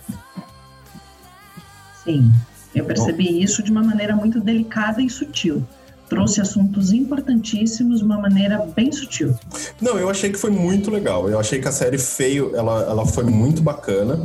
Sim, 2.05 2.31
eu 2.75 2.85
percebi 2.85 3.43
isso 3.43 3.63
de 3.63 3.71
uma 3.71 3.83
maneira 3.83 4.15
muito 4.15 4.39
delicada 4.39 5.01
e 5.01 5.09
sutil 5.09 5.67
trouxe 6.09 6.41
assuntos 6.41 6.93
importantíssimos 6.93 7.99
de 7.99 8.05
uma 8.05 8.19
maneira 8.19 8.59
bem 8.75 8.93
sutil. 8.93 9.35
Não, 9.81 9.99
eu 9.99 10.09
achei 10.09 10.31
que 10.31 10.39
foi 10.39 10.51
muito 10.51 10.91
legal. 10.91 11.29
Eu 11.29 11.39
achei 11.39 11.61
que 11.61 11.69
a 11.69 11.73
série 11.73 11.99
Feio, 11.99 12.55
ela, 12.55 12.83
ela 12.83 13.07
foi 13.07 13.25
muito 13.25 13.63
bacana, 13.63 14.23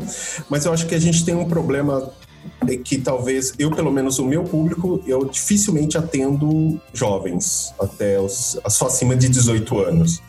mas 0.49 0.65
eu 0.65 0.73
acho 0.73 0.85
que 0.87 0.95
a 0.95 0.99
gente 0.99 1.25
tem 1.25 1.35
um 1.35 1.45
problema 1.45 2.11
é 2.67 2.75
que 2.75 2.97
talvez 2.97 3.53
eu, 3.57 3.71
pelo 3.71 3.91
menos 3.91 4.19
o 4.19 4.25
meu 4.25 4.43
público, 4.43 5.01
eu 5.05 5.25
dificilmente 5.25 5.97
atendo 5.97 6.79
jovens, 6.93 7.73
até 7.79 8.19
os, 8.19 8.59
só 8.69 8.87
acima 8.87 9.15
de 9.15 9.29
18 9.29 9.79
anos. 9.79 10.21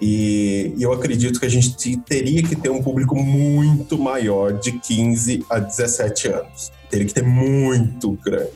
E 0.00 0.74
eu 0.78 0.92
acredito 0.92 1.40
que 1.40 1.46
a 1.46 1.48
gente 1.48 1.96
teria 1.98 2.42
que 2.42 2.54
ter 2.54 2.68
um 2.68 2.82
público 2.82 3.16
muito 3.16 3.98
maior 3.98 4.52
de 4.52 4.72
15 4.72 5.44
a 5.48 5.58
17 5.58 6.28
anos. 6.28 6.72
Teria 6.90 7.06
que 7.06 7.14
ter 7.14 7.24
muito 7.24 8.12
grande. 8.22 8.50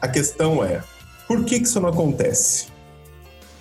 A 0.00 0.08
questão 0.08 0.62
é, 0.62 0.82
por 1.32 1.44
que, 1.46 1.60
que 1.60 1.66
isso 1.66 1.80
não 1.80 1.88
acontece? 1.88 2.66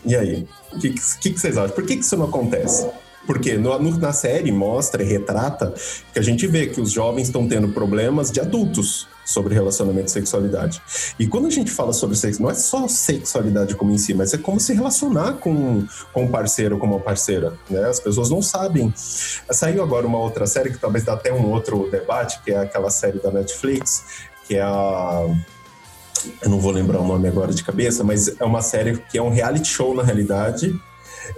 E 0.05 0.13
aí? 0.13 0.45
O 0.73 0.79
que, 0.79 0.89
que, 0.89 1.31
que, 1.31 1.39
vocês 1.39 1.57
acham? 1.57 1.73
Por 1.73 1.85
que, 1.85 1.95
que 1.95 2.03
isso 2.03 2.17
não 2.17 2.25
acontece? 2.25 2.89
Porque 3.25 3.57
no, 3.57 3.77
no, 3.79 3.97
na 3.97 4.11
série 4.11 4.51
mostra 4.51 5.01
e 5.03 5.05
retrata 5.05 5.73
que 6.11 6.19
a 6.19 6.21
gente 6.21 6.45
vê 6.47 6.67
que 6.67 6.81
os 6.81 6.91
jovens 6.91 7.27
estão 7.27 7.47
tendo 7.47 7.69
problemas 7.69 8.29
de 8.29 8.41
adultos 8.41 9.07
sobre 9.23 9.53
relacionamento 9.53 10.07
e 10.07 10.11
sexualidade. 10.11 10.81
E 11.17 11.25
quando 11.25 11.47
a 11.47 11.49
gente 11.49 11.71
fala 11.71 11.93
sobre 11.93 12.17
sexo, 12.17 12.41
não 12.41 12.49
é 12.49 12.55
só 12.55 12.89
sexualidade 12.89 13.75
como 13.75 13.91
em 13.91 13.97
si, 13.97 14.13
mas 14.13 14.33
é 14.33 14.37
como 14.37 14.59
se 14.59 14.73
relacionar 14.73 15.33
com, 15.33 15.85
com 16.11 16.23
um 16.25 16.27
parceiro, 16.27 16.77
com 16.77 16.87
uma 16.87 16.99
parceira. 16.99 17.53
Né? 17.69 17.85
As 17.85 18.01
pessoas 18.01 18.29
não 18.29 18.41
sabem. 18.41 18.91
Saiu 18.97 19.81
agora 19.81 20.05
uma 20.05 20.19
outra 20.19 20.45
série 20.45 20.71
que 20.71 20.77
talvez 20.77 21.05
dá 21.05 21.13
até 21.13 21.31
um 21.31 21.49
outro 21.51 21.89
debate, 21.89 22.41
que 22.43 22.51
é 22.51 22.57
aquela 22.57 22.89
série 22.89 23.19
da 23.19 23.31
Netflix, 23.31 24.03
que 24.45 24.57
é 24.57 24.61
a 24.61 25.25
eu 26.41 26.49
não 26.49 26.59
vou 26.59 26.71
lembrar 26.71 26.99
o 26.99 27.07
nome 27.07 27.27
agora 27.27 27.53
de 27.53 27.63
cabeça, 27.63 28.03
mas 28.03 28.39
é 28.39 28.45
uma 28.45 28.61
série 28.61 28.97
que 28.97 29.17
é 29.17 29.21
um 29.21 29.29
reality 29.29 29.67
show 29.67 29.93
na 29.95 30.03
realidade, 30.03 30.73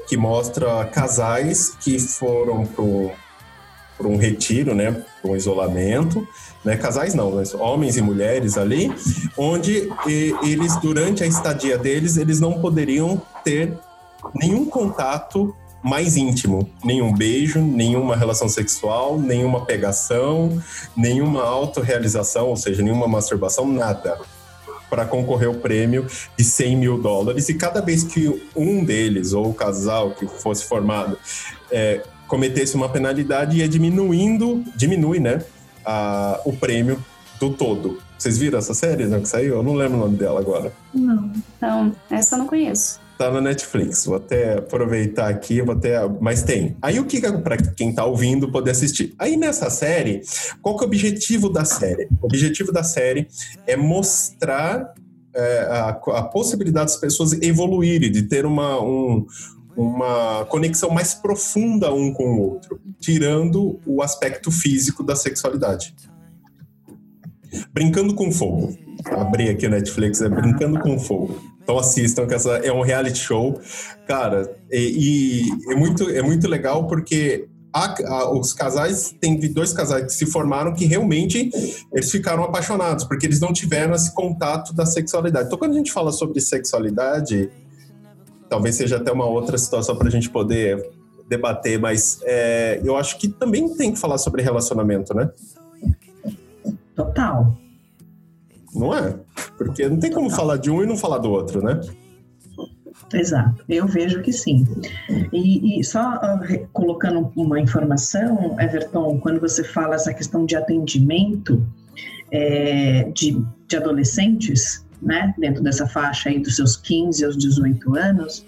que 0.08 0.18
mostra 0.18 0.86
casais 0.86 1.76
que 1.80 2.00
foram 2.00 2.66
para 2.66 4.08
um 4.08 4.18
retiro, 4.18 4.74
né, 4.74 5.04
um 5.24 5.36
isolamento, 5.36 6.28
né, 6.64 6.76
casais 6.76 7.14
não, 7.14 7.32
mas 7.32 7.54
homens 7.54 7.98
e 7.98 8.02
mulheres 8.02 8.58
ali, 8.58 8.92
onde 9.38 9.90
eles 10.44 10.76
durante 10.78 11.24
a 11.24 11.28
estadia 11.28 11.78
deles 11.78 12.18
eles 12.18 12.40
não 12.40 12.60
poderiam 12.60 13.22
ter 13.44 13.78
nenhum 14.36 14.66
contato 14.66 15.56
mais 15.82 16.16
íntimo, 16.16 16.70
nenhum 16.84 17.14
beijo, 17.14 17.60
nenhuma 17.60 18.16
relação 18.16 18.48
sexual, 18.48 19.20
nenhuma 19.20 19.66
pegação, 19.66 20.62
nenhuma 20.96 21.44
autorrealização, 21.44 22.48
ou 22.48 22.56
seja, 22.56 22.82
nenhuma 22.82 23.06
masturbação, 23.06 23.68
nada 23.68 24.18
para 24.94 25.06
concorrer 25.06 25.48
ao 25.48 25.56
prêmio 25.56 26.06
de 26.38 26.44
100 26.44 26.76
mil 26.78 27.02
dólares. 27.02 27.50
E 27.50 27.56
cada 27.56 27.82
vez 27.82 28.04
que 28.04 28.48
um 28.56 28.86
deles, 28.86 29.34
ou 29.34 29.50
o 29.50 29.54
casal 29.54 30.12
que 30.12 30.28
fosse 30.28 30.66
formado, 30.66 31.18
é, 31.72 32.04
cometesse 32.28 32.76
uma 32.76 32.88
penalidade, 32.88 33.58
ia 33.58 33.68
diminuindo, 33.68 34.64
diminui, 34.76 35.20
né, 35.20 35.42
a, 35.84 36.40
o 36.46 36.54
prêmio 36.54 37.04
do 37.40 37.50
todo. 37.50 37.98
Vocês 38.16 38.38
viram 38.38 38.60
essa 38.60 38.76
série 38.76 39.06
né, 39.06 39.20
que 39.20 39.28
saiu? 39.28 39.56
Eu 39.56 39.64
não 39.64 39.74
lembro 39.74 39.98
o 39.98 40.02
nome 40.02 40.16
dela 40.16 40.40
agora. 40.40 40.72
Não, 40.94 41.34
não, 41.60 41.96
essa 42.12 42.36
eu 42.36 42.40
não 42.40 42.46
conheço. 42.46 43.02
Tá 43.24 43.32
na 43.32 43.40
Netflix. 43.40 44.06
Vou 44.06 44.18
até 44.18 44.58
aproveitar 44.58 45.30
aqui, 45.30 45.62
vou 45.62 45.74
até. 45.74 45.98
Mas 46.20 46.44
tem. 46.44 46.76
Aí 46.82 47.00
o 47.00 47.06
que 47.06 47.26
é 47.26 47.32
para 47.32 47.56
quem 47.56 47.94
tá 47.94 48.04
ouvindo 48.04 48.52
poder 48.52 48.72
assistir? 48.72 49.16
Aí 49.18 49.38
nessa 49.38 49.70
série, 49.70 50.22
qual 50.62 50.76
que 50.76 50.84
é 50.84 50.86
o 50.86 50.90
objetivo 50.90 51.48
da 51.48 51.64
série? 51.64 52.10
O 52.22 52.26
objetivo 52.26 52.74
da 52.74 52.84
série 52.84 53.30
é 53.66 53.78
mostrar 53.78 54.94
é, 55.34 55.60
a, 55.70 55.90
a, 55.92 56.24
possibilidade 56.24 56.92
das 56.92 56.98
pessoas 57.00 57.32
evoluírem, 57.42 58.12
de 58.12 58.24
ter 58.24 58.46
uma, 58.46 58.82
um, 58.82 59.26
uma 59.78 60.44
conexão 60.50 60.90
mais 60.90 61.14
profunda 61.14 61.94
um 61.94 62.12
com 62.12 62.26
o 62.26 62.42
outro, 62.42 62.78
tirando 63.00 63.80
o 63.86 64.02
aspecto 64.02 64.52
físico 64.52 65.02
da 65.02 65.16
sexualidade. 65.16 65.96
Brincando 67.72 68.16
com 68.16 68.30
Fogo. 68.34 68.78
Abri 69.06 69.48
aqui 69.48 69.66
o 69.66 69.70
Netflix, 69.70 70.22
é 70.22 70.28
Brincando 70.28 70.82
com 70.82 71.00
Fogo. 71.00 71.53
Então 71.64 71.78
assistam, 71.78 72.28
que 72.28 72.34
essa 72.34 72.58
é 72.58 72.72
um 72.72 72.82
reality 72.82 73.18
show. 73.18 73.60
Cara, 74.06 74.54
e, 74.72 75.48
e 75.48 75.72
é, 75.72 75.76
muito, 75.76 76.10
é 76.10 76.22
muito 76.22 76.48
legal 76.48 76.88
porque 76.88 77.48
a, 77.74 77.96
a, 78.06 78.32
os 78.32 78.54
casais, 78.54 79.16
tem 79.20 79.40
dois 79.52 79.74
casais 79.74 80.06
que 80.06 80.14
se 80.14 80.26
formaram 80.26 80.74
que 80.74 80.86
realmente 80.86 81.50
eles 81.92 82.12
ficaram 82.12 82.44
apaixonados, 82.44 83.04
porque 83.06 83.26
eles 83.26 83.40
não 83.40 83.52
tiveram 83.52 83.96
esse 83.96 84.14
contato 84.14 84.74
da 84.74 84.86
sexualidade. 84.86 85.48
Então, 85.48 85.58
quando 85.58 85.72
a 85.72 85.78
gente 85.78 85.92
fala 85.92 86.12
sobre 86.12 86.40
sexualidade, 86.40 87.50
talvez 88.48 88.76
seja 88.76 88.98
até 88.98 89.12
uma 89.12 89.26
outra 89.26 89.58
situação 89.58 89.96
para 89.96 90.08
a 90.08 90.12
gente 90.12 90.30
poder 90.30 90.88
debater, 91.28 91.80
mas 91.80 92.20
é, 92.24 92.80
eu 92.84 92.96
acho 92.96 93.18
que 93.18 93.28
também 93.28 93.68
tem 93.76 93.92
que 93.92 94.00
falar 94.00 94.20
sobre 94.20 94.44
relacionamento, 94.44 95.16
né? 95.16 95.32
Total. 96.96 97.58
Não 98.76 98.94
é? 98.94 99.16
Porque 99.58 99.88
não 99.88 100.00
tem 100.00 100.12
como 100.12 100.30
falar 100.30 100.58
de 100.58 100.72
um 100.72 100.84
e 100.84 100.86
não 100.86 100.98
falar 100.98 101.20
do 101.20 101.32
outro, 101.32 101.64
né? 101.64 101.80
Exato, 103.14 103.64
eu 103.70 103.88
vejo 103.88 104.22
que 104.22 104.34
sim. 104.34 104.66
E, 105.32 105.80
e 105.80 105.84
só 105.84 106.16
uh, 106.16 106.68
colocando 106.72 107.32
uma 107.36 107.60
informação, 107.60 108.60
Everton, 108.60 109.20
quando 109.20 109.40
você 109.40 109.64
fala 109.64 109.96
essa 109.96 110.14
questão 110.14 110.46
de 110.46 110.56
atendimento 110.56 111.64
é, 112.32 113.12
de, 113.14 113.44
de 113.68 113.78
adolescentes, 113.78 114.84
né, 115.02 115.34
dentro 115.38 115.62
dessa 115.62 115.88
faixa 115.88 116.30
aí 116.30 116.40
dos 116.40 116.56
seus 116.56 116.76
15 116.78 117.26
aos 117.26 117.38
18 117.38 117.96
anos, 117.98 118.46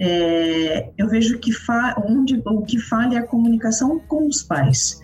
é, 0.00 0.90
eu 0.96 1.08
vejo 1.08 1.38
que 1.38 1.52
onde, 2.04 2.42
o 2.44 2.62
que 2.62 2.78
falha 2.78 3.16
é 3.16 3.18
a 3.18 3.26
comunicação 3.26 4.00
com 4.08 4.26
os 4.26 4.42
pais. 4.42 5.00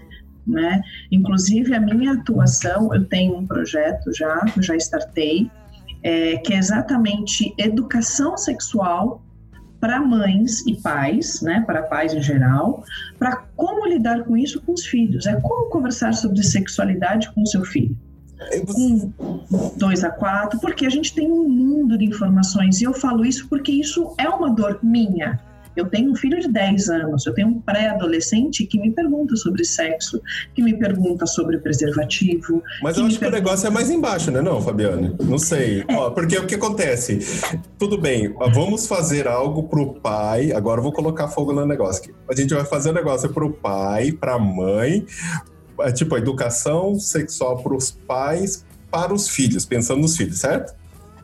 Né? 0.46 0.82
Inclusive, 1.10 1.74
a 1.74 1.80
minha 1.80 2.12
atuação, 2.12 2.94
eu 2.94 3.04
tenho 3.04 3.36
um 3.36 3.46
projeto 3.46 4.12
já, 4.12 4.44
já 4.60 4.76
startei, 4.76 5.50
é, 6.02 6.36
que 6.36 6.52
é 6.52 6.58
exatamente 6.58 7.54
educação 7.56 8.36
sexual 8.36 9.22
para 9.80 10.00
mães 10.00 10.66
e 10.66 10.80
pais, 10.80 11.42
né, 11.42 11.62
para 11.66 11.82
pais 11.82 12.14
em 12.14 12.22
geral, 12.22 12.82
para 13.18 13.36
como 13.54 13.86
lidar 13.86 14.24
com 14.24 14.34
isso 14.34 14.60
com 14.62 14.72
os 14.72 14.86
filhos. 14.86 15.26
É 15.26 15.38
como 15.40 15.68
conversar 15.68 16.14
sobre 16.14 16.42
sexualidade 16.42 17.30
com 17.34 17.42
o 17.42 17.46
seu 17.46 17.64
filho. 17.64 17.96
Com 18.66 19.12
dois 19.76 20.02
a 20.02 20.10
quatro, 20.10 20.58
porque 20.58 20.86
a 20.86 20.90
gente 20.90 21.14
tem 21.14 21.30
um 21.30 21.48
mundo 21.48 21.98
de 21.98 22.04
informações 22.04 22.80
e 22.80 22.84
eu 22.84 22.92
falo 22.92 23.24
isso 23.24 23.48
porque 23.48 23.72
isso 23.72 24.14
é 24.18 24.28
uma 24.28 24.50
dor 24.50 24.80
minha 24.82 25.40
eu 25.76 25.86
tenho 25.86 26.12
um 26.12 26.14
filho 26.14 26.40
de 26.40 26.48
10 26.48 26.88
anos, 26.88 27.26
eu 27.26 27.34
tenho 27.34 27.48
um 27.48 27.60
pré-adolescente 27.60 28.66
que 28.66 28.78
me 28.78 28.90
pergunta 28.90 29.36
sobre 29.36 29.64
sexo, 29.64 30.20
que 30.54 30.62
me 30.62 30.76
pergunta 30.78 31.26
sobre 31.26 31.58
preservativo. 31.58 32.62
Mas 32.82 32.96
eu 32.96 33.06
acho 33.06 33.18
que 33.18 33.26
o 33.26 33.30
negócio 33.30 33.66
é 33.66 33.70
mais 33.70 33.90
embaixo, 33.90 34.30
né, 34.30 34.40
não, 34.40 34.60
Fabiane? 34.60 35.14
Não 35.20 35.38
sei. 35.38 35.84
É. 35.88 35.94
Ó, 35.94 36.10
porque 36.10 36.38
o 36.38 36.46
que 36.46 36.54
acontece? 36.54 37.18
Tudo 37.78 37.98
bem, 37.98 38.34
vamos 38.52 38.86
fazer 38.86 39.26
algo 39.26 39.64
pro 39.64 39.94
pai. 39.94 40.52
Agora 40.52 40.78
eu 40.78 40.82
vou 40.82 40.92
colocar 40.92 41.28
fogo 41.28 41.52
no 41.52 41.66
negócio 41.66 42.02
aqui. 42.02 42.14
A 42.30 42.34
gente 42.34 42.54
vai 42.54 42.64
fazer 42.64 42.90
um 42.90 42.94
negócio 42.94 43.28
pro 43.32 43.50
pai, 43.50 44.12
pra 44.12 44.38
mãe, 44.38 45.04
é 45.80 45.92
tipo 45.92 46.14
a 46.14 46.18
educação 46.18 46.94
sexual 46.94 47.62
pros 47.62 47.90
pais, 47.90 48.64
para 48.90 49.12
os 49.12 49.28
filhos, 49.28 49.64
pensando 49.64 50.00
nos 50.00 50.16
filhos, 50.16 50.38
certo? 50.38 50.74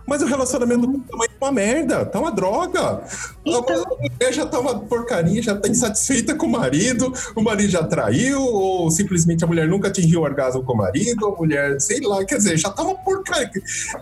Mas 0.06 0.22
o 0.22 0.26
relacionamento 0.26 0.86
tamanho 1.08 1.29
é 1.29 1.29
uma 1.40 1.52
merda, 1.52 2.04
tá 2.04 2.20
uma 2.20 2.32
droga. 2.32 3.02
Então... 3.44 3.82
A 3.82 4.02
mulher 4.12 4.32
já 4.32 4.46
tá 4.46 4.60
uma 4.60 4.78
porcaria, 4.78 5.42
já 5.42 5.56
tá 5.56 5.68
insatisfeita 5.68 6.34
com 6.34 6.46
o 6.46 6.50
marido, 6.50 7.12
o 7.34 7.42
marido 7.42 7.70
já 7.70 7.82
traiu, 7.82 8.40
ou 8.40 8.90
simplesmente 8.90 9.44
a 9.44 9.46
mulher 9.46 9.66
nunca 9.68 9.88
atingiu 9.88 10.20
o 10.20 10.24
orgasmo 10.24 10.62
com 10.62 10.74
o 10.74 10.76
marido, 10.76 11.26
a 11.26 11.36
mulher, 11.36 11.80
sei 11.80 12.00
lá, 12.00 12.24
quer 12.24 12.36
dizer, 12.36 12.56
já 12.56 12.70
tá 12.70 12.82
uma 12.82 12.94
porcaria. 12.94 13.50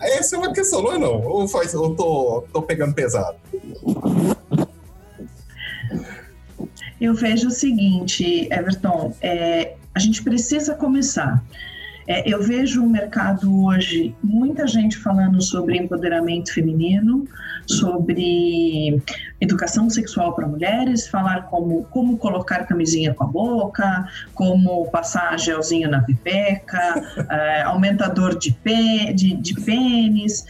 Essa 0.01 0.37
é 0.37 0.39
uma 0.39 0.53
questão, 0.53 0.83
não 0.83 0.93
é 0.93 0.99
não? 0.99 1.23
Ou, 1.23 1.49
faz, 1.49 1.75
ou 1.75 1.95
tô, 1.95 2.45
tô 2.53 2.63
pegando 2.63 2.95
pesado? 2.95 3.37
Eu 7.01 7.15
vejo 7.15 7.49
o 7.49 7.51
seguinte, 7.53 8.49
Everton, 8.51 9.15
é, 9.23 9.75
a 9.95 9.99
gente 10.01 10.23
precisa 10.23 10.75
começar. 10.75 11.43
É, 12.09 12.27
eu 12.27 12.43
vejo 12.43 12.83
o 12.83 12.89
mercado 12.89 13.65
hoje, 13.65 14.17
muita 14.25 14.67
gente 14.67 14.97
falando 14.97 15.43
sobre 15.43 15.77
empoderamento 15.77 16.55
feminino, 16.55 17.29
sobre 17.67 19.03
educação 19.39 19.91
sexual 19.91 20.35
para 20.35 20.49
mulheres, 20.49 21.07
falar 21.07 21.43
como, 21.43 21.85
como 21.91 22.17
colocar 22.17 22.65
camisinha 22.65 23.13
com 23.13 23.25
a 23.25 23.27
boca, 23.27 24.09
como 24.33 24.91
passar 24.91 25.39
gelzinho 25.39 25.91
na 25.91 26.01
pipeca, 26.01 26.79
é, 27.31 27.63
aumentador 27.65 28.39
de, 28.39 28.53
pê, 28.53 29.13
de, 29.13 29.37
de 29.37 29.55
pênis. 29.61 30.47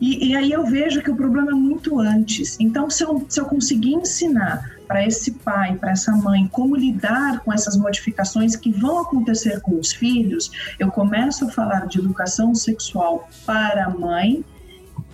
E, 0.00 0.28
e, 0.28 0.36
aí 0.36 0.50
eu 0.50 0.64
vejo 0.64 1.02
que 1.02 1.10
o 1.10 1.16
problema 1.16 1.50
é 1.50 1.54
muito 1.54 2.00
antes. 2.00 2.58
Então, 2.58 2.88
se 2.88 3.04
eu, 3.04 3.24
se 3.28 3.38
eu 3.38 3.44
conseguir 3.44 3.92
ensinar 3.92 4.78
para 4.88 5.06
esse 5.06 5.32
pai, 5.32 5.76
para 5.76 5.90
essa 5.92 6.10
mãe, 6.12 6.48
como 6.50 6.74
lidar 6.74 7.40
com 7.40 7.52
essas 7.52 7.76
modificações 7.76 8.56
que 8.56 8.72
vão 8.72 9.00
acontecer 9.00 9.60
com 9.60 9.78
os 9.78 9.92
filhos, 9.92 10.50
eu 10.78 10.90
começo 10.90 11.44
a 11.44 11.50
falar 11.50 11.86
de 11.86 11.98
educação 11.98 12.54
sexual 12.54 13.28
para 13.44 13.84
a 13.84 13.90
mãe 13.90 14.44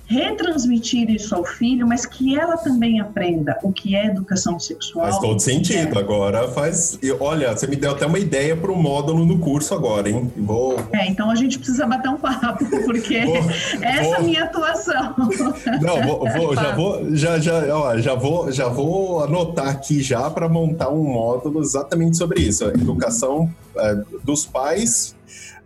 retransmitir 0.07 1.11
isso 1.11 1.35
ao 1.35 1.45
filho, 1.45 1.87
mas 1.87 2.07
que 2.07 2.39
ela 2.39 2.57
também 2.57 3.01
aprenda 3.01 3.59
o 3.63 3.73
que 3.73 3.97
é 3.97 4.07
educação 4.07 4.59
sexual. 4.59 5.07
Faz 5.07 5.19
todo 5.19 5.41
sentido. 5.41 5.97
É. 5.97 5.99
Agora 5.99 6.49
faz. 6.49 6.99
Olha, 7.19 7.57
você 7.57 7.67
me 7.67 7.77
deu 7.77 7.91
até 7.91 8.07
uma 8.07 8.19
ideia 8.19 8.57
para 8.57 8.71
o 8.71 8.77
módulo 8.77 9.27
no 9.27 9.39
curso 9.39 9.75
agora, 9.75 10.09
hein? 10.09 10.33
Vou. 10.37 10.77
É, 10.93 11.09
então 11.09 11.31
a 11.31 11.35
gente 11.35 11.59
precisa 11.59 11.87
bater 11.87 12.09
um 12.09 12.17
papo, 12.17 12.65
porque 12.87 13.25
vou, 13.25 13.37
essa 13.37 14.03
vou... 14.03 14.15
é 14.15 14.17
a 14.17 14.21
minha 14.21 14.45
atuação. 14.45 15.15
Não, 15.83 16.03
vou, 16.03 16.29
vou 16.31 16.55
já 16.55 16.75
vou, 16.75 17.17
já, 17.17 17.39
já, 17.39 17.77
ó, 17.77 17.99
já 17.99 18.15
vou, 18.15 18.53
já 18.53 18.69
vou 18.69 19.25
anotar 19.25 19.69
aqui 19.69 20.03
já 20.03 20.31
para 20.31 20.49
montar 20.49 20.89
um 20.91 21.03
módulo 21.03 21.61
exatamente 21.61 22.17
sobre 22.17 22.43
isso. 22.43 22.65
Educação 22.65 23.51
é, 23.77 23.97
dos 24.23 24.47
pais 24.47 25.17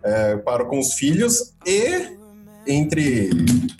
é, 0.03 0.37
para 0.37 0.65
com 0.65 0.79
os 0.79 0.93
filhos 0.93 1.53
e 1.65 2.20
entre 2.67 3.29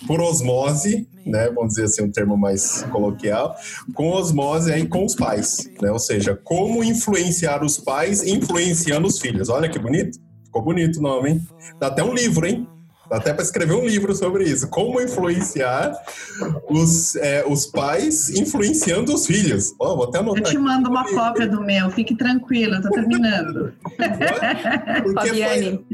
por 0.06 0.20
osmose, 0.20 1.06
né, 1.24 1.48
vamos 1.50 1.70
dizer 1.70 1.84
assim 1.84 2.02
um 2.02 2.10
termo 2.10 2.36
mais 2.36 2.82
coloquial, 2.90 3.54
com 3.94 4.10
osmose 4.10 4.72
aí 4.72 4.86
com 4.86 5.04
os 5.04 5.14
pais, 5.14 5.70
né? 5.80 5.90
Ou 5.90 5.98
seja, 5.98 6.34
como 6.42 6.82
influenciar 6.82 7.64
os 7.64 7.78
pais 7.78 8.22
influenciando 8.26 9.06
os 9.06 9.20
filhos. 9.20 9.48
Olha 9.48 9.68
que 9.68 9.78
bonito. 9.78 10.18
Ficou 10.44 10.62
bonito 10.62 10.98
o 10.98 11.02
nome, 11.02 11.30
hein? 11.30 11.46
Dá 11.80 11.86
até 11.86 12.02
um 12.02 12.12
livro, 12.12 12.46
hein? 12.46 12.66
Dá 13.12 13.18
até 13.18 13.34
para 13.34 13.42
escrever 13.42 13.74
um 13.74 13.84
livro 13.84 14.14
sobre 14.14 14.44
isso. 14.44 14.66
Como 14.68 14.98
influenciar 14.98 15.94
os, 16.66 17.14
é, 17.16 17.44
os 17.46 17.66
pais 17.66 18.30
influenciando 18.30 19.12
os 19.12 19.26
filhos. 19.26 19.74
Oh, 19.78 19.96
vou 19.96 20.04
até 20.04 20.20
anotar. 20.20 20.44
Eu 20.44 20.48
te 20.48 20.56
mando 20.56 20.88
uma 20.88 21.04
cópia 21.04 21.46
do 21.46 21.60
meu, 21.60 21.90
fique 21.90 22.16
tranquilo, 22.16 22.76
eu 22.76 22.80
tô 22.80 22.88
terminando. 22.88 23.74
Fabiane, 25.12 25.84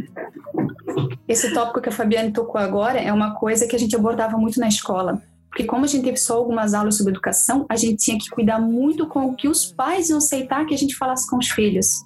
esse 1.27 1.53
tópico 1.53 1.81
que 1.81 1.89
a 1.89 1.93
Fabiane 1.93 2.31
tocou 2.31 2.61
agora 2.61 3.01
é 3.01 3.13
uma 3.13 3.35
coisa 3.35 3.67
que 3.67 3.75
a 3.75 3.79
gente 3.81 3.97
abordava 3.97 4.39
muito 4.39 4.61
na 4.61 4.69
escola. 4.69 5.21
Porque 5.49 5.65
como 5.65 5.87
a 5.87 5.89
gente 5.89 6.05
teve 6.05 6.19
só 6.19 6.37
algumas 6.37 6.73
aulas 6.73 6.97
sobre 6.97 7.13
educação, 7.13 7.67
a 7.69 7.75
gente 7.75 7.97
tinha 7.97 8.17
que 8.17 8.31
cuidar 8.31 8.61
muito 8.61 9.09
com 9.09 9.27
o 9.27 9.35
que 9.35 9.49
os 9.49 9.65
pais 9.65 10.09
iam 10.09 10.19
aceitar 10.19 10.65
que 10.67 10.75
a 10.75 10.79
gente 10.79 10.95
falasse 10.95 11.29
com 11.29 11.37
os 11.37 11.49
filhos. 11.49 12.05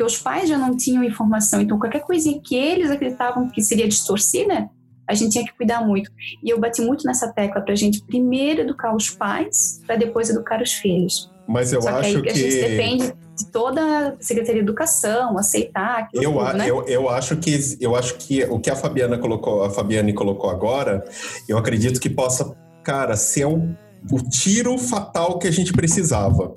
Porque 0.00 0.14
os 0.14 0.18
pais 0.18 0.48
já 0.48 0.56
não 0.56 0.74
tinham 0.74 1.04
informação, 1.04 1.60
então 1.60 1.78
qualquer 1.78 2.00
coisinha 2.00 2.40
que 2.42 2.56
eles 2.56 2.90
acreditavam 2.90 3.50
que 3.50 3.62
seria 3.62 3.86
distorcida, 3.86 4.70
a 5.06 5.12
gente 5.12 5.32
tinha 5.32 5.44
que 5.44 5.52
cuidar 5.54 5.86
muito. 5.86 6.10
E 6.42 6.48
eu 6.48 6.58
bati 6.58 6.80
muito 6.80 7.06
nessa 7.06 7.30
tecla 7.30 7.60
para 7.60 7.74
a 7.74 7.76
gente 7.76 8.02
primeiro 8.04 8.62
educar 8.62 8.96
os 8.96 9.10
pais, 9.10 9.78
para 9.86 9.96
depois 9.96 10.30
educar 10.30 10.62
os 10.62 10.72
filhos. 10.72 11.30
Mas 11.46 11.74
eu 11.74 11.82
Só 11.82 11.90
acho 11.90 12.14
que, 12.14 12.22
que... 12.22 12.28
a 12.30 12.34
gente 12.34 12.60
depende 12.62 13.12
de 13.36 13.46
toda 13.52 13.82
a 13.82 14.14
Secretaria 14.20 14.62
de 14.62 14.68
Educação 14.70 15.36
aceitar 15.36 16.08
eu, 16.14 16.32
tudo, 16.32 16.52
né? 16.54 16.70
eu, 16.70 16.82
eu 16.86 17.10
acho 17.10 17.36
que 17.36 17.76
eu 17.78 17.94
acho 17.94 18.14
que 18.14 18.42
o 18.44 18.58
que 18.58 18.70
a 18.70 18.76
Fabiana 18.76 19.18
colocou, 19.18 19.64
a 19.64 19.68
Fabiane 19.68 20.14
colocou 20.14 20.48
agora, 20.48 21.04
eu 21.46 21.58
acredito 21.58 22.00
que 22.00 22.08
possa, 22.08 22.56
cara, 22.82 23.16
ser 23.16 23.44
um, 23.44 23.74
o 24.10 24.18
tiro 24.30 24.78
fatal 24.78 25.38
que 25.38 25.46
a 25.46 25.50
gente 25.50 25.74
precisava. 25.74 26.54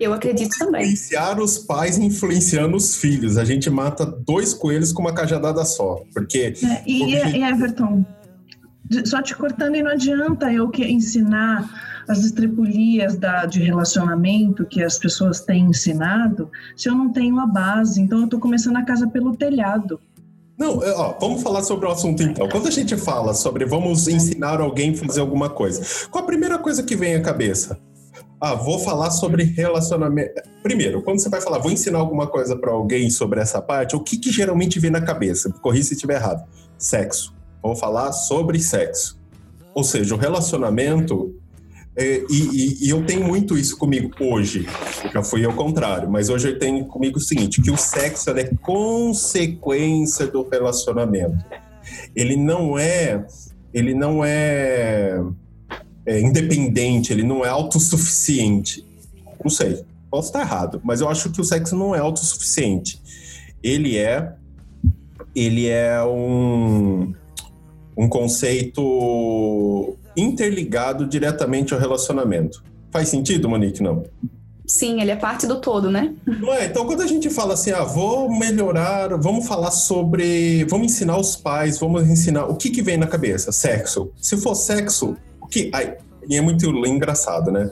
Eu 0.00 0.12
acredito 0.12 0.56
também. 0.56 0.82
Influenciar 0.82 1.40
os 1.40 1.58
pais 1.58 1.98
influenciando 1.98 2.76
os 2.76 2.96
filhos. 2.96 3.36
A 3.36 3.44
gente 3.44 3.68
mata 3.68 4.06
dois 4.06 4.54
coelhos 4.54 4.92
com 4.92 5.02
uma 5.02 5.12
cajadada 5.12 5.64
só. 5.64 6.02
Porque. 6.14 6.54
É, 6.62 6.82
e, 6.86 7.14
e, 7.14 7.42
Everton, 7.42 8.04
só 9.04 9.20
te 9.20 9.34
cortando, 9.34 9.74
e 9.74 9.82
não 9.82 9.90
adianta 9.90 10.52
eu 10.52 10.68
que 10.68 10.84
ensinar 10.84 11.68
as 12.08 12.24
estripulias 12.24 13.16
da, 13.16 13.44
de 13.44 13.60
relacionamento 13.60 14.64
que 14.64 14.82
as 14.82 14.98
pessoas 14.98 15.40
têm 15.40 15.66
ensinado 15.66 16.50
se 16.76 16.88
eu 16.88 16.94
não 16.94 17.12
tenho 17.12 17.38
a 17.40 17.46
base. 17.46 18.00
Então, 18.00 18.20
eu 18.20 18.24
estou 18.24 18.38
começando 18.40 18.76
a 18.76 18.84
casa 18.84 19.08
pelo 19.08 19.36
telhado. 19.36 20.00
Não, 20.56 20.82
é, 20.82 20.90
ó, 20.92 21.16
vamos 21.20 21.42
falar 21.42 21.62
sobre 21.62 21.86
o 21.86 21.90
assunto 21.90 22.22
então. 22.22 22.48
Quando 22.48 22.66
a 22.66 22.70
gente 22.70 22.96
fala 22.96 23.32
sobre 23.32 23.64
vamos 23.64 24.08
ensinar 24.08 24.60
alguém 24.60 24.90
a 24.90 24.96
fazer 24.96 25.20
alguma 25.20 25.48
coisa, 25.48 26.08
qual 26.10 26.24
a 26.24 26.26
primeira 26.26 26.58
coisa 26.58 26.82
que 26.82 26.96
vem 26.96 27.14
à 27.14 27.22
cabeça? 27.22 27.78
Ah, 28.40 28.54
vou 28.54 28.78
falar 28.78 29.10
sobre 29.10 29.42
relacionamento. 29.42 30.40
Primeiro, 30.62 31.02
quando 31.02 31.20
você 31.20 31.28
vai 31.28 31.40
falar, 31.40 31.58
vou 31.58 31.72
ensinar 31.72 31.98
alguma 31.98 32.26
coisa 32.26 32.56
para 32.56 32.70
alguém 32.70 33.10
sobre 33.10 33.40
essa 33.40 33.60
parte, 33.60 33.96
o 33.96 34.00
que, 34.00 34.16
que 34.16 34.30
geralmente 34.30 34.78
vem 34.78 34.90
na 34.90 35.00
cabeça? 35.00 35.52
Corri 35.60 35.82
se 35.82 35.94
estiver 35.94 36.14
errado. 36.16 36.44
Sexo. 36.78 37.34
Vou 37.60 37.74
falar 37.74 38.12
sobre 38.12 38.60
sexo. 38.60 39.18
Ou 39.74 39.82
seja, 39.82 40.14
o 40.14 40.18
relacionamento. 40.18 41.34
É, 41.96 42.22
e, 42.30 42.42
e, 42.52 42.86
e, 42.86 42.90
eu 42.90 43.04
tenho 43.04 43.26
muito 43.26 43.58
isso 43.58 43.76
comigo 43.76 44.10
hoje. 44.20 44.68
Já 45.12 45.22
fui 45.24 45.44
ao 45.44 45.52
contrário, 45.52 46.08
mas 46.08 46.28
hoje 46.28 46.50
eu 46.50 46.58
tenho 46.58 46.84
comigo 46.86 47.18
o 47.18 47.20
seguinte: 47.20 47.60
que 47.60 47.72
o 47.72 47.76
sexo 47.76 48.30
é 48.30 48.44
consequência 48.62 50.28
do 50.28 50.48
relacionamento. 50.48 51.44
Ele 52.14 52.36
não 52.36 52.78
é. 52.78 53.26
Ele 53.74 53.94
não 53.94 54.24
é 54.24 55.20
é, 56.08 56.20
independente, 56.20 57.12
ele 57.12 57.22
não 57.22 57.44
é 57.44 57.48
autossuficiente. 57.48 58.84
Não 59.44 59.50
sei, 59.50 59.84
posso 60.10 60.28
estar 60.28 60.40
errado, 60.40 60.80
mas 60.82 61.00
eu 61.02 61.08
acho 61.08 61.30
que 61.30 61.40
o 61.40 61.44
sexo 61.44 61.76
não 61.76 61.94
é 61.94 61.98
autossuficiente. 61.98 63.00
Ele 63.62 63.96
é 63.98 64.32
ele 65.34 65.68
é 65.68 66.02
um, 66.02 67.12
um 67.96 68.08
conceito 68.08 69.96
interligado 70.16 71.06
diretamente 71.06 71.74
ao 71.74 71.78
relacionamento. 71.78 72.64
Faz 72.90 73.08
sentido, 73.08 73.48
Monique, 73.48 73.82
não? 73.82 74.04
Sim, 74.66 75.00
ele 75.00 75.10
é 75.10 75.16
parte 75.16 75.46
do 75.46 75.60
todo, 75.60 75.90
né? 75.90 76.14
Não 76.26 76.52
é? 76.52 76.66
Então, 76.66 76.84
quando 76.86 77.02
a 77.02 77.06
gente 77.06 77.30
fala 77.30 77.54
assim, 77.54 77.70
ah, 77.70 77.84
vou 77.84 78.30
melhorar, 78.30 79.16
vamos 79.16 79.46
falar 79.46 79.70
sobre. 79.70 80.64
Vamos 80.64 80.92
ensinar 80.92 81.18
os 81.18 81.36
pais, 81.36 81.78
vamos 81.78 82.08
ensinar. 82.08 82.46
O 82.46 82.56
que, 82.56 82.70
que 82.70 82.82
vem 82.82 82.96
na 82.96 83.06
cabeça? 83.06 83.52
Sexo. 83.52 84.10
Se 84.16 84.36
for 84.36 84.54
sexo, 84.54 85.16
que 85.50 85.70
e 86.28 86.36
é 86.36 86.40
muito 86.40 86.66
engraçado, 86.86 87.50
né? 87.50 87.70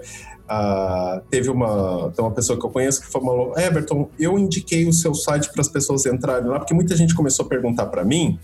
Ah, 0.49 1.20
teve 1.29 1.51
uma, 1.51 2.12
tem 2.14 2.24
uma 2.24 2.31
pessoa 2.31 2.59
que 2.59 2.64
eu 2.64 2.70
conheço 2.70 3.01
que 3.01 3.09
falou: 3.09 3.53
Everton, 3.59 4.09
eu 4.18 4.39
indiquei 4.39 4.87
o 4.87 4.93
seu 4.93 5.12
site 5.12 5.51
para 5.51 5.61
as 5.61 5.68
pessoas 5.68 6.07
entrarem 6.07 6.49
lá, 6.49 6.61
porque 6.61 6.72
muita 6.72 6.95
gente 6.95 7.16
começou 7.16 7.45
a 7.45 7.49
perguntar 7.49 7.87
para 7.87 8.05
mim 8.05 8.39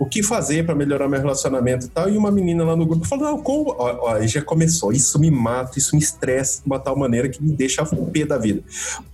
o 0.00 0.04
que 0.04 0.20
fazer 0.22 0.66
para 0.66 0.74
melhorar 0.74 1.08
meu 1.08 1.20
relacionamento 1.20 1.86
e 1.86 1.88
tal. 1.88 2.10
E 2.10 2.16
uma 2.16 2.30
menina 2.30 2.64
lá 2.64 2.74
no 2.74 2.84
grupo 2.84 3.06
falou: 3.06 3.24
Não, 3.24 3.38
como? 3.40 3.70
Ó, 3.78 4.10
ó, 4.10 4.26
já 4.26 4.42
começou. 4.42 4.92
Isso 4.92 5.16
me 5.18 5.30
mata, 5.30 5.78
isso 5.78 5.94
me 5.94 6.02
estressa 6.02 6.60
de 6.60 6.66
uma 6.66 6.80
tal 6.80 6.96
maneira 6.96 7.28
que 7.28 7.40
me 7.42 7.52
deixa 7.52 7.82
a 7.82 7.86
pé 7.86 8.24
da 8.26 8.36
vida. 8.36 8.62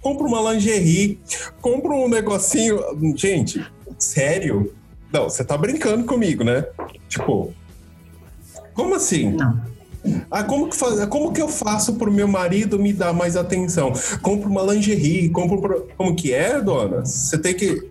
Compra 0.00 0.26
uma 0.26 0.52
lingerie, 0.52 1.20
compra 1.60 1.92
um 1.92 2.08
negocinho. 2.08 2.80
Gente, 3.16 3.64
sério? 3.98 4.72
Não, 5.12 5.24
você 5.24 5.44
tá 5.44 5.58
brincando 5.58 6.04
comigo, 6.06 6.42
né? 6.42 6.64
Tipo, 7.06 7.52
como 8.80 8.94
assim? 8.94 9.32
Não. 9.32 9.60
Ah, 10.30 10.42
como 10.42 10.70
que, 10.70 10.76
faz, 10.76 11.04
como 11.06 11.32
que 11.32 11.42
eu 11.42 11.48
faço 11.48 11.94
pro 11.96 12.10
meu 12.10 12.26
marido 12.26 12.78
me 12.78 12.92
dar 12.92 13.12
mais 13.12 13.36
atenção? 13.36 13.92
Compro 14.22 14.48
uma 14.48 14.62
lingerie, 14.62 15.28
compro. 15.28 15.86
Como 15.96 16.16
que 16.16 16.32
é, 16.32 16.58
dona? 16.60 17.04
Você 17.04 17.36
tem 17.36 17.52
que. 17.52 17.90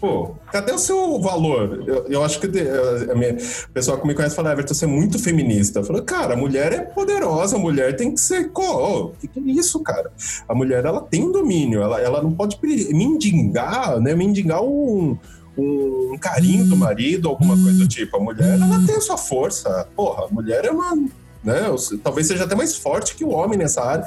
Pô, 0.00 0.30
cadê 0.50 0.72
o 0.72 0.78
seu 0.78 1.20
valor? 1.20 1.84
Eu, 1.86 2.06
eu 2.08 2.24
acho 2.24 2.40
que 2.40 2.46
a 2.46 3.14
minha 3.14 3.32
a 3.32 3.68
pessoa 3.74 4.00
que 4.00 4.06
me 4.06 4.14
conhece 4.14 4.34
fala, 4.34 4.52
Everton, 4.52 4.72
você 4.72 4.84
é 4.84 4.88
muito 4.88 5.18
feminista. 5.18 5.80
Eu 5.80 5.84
falo, 5.84 6.02
cara, 6.02 6.34
a 6.34 6.36
mulher 6.36 6.72
é 6.72 6.80
poderosa, 6.80 7.56
a 7.56 7.58
mulher 7.58 7.96
tem 7.96 8.14
que 8.14 8.20
ser. 8.20 8.50
O 8.54 9.12
que, 9.20 9.28
que 9.28 9.40
é 9.40 9.42
isso, 9.42 9.80
cara? 9.80 10.10
A 10.48 10.54
mulher, 10.54 10.84
ela 10.86 11.02
tem 11.02 11.24
um 11.24 11.32
domínio, 11.32 11.82
ela, 11.82 12.00
ela 12.00 12.22
não 12.22 12.32
pode 12.32 12.58
mendigar, 12.90 14.00
né? 14.00 14.14
Mendigar 14.14 14.62
um 14.62 15.18
um 15.58 16.16
carinho 16.18 16.64
do 16.64 16.76
marido, 16.76 17.28
alguma 17.28 17.60
coisa 17.60 17.78
do 17.78 17.88
tipo. 17.88 18.16
A 18.16 18.20
mulher, 18.20 18.54
ela 18.54 18.84
tem 18.86 18.96
a 18.96 19.00
sua 19.00 19.18
força. 19.18 19.88
Porra, 19.96 20.26
a 20.26 20.28
mulher 20.28 20.64
é 20.64 20.70
uma. 20.70 20.94
Né, 21.42 21.62
talvez 22.02 22.26
seja 22.26 22.44
até 22.44 22.54
mais 22.54 22.76
forte 22.76 23.14
que 23.14 23.24
o 23.24 23.30
homem 23.30 23.58
nessa 23.58 23.82
área. 23.82 24.06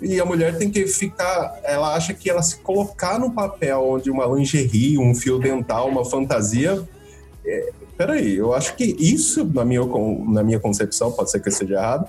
E 0.00 0.18
a 0.18 0.24
mulher 0.24 0.56
tem 0.56 0.70
que 0.70 0.86
ficar. 0.86 1.58
Ela 1.62 1.94
acha 1.94 2.14
que 2.14 2.28
ela 2.28 2.42
se 2.42 2.58
colocar 2.58 3.18
no 3.18 3.30
papel 3.32 3.82
onde 3.82 4.10
uma 4.10 4.26
lingerie, 4.26 4.98
um 4.98 5.14
fio 5.14 5.38
dental, 5.38 5.88
uma 5.88 6.04
fantasia. 6.04 6.82
É, 7.44 7.70
peraí, 7.96 8.36
eu 8.36 8.54
acho 8.54 8.76
que 8.76 8.84
isso, 8.98 9.44
na 9.44 9.64
minha, 9.64 9.82
na 10.28 10.42
minha 10.42 10.60
concepção, 10.60 11.12
pode 11.12 11.30
ser 11.30 11.40
que 11.40 11.48
eu 11.48 11.52
esteja 11.52 11.74
errado, 11.74 12.08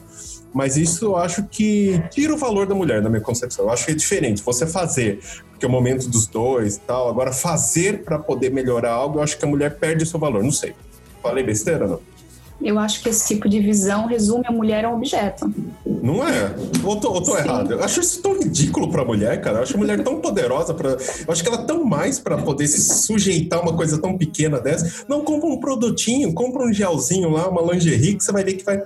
mas 0.53 0.77
isso 0.77 1.05
eu 1.05 1.15
acho 1.15 1.43
que 1.43 2.01
tira 2.09 2.33
o 2.33 2.37
valor 2.37 2.67
da 2.67 2.75
mulher, 2.75 3.01
na 3.01 3.09
minha 3.09 3.21
concepção. 3.21 3.65
Eu 3.65 3.71
acho 3.71 3.85
que 3.85 3.91
é 3.91 3.95
diferente. 3.95 4.41
Você 4.43 4.67
fazer, 4.67 5.19
porque 5.49 5.65
é 5.65 5.67
o 5.67 5.71
momento 5.71 6.07
dos 6.09 6.27
dois 6.27 6.75
e 6.75 6.79
tal. 6.81 7.09
Agora, 7.09 7.31
fazer 7.31 8.03
para 8.03 8.19
poder 8.19 8.51
melhorar 8.51 8.91
algo, 8.91 9.19
eu 9.19 9.23
acho 9.23 9.37
que 9.37 9.45
a 9.45 9.47
mulher 9.47 9.77
perde 9.77 10.03
o 10.03 10.07
seu 10.07 10.19
valor. 10.19 10.43
Não 10.43 10.51
sei. 10.51 10.73
Falei 11.21 11.43
besteira, 11.43 11.87
não? 11.87 11.99
Eu 12.63 12.77
acho 12.77 13.01
que 13.01 13.09
esse 13.09 13.27
tipo 13.27 13.49
de 13.49 13.59
visão 13.59 14.05
resume 14.05 14.45
a 14.45 14.51
mulher 14.51 14.85
a 14.85 14.89
um 14.89 14.95
objeto. 14.95 15.51
Não 15.83 16.27
é? 16.27 16.53
Ou 16.83 16.95
tô, 16.99 17.11
ou 17.11 17.21
tô 17.21 17.35
errado? 17.35 17.71
Eu 17.73 17.83
acho 17.83 18.01
isso 18.01 18.21
tão 18.21 18.37
ridículo 18.37 18.91
pra 18.91 19.03
mulher, 19.03 19.41
cara. 19.41 19.57
Eu 19.57 19.63
acho 19.63 19.75
a 19.75 19.79
mulher 19.79 20.03
tão 20.03 20.21
poderosa 20.21 20.73
para, 20.73 20.91
Eu 20.91 21.31
acho 21.31 21.41
que 21.41 21.49
ela 21.49 21.61
é 21.61 21.65
tão 21.65 21.83
mais 21.83 22.19
para 22.19 22.37
poder 22.37 22.67
se 22.67 22.81
sujeitar 23.03 23.59
a 23.59 23.61
uma 23.63 23.75
coisa 23.75 23.99
tão 23.99 24.15
pequena 24.15 24.59
dessa. 24.59 25.05
Não, 25.07 25.21
compra 25.21 25.49
um 25.49 25.59
produtinho, 25.59 26.33
compra 26.33 26.63
um 26.63 26.71
gelzinho 26.71 27.31
lá, 27.31 27.49
uma 27.49 27.73
lingerie, 27.73 28.15
que 28.15 28.23
você 28.23 28.31
vai 28.31 28.43
ver 28.43 28.53
que 28.53 28.63
vai 28.63 28.79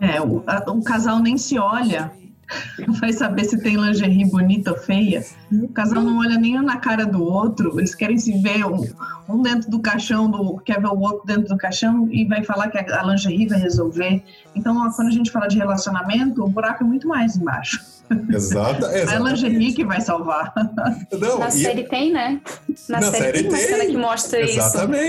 é, 0.00 0.20
o, 0.20 0.42
a, 0.46 0.70
o 0.70 0.82
casal 0.82 1.18
nem 1.18 1.36
se 1.36 1.58
olha, 1.58 2.10
vai 3.00 3.12
saber 3.12 3.44
se 3.44 3.58
tem 3.58 3.76
lingerie 3.76 4.24
bonita 4.24 4.72
ou 4.72 4.76
feia. 4.76 5.24
O 5.52 5.68
casal 5.68 6.02
não 6.02 6.18
olha 6.18 6.36
nem 6.38 6.60
na 6.62 6.78
cara 6.78 7.04
do 7.04 7.22
outro, 7.22 7.78
eles 7.78 7.94
querem 7.94 8.18
se 8.18 8.32
ver 8.40 8.64
um, 8.64 8.86
um, 9.28 9.42
dentro 9.42 9.70
do 9.70 9.80
caixão, 9.80 10.30
do, 10.30 10.58
quer 10.58 10.80
ver 10.80 10.88
o 10.88 10.98
outro 10.98 11.26
dentro 11.26 11.48
do 11.48 11.56
caixão 11.56 12.08
e 12.10 12.24
vai 12.26 12.42
falar 12.42 12.68
que 12.68 12.78
a, 12.78 13.00
a 13.00 13.04
lingerie 13.04 13.46
vai 13.46 13.60
resolver. 13.60 14.22
Então, 14.54 14.74
quando 14.92 15.08
a 15.08 15.12
gente 15.12 15.30
fala 15.30 15.46
de 15.46 15.58
relacionamento, 15.58 16.42
o 16.42 16.48
buraco 16.48 16.82
é 16.82 16.86
muito 16.86 17.06
mais 17.06 17.36
embaixo. 17.36 17.80
Exato, 18.28 18.86
É 18.86 19.02
a 19.02 19.18
lingerie 19.20 19.72
que 19.72 19.84
vai 19.84 20.00
salvar. 20.00 20.52
Não, 21.12 21.38
Na 21.38 21.50
série 21.50 21.84
tem, 21.84 22.12
né? 22.12 22.40
Na, 22.88 23.00
Na 23.00 23.10
série, 23.10 23.24
série, 23.24 23.38
tem 23.42 23.48
uma 23.48 23.58
cena 23.58 23.86
que 23.86 23.96
mostra 23.96 24.40
Exatamente. 24.40 24.56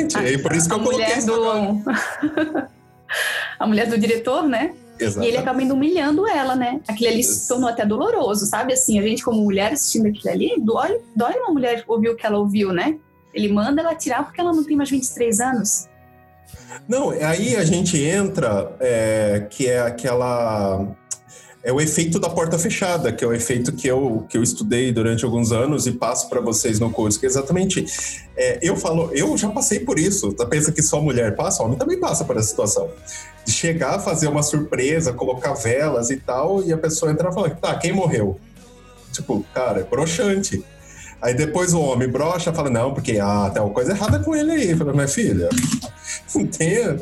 isso. 0.08 0.18
Exatamente. 0.20 0.36
É 0.36 0.38
por 0.38 0.54
isso 0.54 0.68
que 0.70 0.76
eu 0.76 0.80
coloquei 0.80 1.18
isso 1.18 1.28
do... 1.28 2.72
a 3.60 3.68
mulher 3.68 3.88
do 3.88 3.98
diretor, 3.98 4.48
né? 4.48 4.74
Exatamente. 5.00 5.30
E 5.30 5.34
ele 5.34 5.38
acaba 5.38 5.64
indo 5.64 5.74
humilhando 5.74 6.28
ela, 6.28 6.56
né? 6.56 6.80
Aquilo 6.88 7.12
ali 7.12 7.24
se 7.24 7.48
tornou 7.48 7.70
até 7.70 7.86
doloroso, 7.86 8.46
sabe? 8.46 8.74
Assim, 8.74 9.00
a 9.00 9.02
gente 9.02 9.24
como 9.24 9.42
mulher 9.42 9.74
assistindo 9.74 10.08
aquilo 10.08 10.34
ali, 10.34 10.56
dói, 10.60 11.00
dói 11.16 11.34
uma 11.40 11.52
mulher 11.52 11.84
ouvir 11.88 12.10
o 12.10 12.16
que 12.16 12.26
ela 12.26 12.38
ouviu, 12.38 12.72
né? 12.72 12.98
Ele 13.34 13.52
manda 13.52 13.82
ela 13.82 13.96
tirar 13.96 14.24
porque 14.24 14.40
ela 14.40 14.54
não 14.54 14.64
tem 14.64 14.76
mais 14.78 14.90
23 14.90 15.40
anos. 15.40 15.88
Não, 16.88 17.10
aí 17.10 17.56
a 17.56 17.64
gente 17.64 18.02
entra, 18.02 18.76
é, 18.80 19.48
que 19.50 19.68
é 19.68 19.80
aquela 19.80 20.86
é 21.64 21.72
o 21.72 21.80
efeito 21.80 22.20
da 22.20 22.30
porta 22.30 22.58
fechada, 22.58 23.12
que 23.12 23.24
é 23.24 23.28
o 23.28 23.34
efeito 23.34 23.72
que 23.72 23.88
eu, 23.88 24.26
que 24.28 24.38
eu 24.38 24.42
estudei 24.42 24.92
durante 24.92 25.24
alguns 25.24 25.52
anos 25.52 25.86
e 25.86 25.92
passo 25.92 26.28
para 26.28 26.42
vocês 26.42 26.80
no 26.80 26.90
curso, 26.90 27.20
que 27.20 27.26
é 27.26 27.30
exatamente 27.30 27.86
é, 28.36 28.60
eu 28.64 28.76
falo, 28.76 29.12
eu 29.14 29.38
já 29.38 29.50
passei 29.50 29.80
por 29.80 30.00
isso. 30.00 30.34
Tá 30.34 30.46
pensa 30.46 30.72
que 30.72 30.82
só 30.82 31.00
mulher 31.00 31.36
passa, 31.36 31.62
homem 31.62 31.78
também 31.78 32.00
passa 32.00 32.26
por 32.26 32.36
essa 32.36 32.48
situação. 32.48 32.90
De 33.46 33.52
chegar, 33.52 34.00
fazer 34.00 34.28
uma 34.28 34.42
surpresa, 34.42 35.14
colocar 35.14 35.54
velas 35.54 36.10
e 36.10 36.18
tal, 36.18 36.64
e 36.64 36.74
a 36.74 36.78
pessoa 36.78 37.12
entrar 37.12 37.30
e 37.30 37.34
falar, 37.34 37.50
tá, 37.52 37.76
quem 37.76 37.94
morreu? 37.94 38.40
Tipo, 39.12 39.46
cara, 39.54 39.82
é 39.82 39.84
broxante. 39.84 40.64
Aí 41.22 41.36
depois 41.36 41.74
o 41.74 41.80
homem 41.80 42.08
brocha 42.08 42.52
fala, 42.52 42.70
não, 42.70 42.94
porque 42.94 43.20
ah, 43.22 43.52
tem 43.54 43.62
uma 43.62 43.72
coisa 43.72 43.92
errada 43.92 44.18
com 44.20 44.36
ele 44.36 44.52
aí. 44.52 44.76
Fala, 44.76 44.94
minha 44.94 45.08
filha, 45.08 45.50
não 46.34 46.48
tem. 46.48 47.00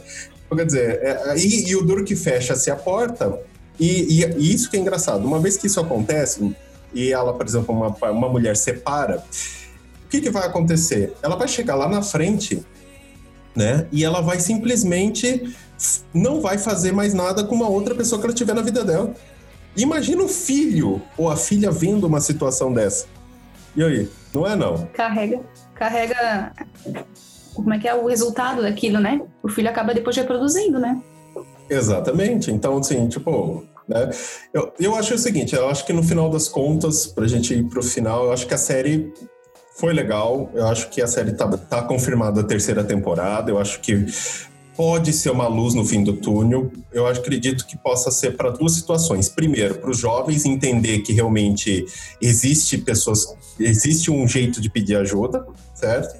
Quer 0.53 0.66
dizer, 0.66 0.99
é, 1.03 1.38
e, 1.38 1.76
o 1.76 1.84
duro 1.84 2.03
que 2.03 2.16
fecha-se 2.16 2.72
a 2.72 2.76
porta, 2.76 3.39
e, 3.80 4.23
e, 4.23 4.53
isso 4.53 4.69
que 4.69 4.77
é 4.77 4.80
engraçado. 4.80 5.25
Uma 5.25 5.39
vez 5.39 5.57
que 5.57 5.67
isso 5.67 5.80
acontece, 5.80 6.55
e 6.93 7.11
ela, 7.11 7.34
por 7.34 7.45
exemplo, 7.45 7.73
uma, 7.73 8.11
uma 8.11 8.30
mulher 8.30 8.57
separa, 8.57 9.23
o 10.05 10.09
que, 10.09 10.21
que 10.21 10.30
vai 10.30 10.45
acontecer? 10.45 11.13
Ela 11.21 11.36
vai 11.36 11.47
chegar 11.47 11.75
lá 11.75 11.88
na 11.88 12.01
frente, 12.01 12.65
né? 13.55 13.88
E 13.91 14.03
ela 14.03 14.21
vai 14.21 14.39
simplesmente 14.39 15.55
não 16.13 16.41
vai 16.41 16.57
fazer 16.57 16.91
mais 16.91 17.13
nada 17.13 17.43
com 17.43 17.55
uma 17.55 17.69
outra 17.69 17.95
pessoa 17.95 18.19
que 18.19 18.27
ela 18.27 18.36
tiver 18.36 18.53
na 18.53 18.61
vida 18.61 18.84
dela. 18.84 19.13
Imagina 19.77 20.23
o 20.23 20.27
filho 20.27 21.01
ou 21.17 21.30
a 21.30 21.38
filha 21.38 21.71
vendo 21.71 22.05
uma 22.05 22.19
situação 22.19 22.73
dessa. 22.73 23.05
E 23.75 23.84
aí? 23.84 24.09
Não 24.34 24.45
é 24.45 24.55
não? 24.55 24.88
Carrega, 24.88 25.39
carrega 25.73 26.51
como 27.53 27.73
é 27.73 27.80
que 27.80 27.88
é 27.88 27.95
o 27.95 28.07
resultado 28.07 28.61
daquilo, 28.61 28.99
né? 28.99 29.21
O 29.41 29.47
filho 29.47 29.69
acaba 29.69 29.93
depois 29.93 30.15
reproduzindo, 30.15 30.80
né? 30.80 31.01
Exatamente. 31.70 32.51
Então, 32.51 32.78
assim, 32.78 33.07
tipo, 33.07 33.63
né? 33.88 34.09
Eu, 34.53 34.72
eu 34.80 34.95
acho 34.95 35.15
o 35.15 35.17
seguinte, 35.17 35.55
eu 35.55 35.67
acho 35.67 35.86
que 35.86 35.91
no 35.91 36.03
final 36.03 36.30
das 36.30 36.47
contas, 36.47 37.07
pra 37.07 37.28
gente 37.28 37.53
ir 37.53 37.63
pro 37.63 37.82
final, 37.82 38.26
eu 38.26 38.32
acho 38.32 38.45
que 38.45 38.53
a 38.53 38.57
série 38.57 39.11
foi 39.76 39.93
legal. 39.93 40.51
Eu 40.53 40.67
acho 40.67 40.89
que 40.89 41.01
a 41.01 41.07
série 41.07 41.34
tá, 41.34 41.47
tá 41.47 41.82
confirmada 41.82 42.41
a 42.41 42.43
terceira 42.43 42.84
temporada. 42.84 43.49
Eu 43.49 43.57
acho 43.57 43.80
que 43.80 44.05
pode 44.76 45.11
ser 45.11 45.32
uma 45.32 45.47
luz 45.47 45.74
no 45.74 45.84
fim 45.84 46.03
do 46.03 46.13
túnel. 46.13 46.72
Eu 46.91 47.07
acredito 47.07 47.65
que 47.65 47.78
possa 47.78 48.11
ser 48.11 48.38
para 48.38 48.49
duas 48.49 48.74
situações. 48.74 49.28
Primeiro, 49.28 49.76
para 49.76 49.89
os 49.89 49.97
jovens 49.97 50.45
entender 50.45 50.99
que 50.99 51.13
realmente 51.13 51.86
existe 52.22 52.78
pessoas, 52.78 53.26
existe 53.59 54.11
um 54.11 54.28
jeito 54.28 54.61
de 54.61 54.70
pedir 54.70 54.97
ajuda, 54.97 55.45
certo? 55.80 56.17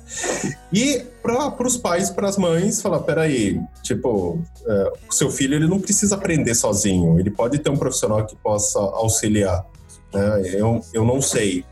E 0.72 1.06
para 1.22 1.68
os 1.68 1.78
pais, 1.78 2.10
para 2.10 2.28
as 2.28 2.38
mães, 2.38 2.82
falar, 2.82 3.00
peraí, 3.02 3.60
tipo, 3.84 4.42
é, 4.66 4.94
o 5.10 5.14
seu 5.14 5.30
filho 5.30 5.56
ele 5.56 5.68
não 5.68 5.80
precisa 5.80 6.16
aprender 6.16 6.56
sozinho, 6.56 7.20
ele 7.20 7.30
pode 7.30 7.60
ter 7.60 7.70
um 7.70 7.78
profissional 7.78 8.26
que 8.26 8.36
possa 8.38 8.80
auxiliar. 8.80 9.66
Né? 10.14 10.42
Eu, 10.54 10.82
eu 10.94 11.06
não 11.06 11.22
sei. 11.22 11.66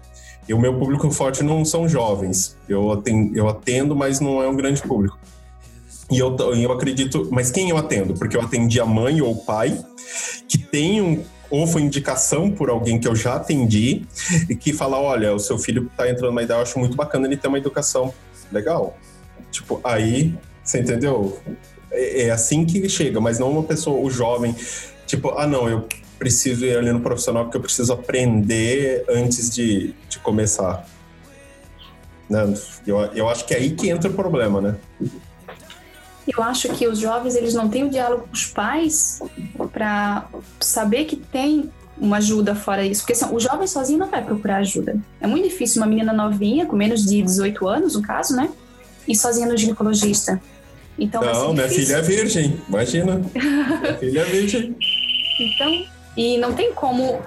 E 0.48 0.54
o 0.54 0.60
meu 0.60 0.78
público 0.78 1.10
forte 1.12 1.44
não 1.44 1.66
são 1.66 1.88
jovens. 1.88 2.56
Eu 2.70 2.92
atendo, 2.92 3.38
eu 3.38 3.50
atendo, 3.50 3.96
mas 3.96 4.20
não 4.20 4.42
é 4.42 4.48
um 4.48 4.56
grande 4.56 4.82
público. 4.82 5.18
E 6.10 6.20
eu, 6.20 6.36
eu 6.38 6.72
acredito, 6.72 7.28
mas 7.32 7.52
quem 7.52 7.70
eu 7.70 7.78
atendo? 7.78 8.14
Porque 8.14 8.38
eu 8.38 8.42
atendi 8.42 8.80
a 8.80 8.86
mãe 8.86 9.22
ou 9.22 9.32
o 9.32 9.44
pai 9.44 9.78
que 10.48 10.58
tem 10.58 11.02
um 11.02 11.24
ou 11.50 11.66
foi 11.68 11.82
indicação 11.82 12.52
por 12.52 12.70
alguém 12.70 13.00
que 13.00 13.08
eu 13.08 13.16
já 13.16 13.36
atendi 13.36 14.06
e 14.50 14.56
que 14.56 14.74
fala, 14.74 15.00
olha, 15.00 15.34
o 15.34 15.40
seu 15.40 15.58
filho 15.58 15.88
está 15.92 16.10
entrando 16.10 16.32
numa 16.32 16.44
ideia, 16.44 16.58
eu 16.58 16.62
acho 16.62 16.78
muito 16.80 16.96
bacana 16.96 17.28
ele 17.28 17.38
ter 17.38 17.48
uma 17.48 17.58
educação 17.58 18.14
legal. 18.52 18.98
Tipo, 19.52 19.80
aí, 19.84 20.36
você 20.64 20.80
entendeu? 20.80 21.40
É, 21.92 22.24
é 22.24 22.32
assim 22.32 22.66
que 22.66 22.88
chega, 22.90 23.20
mas 23.20 23.40
não 23.40 23.50
uma 23.52 23.64
pessoa, 23.64 24.00
o 24.00 24.10
jovem, 24.10 24.56
tipo, 25.06 25.30
ah 25.38 25.48
não, 25.48 25.70
eu 25.70 25.88
preciso 26.20 26.66
ir 26.66 26.78
ali 26.78 26.92
no 26.92 27.00
profissional 27.00 27.46
porque 27.46 27.58
eu 27.58 27.62
preciso 27.62 27.94
aprender 27.94 29.06
antes 29.10 29.50
de, 29.50 29.94
de 30.10 30.20
começar. 30.20 30.88
Né? 32.30 32.54
Eu, 32.86 33.00
eu 33.14 33.30
acho 33.30 33.46
que 33.46 33.54
é 33.54 33.58
aí 33.58 33.72
que 33.72 33.90
entra 33.90 34.10
o 34.10 34.14
problema, 34.14 34.60
né? 34.60 34.76
Eu 36.28 36.44
acho 36.44 36.70
que 36.70 36.88
os 36.88 37.00
jovens 37.00 37.36
eles 37.36 37.54
não 37.54 37.70
têm 37.70 37.86
o 37.86 37.90
diálogo 37.90 38.28
com 38.28 38.34
os 38.34 38.46
pais 38.46 39.20
para 39.72 40.28
saber 40.60 41.06
que 41.06 41.16
tem 41.16 41.72
uma 41.98 42.18
ajuda 42.18 42.54
fora 42.54 42.86
isso, 42.86 43.02
porque 43.02 43.14
assim, 43.14 43.34
o 43.34 43.40
jovem 43.40 43.68
sozinho 43.68 44.00
não 44.00 44.10
vai 44.10 44.24
procurar 44.24 44.58
ajuda. 44.58 44.98
É 45.20 45.26
muito 45.26 45.48
difícil 45.48 45.82
uma 45.82 45.88
menina 45.88 46.14
novinha, 46.14 46.66
com 46.66 46.76
menos 46.76 47.06
de 47.06 47.22
18 47.22 47.68
anos, 47.68 47.96
no 47.96 48.02
caso, 48.02 48.36
né? 48.36 48.50
E 49.08 49.16
sozinha 49.16 49.48
no 49.48 49.58
ginecologista. 49.58 50.40
Então, 51.00 51.22
não, 51.22 51.54
minha 51.54 51.70
filha 51.70 51.98
é 51.98 52.02
virgem, 52.02 52.60
imagina. 52.68 53.22
minha 53.34 53.98
filha 54.00 54.22
é 54.22 54.26
virgem. 54.26 54.76
Então, 55.40 55.86
e 56.16 56.38
não 56.38 56.54
tem 56.54 56.74
como. 56.74 57.22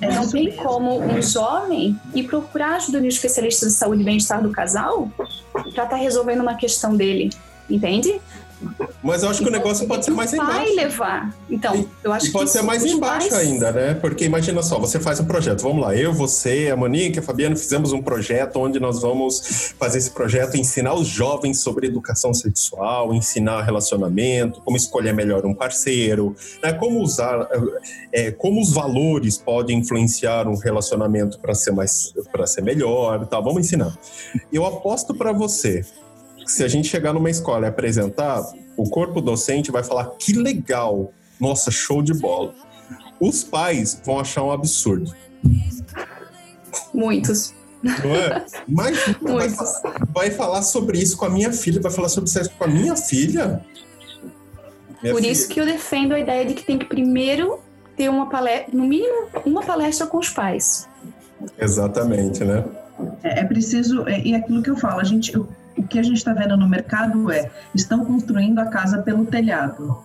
É, 0.00 0.14
não 0.14 0.28
tem 0.28 0.52
como 0.52 1.00
um 1.00 1.20
jovem 1.20 1.98
ir 2.14 2.24
procurar 2.24 2.76
ajuda 2.76 3.00
de 3.00 3.06
um 3.06 3.08
especialista 3.08 3.66
de 3.66 3.72
saúde 3.72 4.02
e 4.02 4.04
bem-estar 4.04 4.42
do 4.42 4.50
casal 4.50 5.10
para 5.52 5.68
estar 5.68 5.86
tá 5.86 5.96
resolvendo 5.96 6.40
uma 6.40 6.54
questão 6.54 6.96
dele, 6.96 7.30
entende? 7.68 8.20
Mas 9.02 9.22
eu 9.22 9.28
acho 9.28 9.42
que 9.42 9.48
o 9.48 9.52
negócio 9.52 9.86
pode 9.86 10.04
ser 10.04 10.12
mais 10.12 10.32
embaixo. 10.32 10.52
Vai 10.52 10.74
levar. 10.74 11.34
Então, 11.50 11.86
eu 12.02 12.12
acho 12.12 12.26
e 12.26 12.32
pode 12.32 12.50
ser 12.50 12.62
mais 12.62 12.84
embaixo 12.84 13.28
pais... 13.28 13.46
ainda, 13.46 13.70
né? 13.70 13.94
Porque 13.94 14.24
imagina 14.24 14.62
só, 14.62 14.78
você 14.78 14.98
faz 14.98 15.20
um 15.20 15.24
projeto. 15.24 15.62
Vamos 15.62 15.82
lá, 15.82 15.94
eu, 15.94 16.12
você, 16.12 16.70
a 16.72 16.76
Monique, 16.76 17.18
a 17.18 17.22
Fabiana 17.22 17.54
fizemos 17.54 17.92
um 17.92 18.02
projeto 18.02 18.56
onde 18.56 18.80
nós 18.80 19.02
vamos 19.02 19.74
fazer 19.78 19.98
esse 19.98 20.10
projeto, 20.10 20.56
ensinar 20.56 20.94
os 20.94 21.06
jovens 21.06 21.60
sobre 21.60 21.86
educação 21.86 22.32
sexual, 22.32 23.14
ensinar 23.14 23.62
relacionamento, 23.62 24.60
como 24.62 24.76
escolher 24.76 25.12
melhor 25.12 25.44
um 25.44 25.54
parceiro, 25.54 26.34
né? 26.62 26.72
Como 26.72 27.00
usar, 27.00 27.46
é, 28.12 28.30
como 28.30 28.60
os 28.60 28.72
valores 28.72 29.36
podem 29.36 29.78
influenciar 29.78 30.48
um 30.48 30.56
relacionamento 30.56 31.38
para 31.38 31.54
ser 31.54 31.72
mais, 31.72 32.14
para 32.32 32.46
ser 32.46 32.62
melhor, 32.62 33.26
tá? 33.26 33.38
Vamos 33.38 33.66
ensinar. 33.66 33.96
Eu 34.52 34.64
aposto 34.64 35.14
para 35.14 35.32
você 35.32 35.84
se 36.46 36.64
a 36.64 36.68
gente 36.68 36.88
chegar 36.88 37.12
numa 37.12 37.30
escola 37.30 37.66
e 37.66 37.68
apresentar, 37.68 38.42
o 38.76 38.88
corpo 38.88 39.20
docente 39.20 39.70
vai 39.70 39.82
falar 39.82 40.06
que 40.18 40.32
legal, 40.32 41.12
nossa, 41.40 41.70
show 41.70 42.02
de 42.02 42.14
bola. 42.14 42.54
Os 43.20 43.44
pais 43.44 44.00
vão 44.04 44.18
achar 44.18 44.42
um 44.42 44.50
absurdo. 44.50 45.14
Muitos. 46.92 47.54
Não 47.82 48.16
é? 48.16 48.44
Mas 48.66 48.98
vai 49.20 49.50
falar, 49.50 50.06
vai 50.12 50.30
falar 50.30 50.62
sobre 50.62 50.98
isso 50.98 51.16
com 51.16 51.26
a 51.26 51.30
minha 51.30 51.52
filha, 51.52 51.80
vai 51.80 51.92
falar 51.92 52.08
sobre 52.08 52.30
sexo 52.30 52.50
com 52.56 52.64
a 52.64 52.68
minha 52.68 52.96
filha. 52.96 53.62
Minha 55.02 55.14
Por 55.14 55.20
filha. 55.20 55.30
isso 55.30 55.48
que 55.48 55.60
eu 55.60 55.66
defendo 55.66 56.12
a 56.12 56.18
ideia 56.18 56.46
de 56.46 56.54
que 56.54 56.64
tem 56.64 56.78
que 56.78 56.86
primeiro 56.86 57.60
ter 57.94 58.08
uma 58.08 58.28
palestra, 58.28 58.74
no 58.74 58.86
mínimo, 58.86 59.28
uma 59.44 59.62
palestra 59.62 60.06
com 60.06 60.18
os 60.18 60.30
pais. 60.30 60.88
Exatamente, 61.58 62.42
né? 62.42 62.64
É, 63.22 63.40
é 63.40 63.44
preciso, 63.44 64.08
é, 64.08 64.20
e 64.20 64.32
é 64.32 64.36
aquilo 64.36 64.62
que 64.62 64.70
eu 64.70 64.76
falo, 64.76 65.00
a 65.00 65.04
gente, 65.04 65.34
eu, 65.34 65.46
o 65.76 65.82
que 65.82 65.98
a 65.98 66.02
gente 66.02 66.16
está 66.16 66.32
vendo 66.32 66.56
no 66.56 66.68
mercado 66.68 67.30
é 67.30 67.50
estão 67.74 68.04
construindo 68.04 68.58
a 68.58 68.66
casa 68.66 69.02
pelo 69.02 69.26
telhado. 69.26 69.96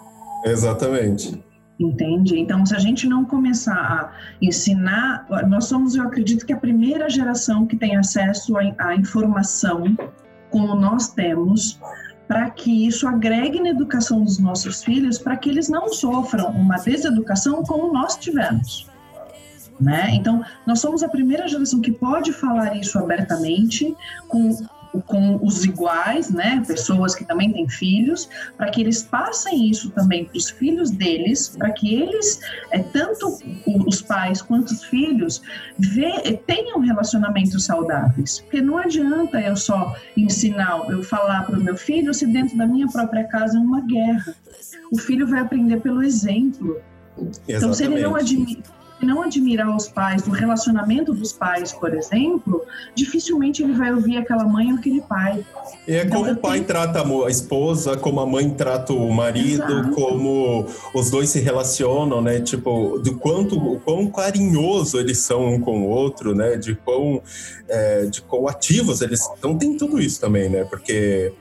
Exatamente. 0.46 1.44
Entende? 1.80 2.38
Então, 2.38 2.66
se 2.66 2.76
a 2.76 2.80
gente 2.80 3.08
não 3.08 3.24
começar 3.24 3.74
a 3.74 4.12
ensinar, 4.42 5.26
nós 5.48 5.66
somos, 5.66 5.96
eu 5.96 6.04
acredito 6.04 6.46
que 6.46 6.52
a 6.52 6.58
primeira 6.58 7.10
geração 7.10 7.66
que 7.66 7.78
tem 7.78 7.96
acesso 7.96 8.54
à 8.78 8.96
informação 8.96 9.96
como 10.50 10.76
nós 10.76 11.10
temos, 11.10 11.80
para 12.28 12.50
que 12.50 12.86
isso 12.86 13.08
agregue 13.08 13.62
na 13.62 13.70
educação 13.70 14.24
dos 14.24 14.38
nossos 14.40 14.84
filhos, 14.84 15.18
para 15.18 15.38
que 15.38 15.50
eles 15.50 15.70
não 15.70 15.88
sofram 15.94 16.50
uma 16.52 16.76
deseducação 16.78 17.64
como 17.64 17.94
nós 17.94 18.18
tivemos. 18.18 18.88
Né? 19.80 20.10
Então, 20.16 20.44
nós 20.68 20.82
somos 20.82 21.02
a 21.02 21.08
primeira 21.08 21.48
geração 21.48 21.80
que 21.80 21.92
pode 21.92 22.34
falar 22.34 22.76
isso 22.76 23.00
abertamente, 23.00 23.96
com 24.28 24.52
com 25.06 25.40
os 25.44 25.64
iguais, 25.64 26.30
né, 26.32 26.64
pessoas 26.66 27.14
que 27.16 27.24
também 27.24 27.52
têm 27.52 27.70
filhos, 27.70 28.30
para 28.58 28.70
que 28.70 28.82
eles 28.82 29.04
passem 29.04 29.70
isso 29.70 29.90
também 29.92 30.26
para 30.26 30.38
os 30.38 30.50
filhos 30.50 30.92
deles, 30.92 31.50
para 31.50 31.72
que 31.72 31.94
eles, 31.96 32.40
é, 32.72 32.80
tanto 32.80 33.38
os 33.88 34.02
pais 34.02 34.42
quanto 34.42 34.72
os 34.72 34.84
filhos, 34.84 35.42
vê, 35.78 36.40
tenham 36.48 36.80
relacionamentos 36.80 37.64
saudáveis. 37.66 38.40
Porque 38.40 38.62
não 38.62 38.78
adianta 38.78 39.40
eu 39.40 39.56
só 39.56 39.96
ensinar, 40.18 40.80
eu 40.90 41.04
falar 41.04 41.46
para 41.46 41.60
o 41.60 41.64
meu 41.64 41.78
filho 41.78 42.14
se 42.14 42.26
dentro 42.26 42.58
da 42.58 42.66
minha 42.66 42.88
própria 42.88 43.24
casa 43.26 43.58
é 43.58 43.62
uma 43.62 43.82
guerra. 43.82 44.36
O 44.92 44.98
filho 44.98 45.28
vai 45.28 45.42
aprender 45.42 45.80
pelo 45.82 46.02
exemplo. 46.02 46.82
Exatamente. 47.18 47.42
Então, 47.48 47.74
se 47.74 47.84
ele 47.84 48.02
não 48.02 48.16
admite 48.16 48.64
não 49.06 49.22
admirar 49.22 49.76
os 49.76 49.88
pais, 49.88 50.26
o 50.28 50.32
relacionamento 50.32 51.14
dos 51.14 51.32
pais, 51.32 51.72
por 51.72 51.94
exemplo, 51.94 52.64
dificilmente 52.96 53.64
ele 53.64 53.74
vai 53.74 53.94
ouvir 53.94 54.18
aquela 54.18 54.44
mãe 54.44 54.72
ou 54.72 54.78
aquele 54.78 55.02
pai. 55.02 55.46
É 55.88 56.04
então, 56.04 56.22
como 56.22 56.32
o 56.32 56.38
pai 56.38 56.54
tenho... 56.54 56.66
trata 56.66 57.04
a 57.04 57.30
esposa, 57.30 57.98
como 57.98 58.20
a 58.20 58.26
mãe 58.26 58.50
trata 58.50 58.94
o 58.94 59.12
marido, 59.12 59.64
Exato. 59.64 59.92
como 59.92 60.66
os 60.94 61.10
dois 61.10 61.30
se 61.30 61.40
relacionam, 61.40 62.22
né? 62.22 62.40
Tipo, 62.42 63.00
do 63.00 63.16
quanto, 63.18 63.58
o 63.58 63.80
quão 63.80 64.08
carinhoso 64.08 65.00
eles 65.00 65.20
são 65.20 65.54
um 65.54 65.60
com 65.60 65.82
o 65.82 65.90
outro, 65.90 66.36
né? 66.36 66.58
De 66.58 66.76
quão, 66.76 67.22
é, 67.68 68.06
de 68.06 68.22
quão 68.22 68.48
ativos 68.48 69.02
eles. 69.02 69.22
Então 69.38 69.58
tem 69.58 69.78
tudo 69.78 70.00
isso 70.00 70.20
também, 70.20 70.50
né? 70.50 70.64
Porque 70.66 71.34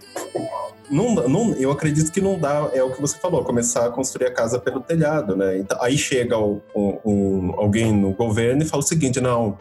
não, 0.91 1.15
não, 1.29 1.55
eu 1.55 1.71
acredito 1.71 2.11
que 2.11 2.21
não 2.21 2.39
dá, 2.39 2.71
é 2.73 2.83
o 2.83 2.91
que 2.91 3.01
você 3.01 3.19
falou, 3.19 3.45
começar 3.45 3.87
a 3.87 3.91
construir 3.91 4.27
a 4.27 4.33
casa 4.33 4.59
pelo 4.59 4.81
telhado, 4.81 5.37
né? 5.37 5.59
Então, 5.59 5.77
aí 5.81 5.99
chega 5.99 6.39
o, 6.39 6.63
um, 6.75 7.53
alguém 7.57 7.93
no 7.93 8.13
governo 8.13 8.63
e 8.63 8.67
fala 8.67 8.83
o 8.83 8.87
seguinte: 8.87 9.21
não, 9.21 9.59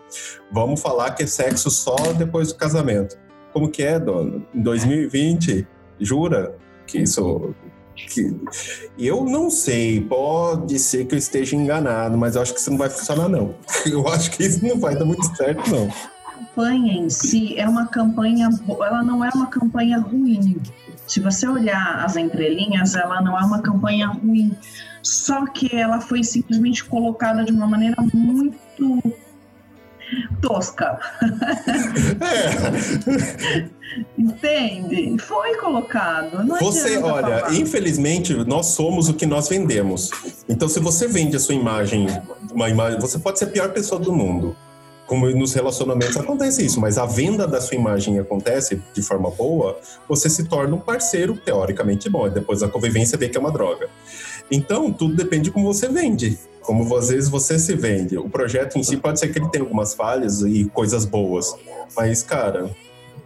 vamos 0.52 0.82
falar 0.82 1.12
que 1.12 1.24
é 1.24 1.28
sexo 1.28 1.70
só 1.70 1.96
depois 2.18 2.50
do 2.50 2.56
casamento. 2.56 3.18
Como 3.52 3.70
que 3.70 3.84
é, 3.84 4.00
dona? 4.00 4.42
Em 4.54 4.62
2020, 4.62 5.68
jura 6.00 6.56
que 6.86 7.00
isso. 7.00 7.54
Que... 7.96 8.40
Eu 8.98 9.26
não 9.26 9.50
sei, 9.50 10.00
pode 10.00 10.78
ser 10.78 11.06
que 11.06 11.16
eu 11.16 11.20
esteja 11.20 11.56
enganado, 11.56 12.18
mas 12.18 12.36
eu 12.36 12.42
acho 12.44 12.54
que 12.54 12.60
isso 12.60 12.70
não 12.70 12.78
vai 12.78 12.90
funcionar, 12.90 13.28
não. 13.28 13.56
Eu 13.88 14.08
acho 14.08 14.30
que 14.32 14.44
isso 14.44 14.64
não 14.64 14.80
vai 14.80 14.96
dar 14.96 15.04
muito 15.04 15.26
certo, 15.36 15.68
não. 15.72 15.88
A 15.88 16.32
campanha 16.32 16.94
em 16.94 17.10
si 17.10 17.58
é 17.58 17.68
uma 17.68 17.88
campanha, 17.88 18.50
ela 18.70 19.04
não 19.04 19.26
é 19.26 19.30
uma 19.34 19.48
campanha 19.48 19.98
ruim 19.98 20.62
se 21.08 21.20
você 21.20 21.48
olhar 21.48 22.04
as 22.04 22.16
entrelinhas, 22.16 22.96
ela 22.96 23.22
não 23.22 23.40
é 23.40 23.44
uma 23.44 23.62
campanha 23.62 24.08
ruim, 24.08 24.56
só 25.02 25.46
que 25.48 25.74
ela 25.76 26.02
foi 26.02 26.24
simplesmente 26.24 26.84
colocada 26.84 27.44
de 27.44 27.52
uma 27.52 27.68
maneira 27.68 27.96
muito 28.14 29.02
tosca. 30.42 31.00
É. 32.22 33.66
Entende? 34.18 35.18
Foi 35.18 35.56
colocado. 35.56 36.44
Não 36.44 36.58
você, 36.60 36.98
olha, 36.98 37.40
falar. 37.40 37.54
infelizmente, 37.54 38.34
nós 38.46 38.68
somos 38.68 39.10
o 39.10 39.14
que 39.14 39.26
nós 39.26 39.48
vendemos. 39.48 40.12
Então, 40.48 40.68
se 40.68 40.80
você 40.80 41.08
vende 41.08 41.36
a 41.36 41.40
sua 41.40 41.56
imagem, 41.56 42.08
uma 42.52 42.70
imagem, 42.70 43.00
você 43.00 43.18
pode 43.18 43.40
ser 43.40 43.46
a 43.46 43.50
pior 43.50 43.70
pessoa 43.70 44.00
do 44.00 44.12
mundo 44.14 44.56
como 45.08 45.30
nos 45.30 45.54
relacionamentos 45.54 46.18
acontece 46.18 46.66
isso, 46.66 46.80
mas 46.80 46.98
a 46.98 47.06
venda 47.06 47.48
da 47.48 47.62
sua 47.62 47.76
imagem 47.76 48.20
acontece 48.20 48.82
de 48.94 49.02
forma 49.02 49.32
boa, 49.32 49.80
você 50.08 50.30
se 50.30 50.44
torna 50.44 50.76
um 50.76 50.80
parceiro 50.80 51.36
teoricamente 51.38 52.10
bom, 52.10 52.28
e 52.28 52.30
depois 52.30 52.62
a 52.62 52.68
convivência 52.68 53.18
vê 53.18 53.30
que 53.30 53.38
é 53.38 53.40
uma 53.40 53.52
droga. 53.52 53.90
Então, 54.52 54.92
tudo 54.92 55.16
depende 55.16 55.46
de 55.46 55.52
como 55.52 55.74
você 55.74 55.88
vende, 55.88 56.38
como 56.62 56.96
às 56.96 57.08
vezes 57.08 57.30
você 57.30 57.58
se 57.58 57.74
vende. 57.74 58.18
O 58.18 58.30
projeto 58.30 58.78
em 58.78 58.84
si 58.84 58.98
pode 58.98 59.20
ser 59.20 59.30
que 59.30 59.40
ele 59.40 59.50
tenha 59.50 59.64
algumas 59.64 59.94
falhas 59.94 60.42
e 60.42 60.66
coisas 60.74 61.06
boas, 61.06 61.56
mas, 61.96 62.22
cara, 62.22 62.70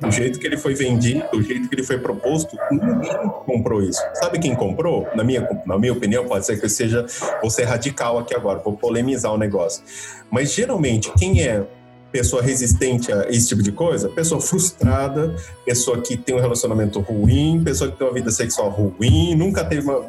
do 0.01 0.11
jeito 0.11 0.39
que 0.39 0.47
ele 0.47 0.57
foi 0.57 0.73
vendido, 0.73 1.23
do 1.31 1.41
jeito 1.43 1.69
que 1.69 1.75
ele 1.75 1.83
foi 1.83 1.99
proposto, 1.99 2.57
ninguém 2.71 3.29
comprou 3.45 3.83
isso. 3.83 4.01
Sabe 4.15 4.39
quem 4.39 4.55
comprou? 4.55 5.07
Na 5.15 5.23
minha, 5.23 5.47
na 5.65 5.77
minha 5.77 5.93
opinião, 5.93 6.25
pode 6.25 6.45
ser 6.45 6.59
que 6.59 6.65
eu 6.65 6.69
seja, 6.69 7.05
vou 7.39 7.51
ser 7.51 7.65
radical 7.65 8.17
aqui 8.17 8.35
agora, 8.35 8.59
vou 8.59 8.75
polemizar 8.75 9.31
o 9.31 9.37
negócio. 9.37 9.83
Mas 10.31 10.51
geralmente, 10.51 11.11
quem 11.17 11.43
é 11.43 11.63
pessoa 12.11 12.41
resistente 12.41 13.11
a 13.11 13.29
esse 13.29 13.47
tipo 13.47 13.61
de 13.61 13.71
coisa? 13.71 14.09
Pessoa 14.09 14.41
frustrada, 14.41 15.35
pessoa 15.63 16.01
que 16.01 16.17
tem 16.17 16.35
um 16.35 16.39
relacionamento 16.39 16.99
ruim, 16.99 17.61
pessoa 17.63 17.91
que 17.91 17.97
tem 17.97 18.07
uma 18.07 18.13
vida 18.13 18.31
sexual 18.31 18.69
ruim, 18.69 19.35
nunca 19.35 19.63
teve 19.63 19.87
uma. 19.87 20.03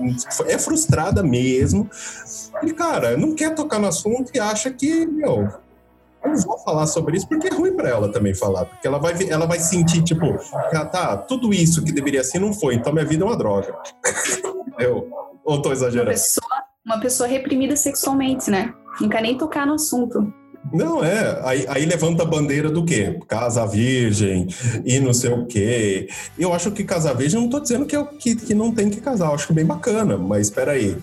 é 0.47 0.59
frustrada 0.59 1.23
mesmo. 1.23 1.89
E, 2.63 2.73
cara, 2.73 3.15
não 3.17 3.35
quer 3.35 3.55
tocar 3.55 3.79
no 3.79 3.89
assunto 3.89 4.31
e 4.35 4.41
acha 4.41 4.71
que, 4.71 5.05
meu, 5.07 5.27
eu 5.37 5.53
não 6.25 6.37
vou 6.37 6.59
falar 6.59 6.87
sobre 6.87 7.17
isso 7.17 7.29
porque 7.29 7.49
é 7.49 7.55
ruim 7.55 7.75
para 7.75 7.89
ela 7.89 8.11
também 8.11 8.35
falar, 8.35 8.65
porque 8.65 8.87
ela 8.87 8.99
vai, 8.99 9.15
ela 9.29 9.47
vai 9.47 9.59
sentir, 9.59 10.03
tipo, 10.03 10.39
ah, 10.55 10.85
tá, 10.85 11.17
tudo 11.17 11.53
isso 11.53 11.83
que 11.85 11.93
deveria 11.93 12.23
ser 12.25 12.39
não 12.39 12.53
foi, 12.53 12.75
então 12.75 12.93
minha 12.93 13.05
vida 13.05 13.25
é 13.25 13.27
uma 13.27 13.37
droga. 13.37 13.75
eu, 14.79 15.09
ou 15.45 15.61
tô 15.61 15.73
exagerando? 15.73 16.11
Uma 16.11 16.15
pessoa, 16.15 16.63
uma 16.85 17.01
pessoa 17.01 17.29
reprimida 17.29 17.77
sexualmente, 17.77 18.51
né? 18.51 18.73
Não 19.01 19.09
quer 19.09 19.23
nem 19.23 19.37
tocar 19.37 19.67
no 19.67 19.75
assunto. 19.75 20.33
Não, 20.73 21.03
é. 21.03 21.41
Aí, 21.43 21.67
aí, 21.69 21.85
levanta 21.85 22.23
a 22.23 22.27
bandeira 22.27 22.71
do 22.71 22.85
quê? 22.85 23.19
Casa 23.27 23.67
virgem 23.67 24.47
e 24.85 25.01
não 25.01 25.13
sei 25.13 25.31
o 25.31 25.45
quê. 25.45 26.09
Eu 26.39 26.53
acho 26.53 26.71
que 26.71 26.85
casa 26.85 27.13
virgem, 27.13 27.41
não 27.41 27.47
estou 27.47 27.61
dizendo 27.61 27.85
que, 27.85 27.97
é, 27.97 28.05
que, 28.05 28.37
que 28.37 28.55
não 28.55 28.71
tem 28.73 28.89
que 28.89 29.01
casar. 29.01 29.27
Eu 29.27 29.35
acho 29.35 29.47
que 29.47 29.53
é 29.53 29.57
bem 29.57 29.67
bacana, 29.67 30.17
mas 30.17 30.47
espera 30.47 30.73
aí 30.73 30.97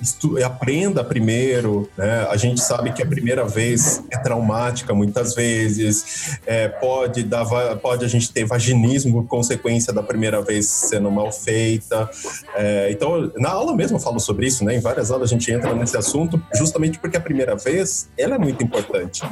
estu, 0.00 0.42
aprenda 0.44 1.02
primeiro, 1.02 1.88
né? 1.96 2.26
A 2.30 2.36
gente 2.36 2.60
sabe 2.60 2.92
que 2.92 3.02
a 3.02 3.06
primeira 3.06 3.44
vez 3.44 4.02
é 4.10 4.18
traumática 4.18 4.94
muitas 4.94 5.34
vezes, 5.34 6.38
é, 6.46 6.68
pode 6.68 7.22
dar, 7.22 7.44
pode 7.76 8.04
a 8.04 8.08
gente 8.08 8.32
ter 8.32 8.44
vaginismo 8.44 9.26
consequência 9.26 9.92
da 9.92 10.02
primeira 10.02 10.42
vez 10.42 10.66
sendo 10.66 11.10
mal 11.10 11.32
feita. 11.32 12.08
É, 12.54 12.90
então, 12.90 13.30
na 13.36 13.50
aula 13.50 13.74
mesmo 13.74 13.96
eu 13.96 14.00
falo 14.00 14.20
sobre 14.20 14.46
isso, 14.46 14.64
né? 14.64 14.76
Em 14.76 14.80
várias 14.80 15.10
aulas 15.10 15.30
a 15.30 15.32
gente 15.32 15.50
entra 15.50 15.74
nesse 15.74 15.96
assunto, 15.96 16.42
justamente 16.54 16.98
porque 16.98 17.16
a 17.16 17.20
primeira 17.20 17.56
vez 17.56 18.08
ela 18.18 18.34
é 18.34 18.38
muito 18.38 18.62
importante. 18.62 19.22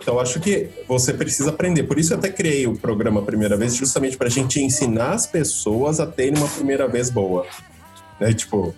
Então, 0.00 0.18
acho 0.18 0.40
que 0.40 0.68
você 0.88 1.12
precisa 1.12 1.50
aprender. 1.50 1.84
Por 1.84 1.98
isso 1.98 2.12
eu 2.12 2.18
até 2.18 2.30
criei 2.30 2.66
o 2.66 2.76
programa 2.76 3.22
Primeira 3.22 3.56
Vez, 3.56 3.74
justamente 3.74 4.16
para 4.16 4.28
a 4.28 4.30
gente 4.30 4.60
ensinar 4.60 5.12
as 5.12 5.26
pessoas 5.26 6.00
a 6.00 6.06
terem 6.06 6.36
uma 6.36 6.48
primeira 6.48 6.86
vez 6.88 7.10
boa. 7.10 7.46
Né? 8.20 8.32
Tipo, 8.32 8.74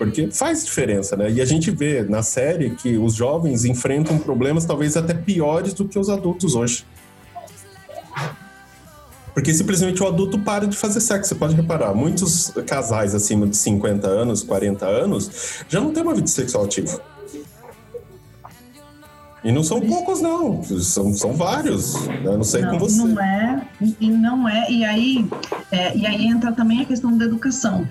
porque 0.00 0.30
faz 0.30 0.64
diferença, 0.64 1.14
né? 1.14 1.30
E 1.30 1.42
a 1.42 1.44
gente 1.44 1.70
vê 1.70 2.02
na 2.02 2.22
série 2.22 2.70
que 2.70 2.96
os 2.96 3.14
jovens 3.14 3.66
enfrentam 3.66 4.16
problemas 4.16 4.64
talvez 4.64 4.96
até 4.96 5.12
piores 5.12 5.74
do 5.74 5.86
que 5.86 5.98
os 5.98 6.08
adultos 6.08 6.54
hoje. 6.54 6.86
Porque 9.34 9.52
simplesmente 9.52 10.02
o 10.02 10.06
adulto 10.06 10.38
para 10.38 10.66
de 10.66 10.74
fazer 10.74 11.02
sexo. 11.02 11.28
Você 11.28 11.34
pode 11.34 11.54
reparar, 11.54 11.94
muitos 11.94 12.50
casais 12.66 13.14
acima 13.14 13.46
de 13.46 13.54
50 13.58 14.08
anos, 14.08 14.42
40 14.42 14.86
anos, 14.86 15.62
já 15.68 15.82
não 15.82 15.92
tem 15.92 16.02
uma 16.02 16.14
vida 16.14 16.28
sexual 16.28 16.64
ativa. 16.64 16.98
E 19.44 19.52
não 19.52 19.62
são 19.62 19.82
poucos, 19.82 20.22
não. 20.22 20.62
São, 20.62 21.12
são 21.12 21.34
vários. 21.34 21.94
Eu 22.24 22.38
não 22.38 22.44
sei 22.44 22.62
não, 22.62 22.70
com 22.70 22.78
você. 22.78 23.04
Não 23.04 23.22
é, 23.22 23.68
e 24.00 24.10
não 24.10 24.48
é. 24.48 24.70
E 24.70 24.82
aí, 24.82 25.28
é, 25.70 25.94
e 25.94 26.06
aí 26.06 26.26
entra 26.26 26.52
também 26.52 26.80
a 26.80 26.86
questão 26.86 27.18
da 27.18 27.26
educação. 27.26 27.86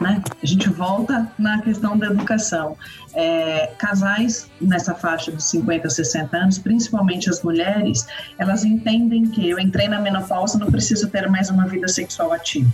Né? 0.00 0.22
A 0.42 0.46
gente 0.46 0.68
volta 0.68 1.30
na 1.38 1.62
questão 1.62 1.96
da 1.96 2.06
educação. 2.06 2.76
É, 3.14 3.70
casais 3.78 4.50
nessa 4.60 4.94
faixa 4.94 5.32
de 5.32 5.42
50 5.42 5.86
a 5.86 5.90
60 5.90 6.36
anos, 6.36 6.58
principalmente 6.58 7.30
as 7.30 7.42
mulheres, 7.42 8.06
elas 8.38 8.64
entendem 8.64 9.26
que 9.26 9.48
eu 9.48 9.58
entrei 9.58 9.88
na 9.88 9.98
menopausa, 9.98 10.58
não 10.58 10.70
preciso 10.70 11.08
ter 11.08 11.28
mais 11.30 11.48
uma 11.48 11.66
vida 11.66 11.88
sexual 11.88 12.32
ativa. 12.32 12.70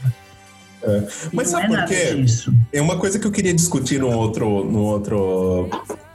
É. 0.82 1.02
Mas 1.32 1.52
não 1.52 1.60
sabe 1.60 1.74
é 1.74 1.78
por 1.78 1.88
quê? 1.88 2.24
É 2.72 2.82
uma 2.82 2.98
coisa 2.98 3.18
que 3.18 3.26
eu 3.26 3.30
queria 3.30 3.54
discutir 3.54 4.00
no 4.00 4.10
outro, 4.10 4.64
no 4.64 4.82
outro, 4.82 5.70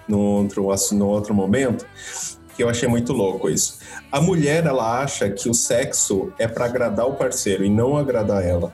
no 0.07 0.19
outro, 0.19 0.67
no 0.91 1.07
outro 1.07 1.33
momento, 1.33 1.85
que 2.55 2.63
eu 2.63 2.69
achei 2.69 2.87
muito 2.87 3.13
louco 3.13 3.49
isso. 3.49 3.79
A 4.11 4.19
mulher, 4.19 4.65
ela 4.65 5.01
acha 5.01 5.29
que 5.29 5.49
o 5.49 5.53
sexo 5.53 6.33
é 6.37 6.47
para 6.47 6.65
agradar 6.65 7.07
o 7.07 7.13
parceiro 7.13 7.63
e 7.63 7.69
não 7.69 7.95
agradar 7.95 8.43
ela. 8.43 8.73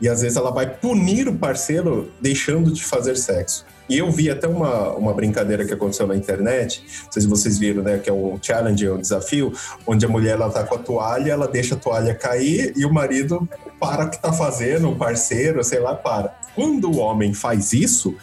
E 0.00 0.08
às 0.08 0.22
vezes 0.22 0.36
ela 0.36 0.50
vai 0.50 0.68
punir 0.68 1.28
o 1.28 1.34
parceiro 1.34 2.10
deixando 2.20 2.70
de 2.70 2.84
fazer 2.84 3.16
sexo. 3.16 3.64
E 3.88 3.96
eu 3.96 4.10
vi 4.12 4.28
até 4.28 4.46
uma, 4.46 4.92
uma 4.92 5.14
brincadeira 5.14 5.64
que 5.64 5.72
aconteceu 5.72 6.06
na 6.06 6.14
internet, 6.14 6.84
não 7.04 7.12
sei 7.12 7.22
se 7.22 7.28
vocês 7.28 7.58
viram, 7.58 7.82
né? 7.82 7.98
Que 7.98 8.10
é 8.10 8.12
um 8.12 8.38
challenge, 8.40 8.88
um 8.88 9.00
desafio, 9.00 9.52
onde 9.86 10.04
a 10.04 10.08
mulher 10.08 10.32
ela 10.32 10.50
tá 10.50 10.62
com 10.62 10.74
a 10.74 10.78
toalha, 10.78 11.32
ela 11.32 11.48
deixa 11.48 11.74
a 11.74 11.78
toalha 11.78 12.14
cair 12.14 12.74
e 12.76 12.84
o 12.84 12.92
marido 12.92 13.48
para 13.80 14.04
o 14.04 14.10
que 14.10 14.20
tá 14.20 14.30
fazendo, 14.30 14.90
o 14.90 14.96
parceiro, 14.96 15.64
sei 15.64 15.78
lá, 15.78 15.94
para. 15.94 16.36
Quando 16.54 16.90
o 16.90 16.98
homem 16.98 17.32
faz 17.32 17.72
isso, 17.72 18.14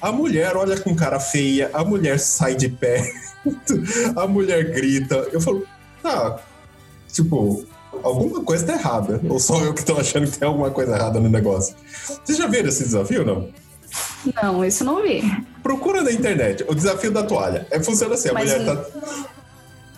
a 0.00 0.10
mulher 0.10 0.56
olha 0.56 0.80
com 0.80 0.94
cara 0.96 1.20
feia, 1.20 1.70
a 1.72 1.84
mulher 1.84 2.18
sai 2.18 2.56
de 2.56 2.68
pé, 2.68 3.08
a 4.16 4.26
mulher 4.26 4.72
grita. 4.72 5.28
Eu 5.30 5.40
falo, 5.40 5.64
tá, 6.02 6.40
tipo, 7.12 7.64
alguma 8.02 8.42
coisa 8.42 8.66
tá 8.66 8.74
errada. 8.74 9.20
Ou 9.28 9.38
só 9.38 9.60
eu 9.60 9.74
que 9.74 9.84
tô 9.84 9.96
achando 9.96 10.30
que 10.30 10.38
tem 10.38 10.46
alguma 10.46 10.70
coisa 10.70 10.94
errada 10.94 11.20
no 11.20 11.28
negócio. 11.28 11.74
Vocês 12.24 12.38
já 12.38 12.46
viram 12.46 12.68
esse 12.68 12.84
desafio, 12.84 13.24
não? 13.24 13.48
Não, 14.42 14.64
isso 14.64 14.84
não 14.84 15.02
vi. 15.02 15.22
Procura 15.62 16.02
na 16.02 16.12
internet. 16.12 16.64
O 16.68 16.74
desafio 16.74 17.10
da 17.10 17.22
toalha. 17.22 17.66
É, 17.70 17.80
funciona 17.82 18.14
assim, 18.14 18.30
a 18.30 18.32
Mas 18.32 18.50
mulher 18.50 18.64
tá... 18.64 18.86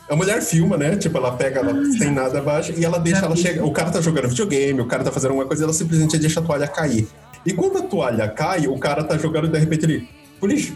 A 0.07 0.17
mulher 0.17 0.43
filma, 0.43 0.77
né? 0.77 0.97
Tipo, 0.97 1.17
ela 1.17 1.33
pega, 1.33 1.61
ela 1.61 1.73
ah, 1.73 1.99
sem 1.99 2.11
nada 2.11 2.39
abaixo 2.39 2.75
e 2.77 2.85
ela 2.85 2.99
deixa, 2.99 3.25
ela 3.25 3.35
chega. 3.35 3.65
O 3.65 3.73
cara 3.73 3.91
tá 3.91 4.03
jogando 4.03 4.29
videogame, 4.29 4.79
o 4.81 4.87
cara 4.87 5.03
tá 5.03 5.11
fazendo 5.11 5.31
alguma 5.31 5.47
coisa 5.47 5.63
e 5.63 5.65
ela 5.65 5.73
simplesmente 5.73 6.19
deixa 6.19 6.41
a 6.41 6.43
toalha 6.43 6.69
cair. 6.69 7.09
E 7.47 7.55
quando 7.55 7.79
a 7.79 7.83
toalha 7.83 8.29
cai, 8.29 8.67
o 8.67 8.79
cara 8.79 9.03
tá 9.03 9.17
jogando 9.17 9.47
e 9.47 9.51
de 9.51 9.59
repente 9.59 9.87
ele 9.87 10.09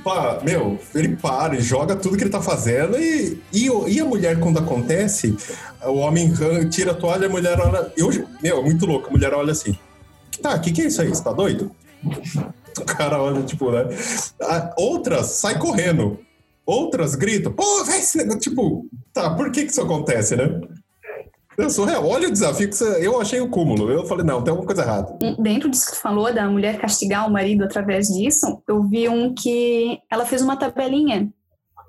pá, 0.02 0.40
meu, 0.42 0.78
ele 0.94 1.16
para 1.16 1.56
e 1.56 1.60
joga 1.60 1.96
tudo 1.96 2.16
que 2.16 2.24
ele 2.24 2.30
tá 2.30 2.40
fazendo 2.40 2.98
e, 2.98 3.40
e, 3.52 3.66
e, 3.66 4.00
a 4.00 4.04
mulher, 4.04 4.38
quando 4.40 4.58
acontece, 4.58 5.36
o 5.84 5.96
homem 5.98 6.32
tira 6.70 6.92
a 6.92 6.94
toalha, 6.94 7.26
a 7.26 7.30
mulher 7.30 7.60
olha. 7.60 7.92
Eu, 7.96 8.10
meu, 8.42 8.58
é 8.58 8.62
muito 8.62 8.86
louco, 8.86 9.08
a 9.08 9.10
mulher 9.10 9.32
olha 9.34 9.52
assim. 9.52 9.76
Tá, 10.42 10.54
o 10.54 10.60
que, 10.60 10.72
que 10.72 10.82
é 10.82 10.86
isso 10.86 11.02
aí? 11.02 11.08
Você 11.08 11.22
tá 11.22 11.32
doido? 11.32 11.70
O 12.78 12.84
cara 12.84 13.20
olha, 13.20 13.42
tipo, 13.42 13.72
né? 13.72 13.88
Outras 14.76 15.26
sai 15.32 15.58
correndo. 15.58 16.20
Outras 16.64 17.16
gritam, 17.16 17.50
pô, 17.50 17.84
vai 17.84 17.98
esse 17.98 18.18
negócio. 18.18 18.38
Tipo, 18.38 18.86
tá, 19.12 19.30
por 19.30 19.50
que 19.50 19.64
que 19.64 19.72
isso 19.72 19.82
acontece, 19.82 20.36
né? 20.36 20.60
Eu 21.58 21.68
sou 21.68 21.84
real. 21.84 22.06
Olha 22.06 22.28
o 22.28 22.30
desafio 22.30 22.68
que 22.68 22.76
você... 22.76 23.04
eu 23.04 23.20
achei 23.20 23.40
o 23.40 23.48
cúmulo. 23.48 23.90
Eu 23.90 24.06
falei, 24.06 24.24
não, 24.24 24.40
tem 24.40 24.52
alguma 24.52 24.66
coisa 24.66 24.82
errada. 24.82 25.12
Dentro 25.38 25.68
disso 25.68 25.86
que 25.86 25.92
tu 25.92 26.00
falou, 26.00 26.32
da 26.32 26.48
mulher 26.48 26.78
castigar 26.78 27.26
o 27.26 27.32
marido 27.32 27.64
através 27.64 28.06
disso, 28.06 28.62
eu 28.68 28.82
vi 28.84 29.08
um 29.08 29.34
que 29.34 29.98
ela 30.10 30.24
fez 30.24 30.40
uma 30.40 30.56
tabelinha. 30.56 31.28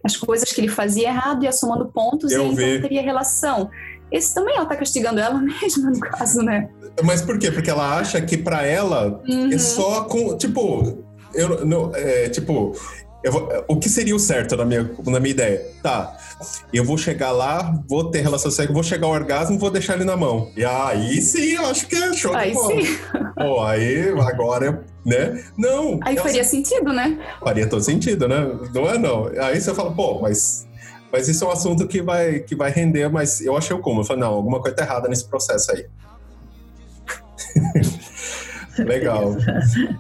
As 0.04 0.18
coisas 0.18 0.52
que 0.52 0.60
ele 0.60 0.70
fazia 0.70 1.10
errado, 1.10 1.44
ia 1.44 1.52
somando 1.52 1.92
pontos 1.92 2.32
eu 2.32 2.48
e 2.48 2.56
vi. 2.56 2.64
então 2.64 2.82
teria 2.82 3.02
relação. 3.02 3.70
Esse 4.12 4.34
também 4.34 4.56
ela 4.56 4.66
tá 4.66 4.76
castigando 4.76 5.20
ela 5.20 5.38
mesma, 5.62 5.92
no 5.92 6.00
caso, 6.00 6.42
né? 6.42 6.70
Mas 7.04 7.22
por 7.22 7.38
quê? 7.38 7.52
Porque 7.52 7.70
ela 7.70 7.98
acha 7.98 8.20
que 8.22 8.38
para 8.38 8.66
ela 8.66 9.22
é 9.28 9.32
uhum. 9.32 9.54
é 9.54 9.58
só 9.58 10.04
com. 10.06 10.36
Tipo, 10.36 10.98
eu, 11.34 11.64
não, 11.66 11.92
é, 11.94 12.28
tipo, 12.30 12.74
Vou, 13.28 13.50
o 13.68 13.76
que 13.78 13.90
seria 13.90 14.16
o 14.16 14.20
certo 14.20 14.56
na 14.56 14.64
minha, 14.64 14.90
na 15.06 15.20
minha 15.20 15.32
ideia? 15.32 15.62
Tá, 15.84 16.18
eu 16.72 16.86
vou 16.86 16.98
chegar 16.98 17.32
lá, 17.32 17.78
vou 17.88 18.10
ter 18.10 18.22
relação 18.22 18.50
sexual, 18.50 18.74
vou 18.74 18.84
chegar 18.84 19.08
ao 19.08 19.14
orgasmo 19.14 19.60
vou 19.60 19.70
deixar 19.70 19.96
ele 19.96 20.06
na 20.06 20.16
mão. 20.16 20.52
E 20.56 20.64
aí 20.64 21.22
sim, 21.22 21.56
eu 21.56 21.66
acho 21.66 21.88
que 21.88 21.96
é 21.96 22.14
show 22.14 22.34
aí 22.34 22.50
de 22.50 22.56
bola. 22.56 22.82
Sim. 22.82 22.98
Pô, 23.36 23.62
aí 23.62 24.10
agora, 24.22 24.84
né? 25.06 25.44
Não. 25.58 26.00
Aí 26.04 26.16
faria 26.18 26.44
sentido, 26.44 26.94
né? 26.94 27.20
Faria 27.42 27.68
todo 27.68 27.84
sentido, 27.84 28.28
né? 28.28 28.48
Não 28.74 28.90
é 28.90 28.98
não. 28.98 29.30
Aí 29.42 29.60
você 29.60 29.74
fala, 29.74 29.92
pô, 29.92 30.20
mas 30.22 30.68
mas 31.12 31.28
isso 31.28 31.44
é 31.44 31.48
um 31.48 31.52
assunto 31.52 31.88
que 31.88 32.02
vai, 32.02 32.40
que 32.40 32.56
vai 32.56 32.72
render, 32.72 33.10
mas 33.10 33.42
eu 33.42 33.58
achei 33.58 33.76
o 33.76 33.80
como. 33.80 34.02
Eu 34.02 34.06
falei, 34.06 34.22
não, 34.22 34.34
alguma 34.34 34.62
coisa 34.62 34.78
tá 34.78 34.84
errada 34.84 35.10
nesse 35.10 35.28
processo 35.28 35.72
aí. 35.72 35.86
Legal. 38.86 39.36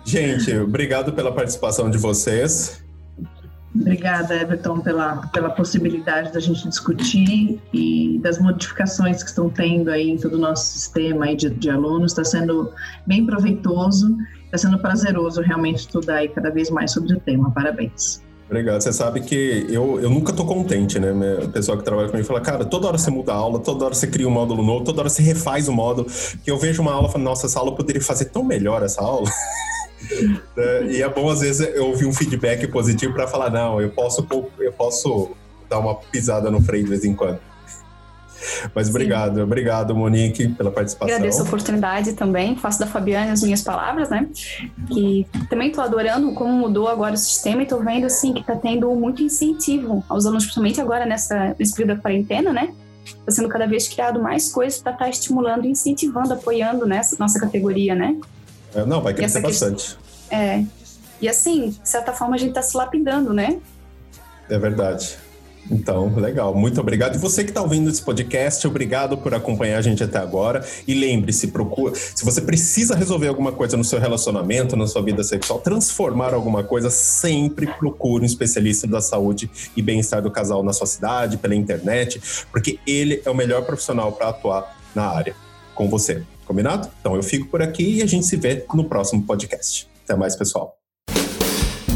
Gente, 0.05 0.55
obrigado 0.57 1.11
pela 1.13 1.31
participação 1.31 1.89
de 1.89 1.97
vocês. 1.97 2.81
Obrigada, 3.73 4.35
Everton, 4.35 4.79
pela, 4.79 5.27
pela 5.27 5.49
possibilidade 5.51 6.33
da 6.33 6.39
gente 6.39 6.67
discutir 6.67 7.61
e 7.71 8.19
das 8.19 8.39
modificações 8.39 9.21
que 9.21 9.29
estão 9.29 9.49
tendo 9.49 9.89
aí 9.89 10.09
em 10.09 10.17
todo 10.17 10.33
o 10.35 10.39
nosso 10.39 10.65
sistema 10.71 11.25
aí 11.25 11.35
de, 11.35 11.49
de 11.51 11.69
alunos. 11.69 12.11
Está 12.11 12.23
sendo 12.23 12.73
bem 13.05 13.25
proveitoso, 13.25 14.17
está 14.45 14.57
sendo 14.57 14.79
prazeroso 14.79 15.41
realmente 15.41 15.79
estudar 15.79 16.17
aí 16.17 16.29
cada 16.29 16.49
vez 16.49 16.71
mais 16.71 16.91
sobre 16.91 17.13
o 17.13 17.19
tema. 17.19 17.51
Parabéns. 17.51 18.23
Obrigado. 18.49 18.81
Você 18.81 18.91
sabe 18.91 19.21
que 19.21 19.67
eu, 19.69 19.99
eu 20.01 20.09
nunca 20.09 20.33
tô 20.33 20.43
contente, 20.43 20.97
né? 20.99 21.11
O 21.43 21.49
pessoal 21.49 21.77
que 21.77 21.83
trabalha 21.83 22.09
comigo 22.09 22.27
fala, 22.27 22.41
cara, 22.41 22.65
toda 22.65 22.87
hora 22.87 22.97
você 22.97 23.11
muda 23.11 23.31
a 23.31 23.35
aula, 23.35 23.59
toda 23.59 23.85
hora 23.85 23.93
você 23.93 24.07
cria 24.07 24.27
um 24.27 24.31
módulo 24.31 24.63
novo, 24.63 24.83
toda 24.83 25.01
hora 25.01 25.09
você 25.09 25.21
refaz 25.21 25.67
o 25.67 25.71
módulo. 25.71 26.07
Que 26.43 26.49
eu 26.49 26.57
vejo 26.57 26.81
uma 26.81 26.91
aula 26.91 27.07
e 27.07 27.11
falo, 27.11 27.23
nossa, 27.23 27.45
essa 27.45 27.59
aula 27.59 27.75
poderia 27.75 28.01
fazer 28.01 28.25
tão 28.25 28.43
melhor 28.43 28.83
essa 28.83 29.01
aula. 29.01 29.29
Né? 30.55 30.93
E 30.93 31.03
é 31.03 31.09
bom, 31.09 31.29
às 31.29 31.41
vezes, 31.41 31.75
eu 31.75 31.87
ouvir 31.87 32.05
um 32.05 32.13
feedback 32.13 32.65
positivo 32.67 33.13
para 33.13 33.27
falar, 33.27 33.51
não, 33.51 33.81
eu 33.81 33.89
posso, 33.91 34.25
eu 34.57 34.71
posso 34.71 35.31
dar 35.69 35.77
uma 35.77 35.93
pisada 35.93 36.49
no 36.49 36.61
freio 36.61 36.85
de 36.85 36.89
vez 36.89 37.03
em 37.03 37.13
quando. 37.13 37.37
Mas 38.73 38.89
obrigado, 38.89 39.35
Sim. 39.35 39.41
obrigado, 39.41 39.95
Monique, 39.95 40.47
pela 40.49 40.71
participação. 40.71 41.15
Agradeço 41.15 41.41
a 41.41 41.45
oportunidade 41.45 42.13
também. 42.13 42.55
Faço 42.55 42.79
da 42.79 42.87
Fabiana 42.87 43.31
as 43.31 43.41
minhas 43.41 43.61
palavras, 43.61 44.09
né? 44.09 44.27
Que 44.87 45.27
também 45.49 45.69
estou 45.69 45.83
adorando 45.83 46.33
como 46.33 46.51
mudou 46.51 46.87
agora 46.87 47.15
o 47.15 47.17
sistema 47.17 47.61
e 47.61 47.63
estou 47.63 47.83
vendo, 47.83 48.05
assim, 48.05 48.33
que 48.33 48.41
está 48.41 48.55
tendo 48.55 48.89
muito 48.95 49.21
incentivo 49.21 50.03
aos 50.07 50.25
alunos, 50.25 50.43
principalmente 50.43 50.81
agora 50.81 51.05
nessa, 51.05 51.55
nesse 51.57 51.73
período 51.73 51.97
da 51.97 52.01
quarentena, 52.01 52.53
né? 52.53 52.73
está 53.17 53.31
sendo 53.31 53.49
cada 53.49 53.65
vez 53.65 53.87
criado 53.87 54.21
mais 54.21 54.51
coisas 54.51 54.79
para 54.79 54.91
estar 54.91 55.05
tá 55.05 55.09
estimulando, 55.09 55.65
incentivando, 55.65 56.33
apoiando 56.33 56.85
nessa 56.85 57.15
nossa 57.19 57.39
categoria, 57.39 57.95
né? 57.95 58.15
É, 58.73 58.85
não, 58.85 59.01
vai 59.01 59.13
crescer 59.13 59.41
bastante. 59.41 59.97
Questão, 59.97 60.39
é. 60.39 60.63
E 61.21 61.27
assim, 61.27 61.69
de 61.69 61.89
certa 61.89 62.13
forma, 62.13 62.35
a 62.35 62.37
gente 62.37 62.49
está 62.49 62.61
se 62.61 62.77
lapidando, 62.77 63.33
né? 63.33 63.59
É 64.49 64.57
verdade. 64.57 65.17
Então, 65.69 66.13
legal. 66.15 66.55
Muito 66.55 66.81
obrigado. 66.81 67.15
E 67.15 67.17
você 67.17 67.43
que 67.43 67.51
está 67.51 67.61
ouvindo 67.61 67.89
esse 67.89 68.01
podcast, 68.01 68.65
obrigado 68.67 69.17
por 69.17 69.33
acompanhar 69.33 69.77
a 69.77 69.81
gente 69.81 70.03
até 70.03 70.17
agora. 70.17 70.65
E 70.87 70.93
lembre-se, 70.93 71.47
procura, 71.47 71.93
se 71.95 72.25
você 72.25 72.41
precisa 72.41 72.95
resolver 72.95 73.27
alguma 73.27 73.51
coisa 73.51 73.77
no 73.77 73.83
seu 73.83 73.99
relacionamento, 73.99 74.75
na 74.75 74.87
sua 74.87 75.01
vida 75.01 75.23
sexual, 75.23 75.59
transformar 75.59 76.33
alguma 76.33 76.63
coisa, 76.63 76.89
sempre 76.89 77.67
procure 77.67 78.23
um 78.23 78.25
especialista 78.25 78.87
da 78.87 79.01
saúde 79.01 79.49
e 79.75 79.81
bem-estar 79.81 80.21
do 80.21 80.31
casal 80.31 80.63
na 80.63 80.73
sua 80.73 80.87
cidade, 80.87 81.37
pela 81.37 81.55
internet, 81.55 82.19
porque 82.51 82.79
ele 82.87 83.21
é 83.23 83.29
o 83.29 83.35
melhor 83.35 83.63
profissional 83.63 84.11
para 84.11 84.29
atuar 84.29 84.77
na 84.95 85.07
área 85.07 85.35
com 85.75 85.87
você. 85.87 86.23
Combinado? 86.45 86.89
Então 86.99 87.15
eu 87.15 87.21
fico 87.21 87.47
por 87.47 87.61
aqui 87.61 87.97
e 87.97 88.01
a 88.01 88.07
gente 88.07 88.25
se 88.25 88.35
vê 88.35 88.65
no 88.73 88.83
próximo 88.83 89.23
podcast. 89.23 89.87
Até 90.03 90.15
mais, 90.15 90.35
pessoal. 90.35 90.75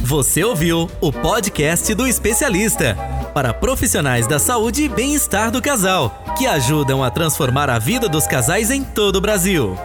Você 0.06 0.44
ouviu 0.44 0.88
o 1.02 1.12
podcast 1.12 1.94
do 1.96 2.06
especialista 2.06 2.96
para 3.34 3.54
profissionais 3.54 4.28
da 4.28 4.38
saúde 4.38 4.84
e 4.84 4.90
bem-estar 4.90 5.52
do 5.52 5.62
casal, 5.62 6.24
que 6.38 6.46
ajudam 6.46 7.04
a 7.04 7.10
transformar 7.10 7.70
a 7.70 7.80
vida 7.80 8.08
dos 8.08 8.28
casais 8.28 8.70
em 8.70 8.84
todo 8.84 9.16
o 9.16 9.22
Brasil. 9.22 9.76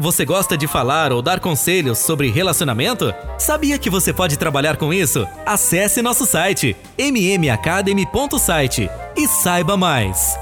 Você 0.00 0.24
gosta 0.24 0.56
de 0.56 0.66
falar 0.66 1.12
ou 1.12 1.22
dar 1.22 1.40
conselhos 1.40 1.98
sobre 1.98 2.30
relacionamento? 2.30 3.14
Sabia 3.38 3.78
que 3.78 3.90
você 3.90 4.12
pode 4.12 4.36
trabalhar 4.36 4.76
com 4.76 4.92
isso? 4.92 5.26
Acesse 5.44 6.02
nosso 6.02 6.26
site 6.26 6.76
mmacademy.site 6.98 8.90
e 9.16 9.26
saiba 9.26 9.76
mais. 9.76 10.38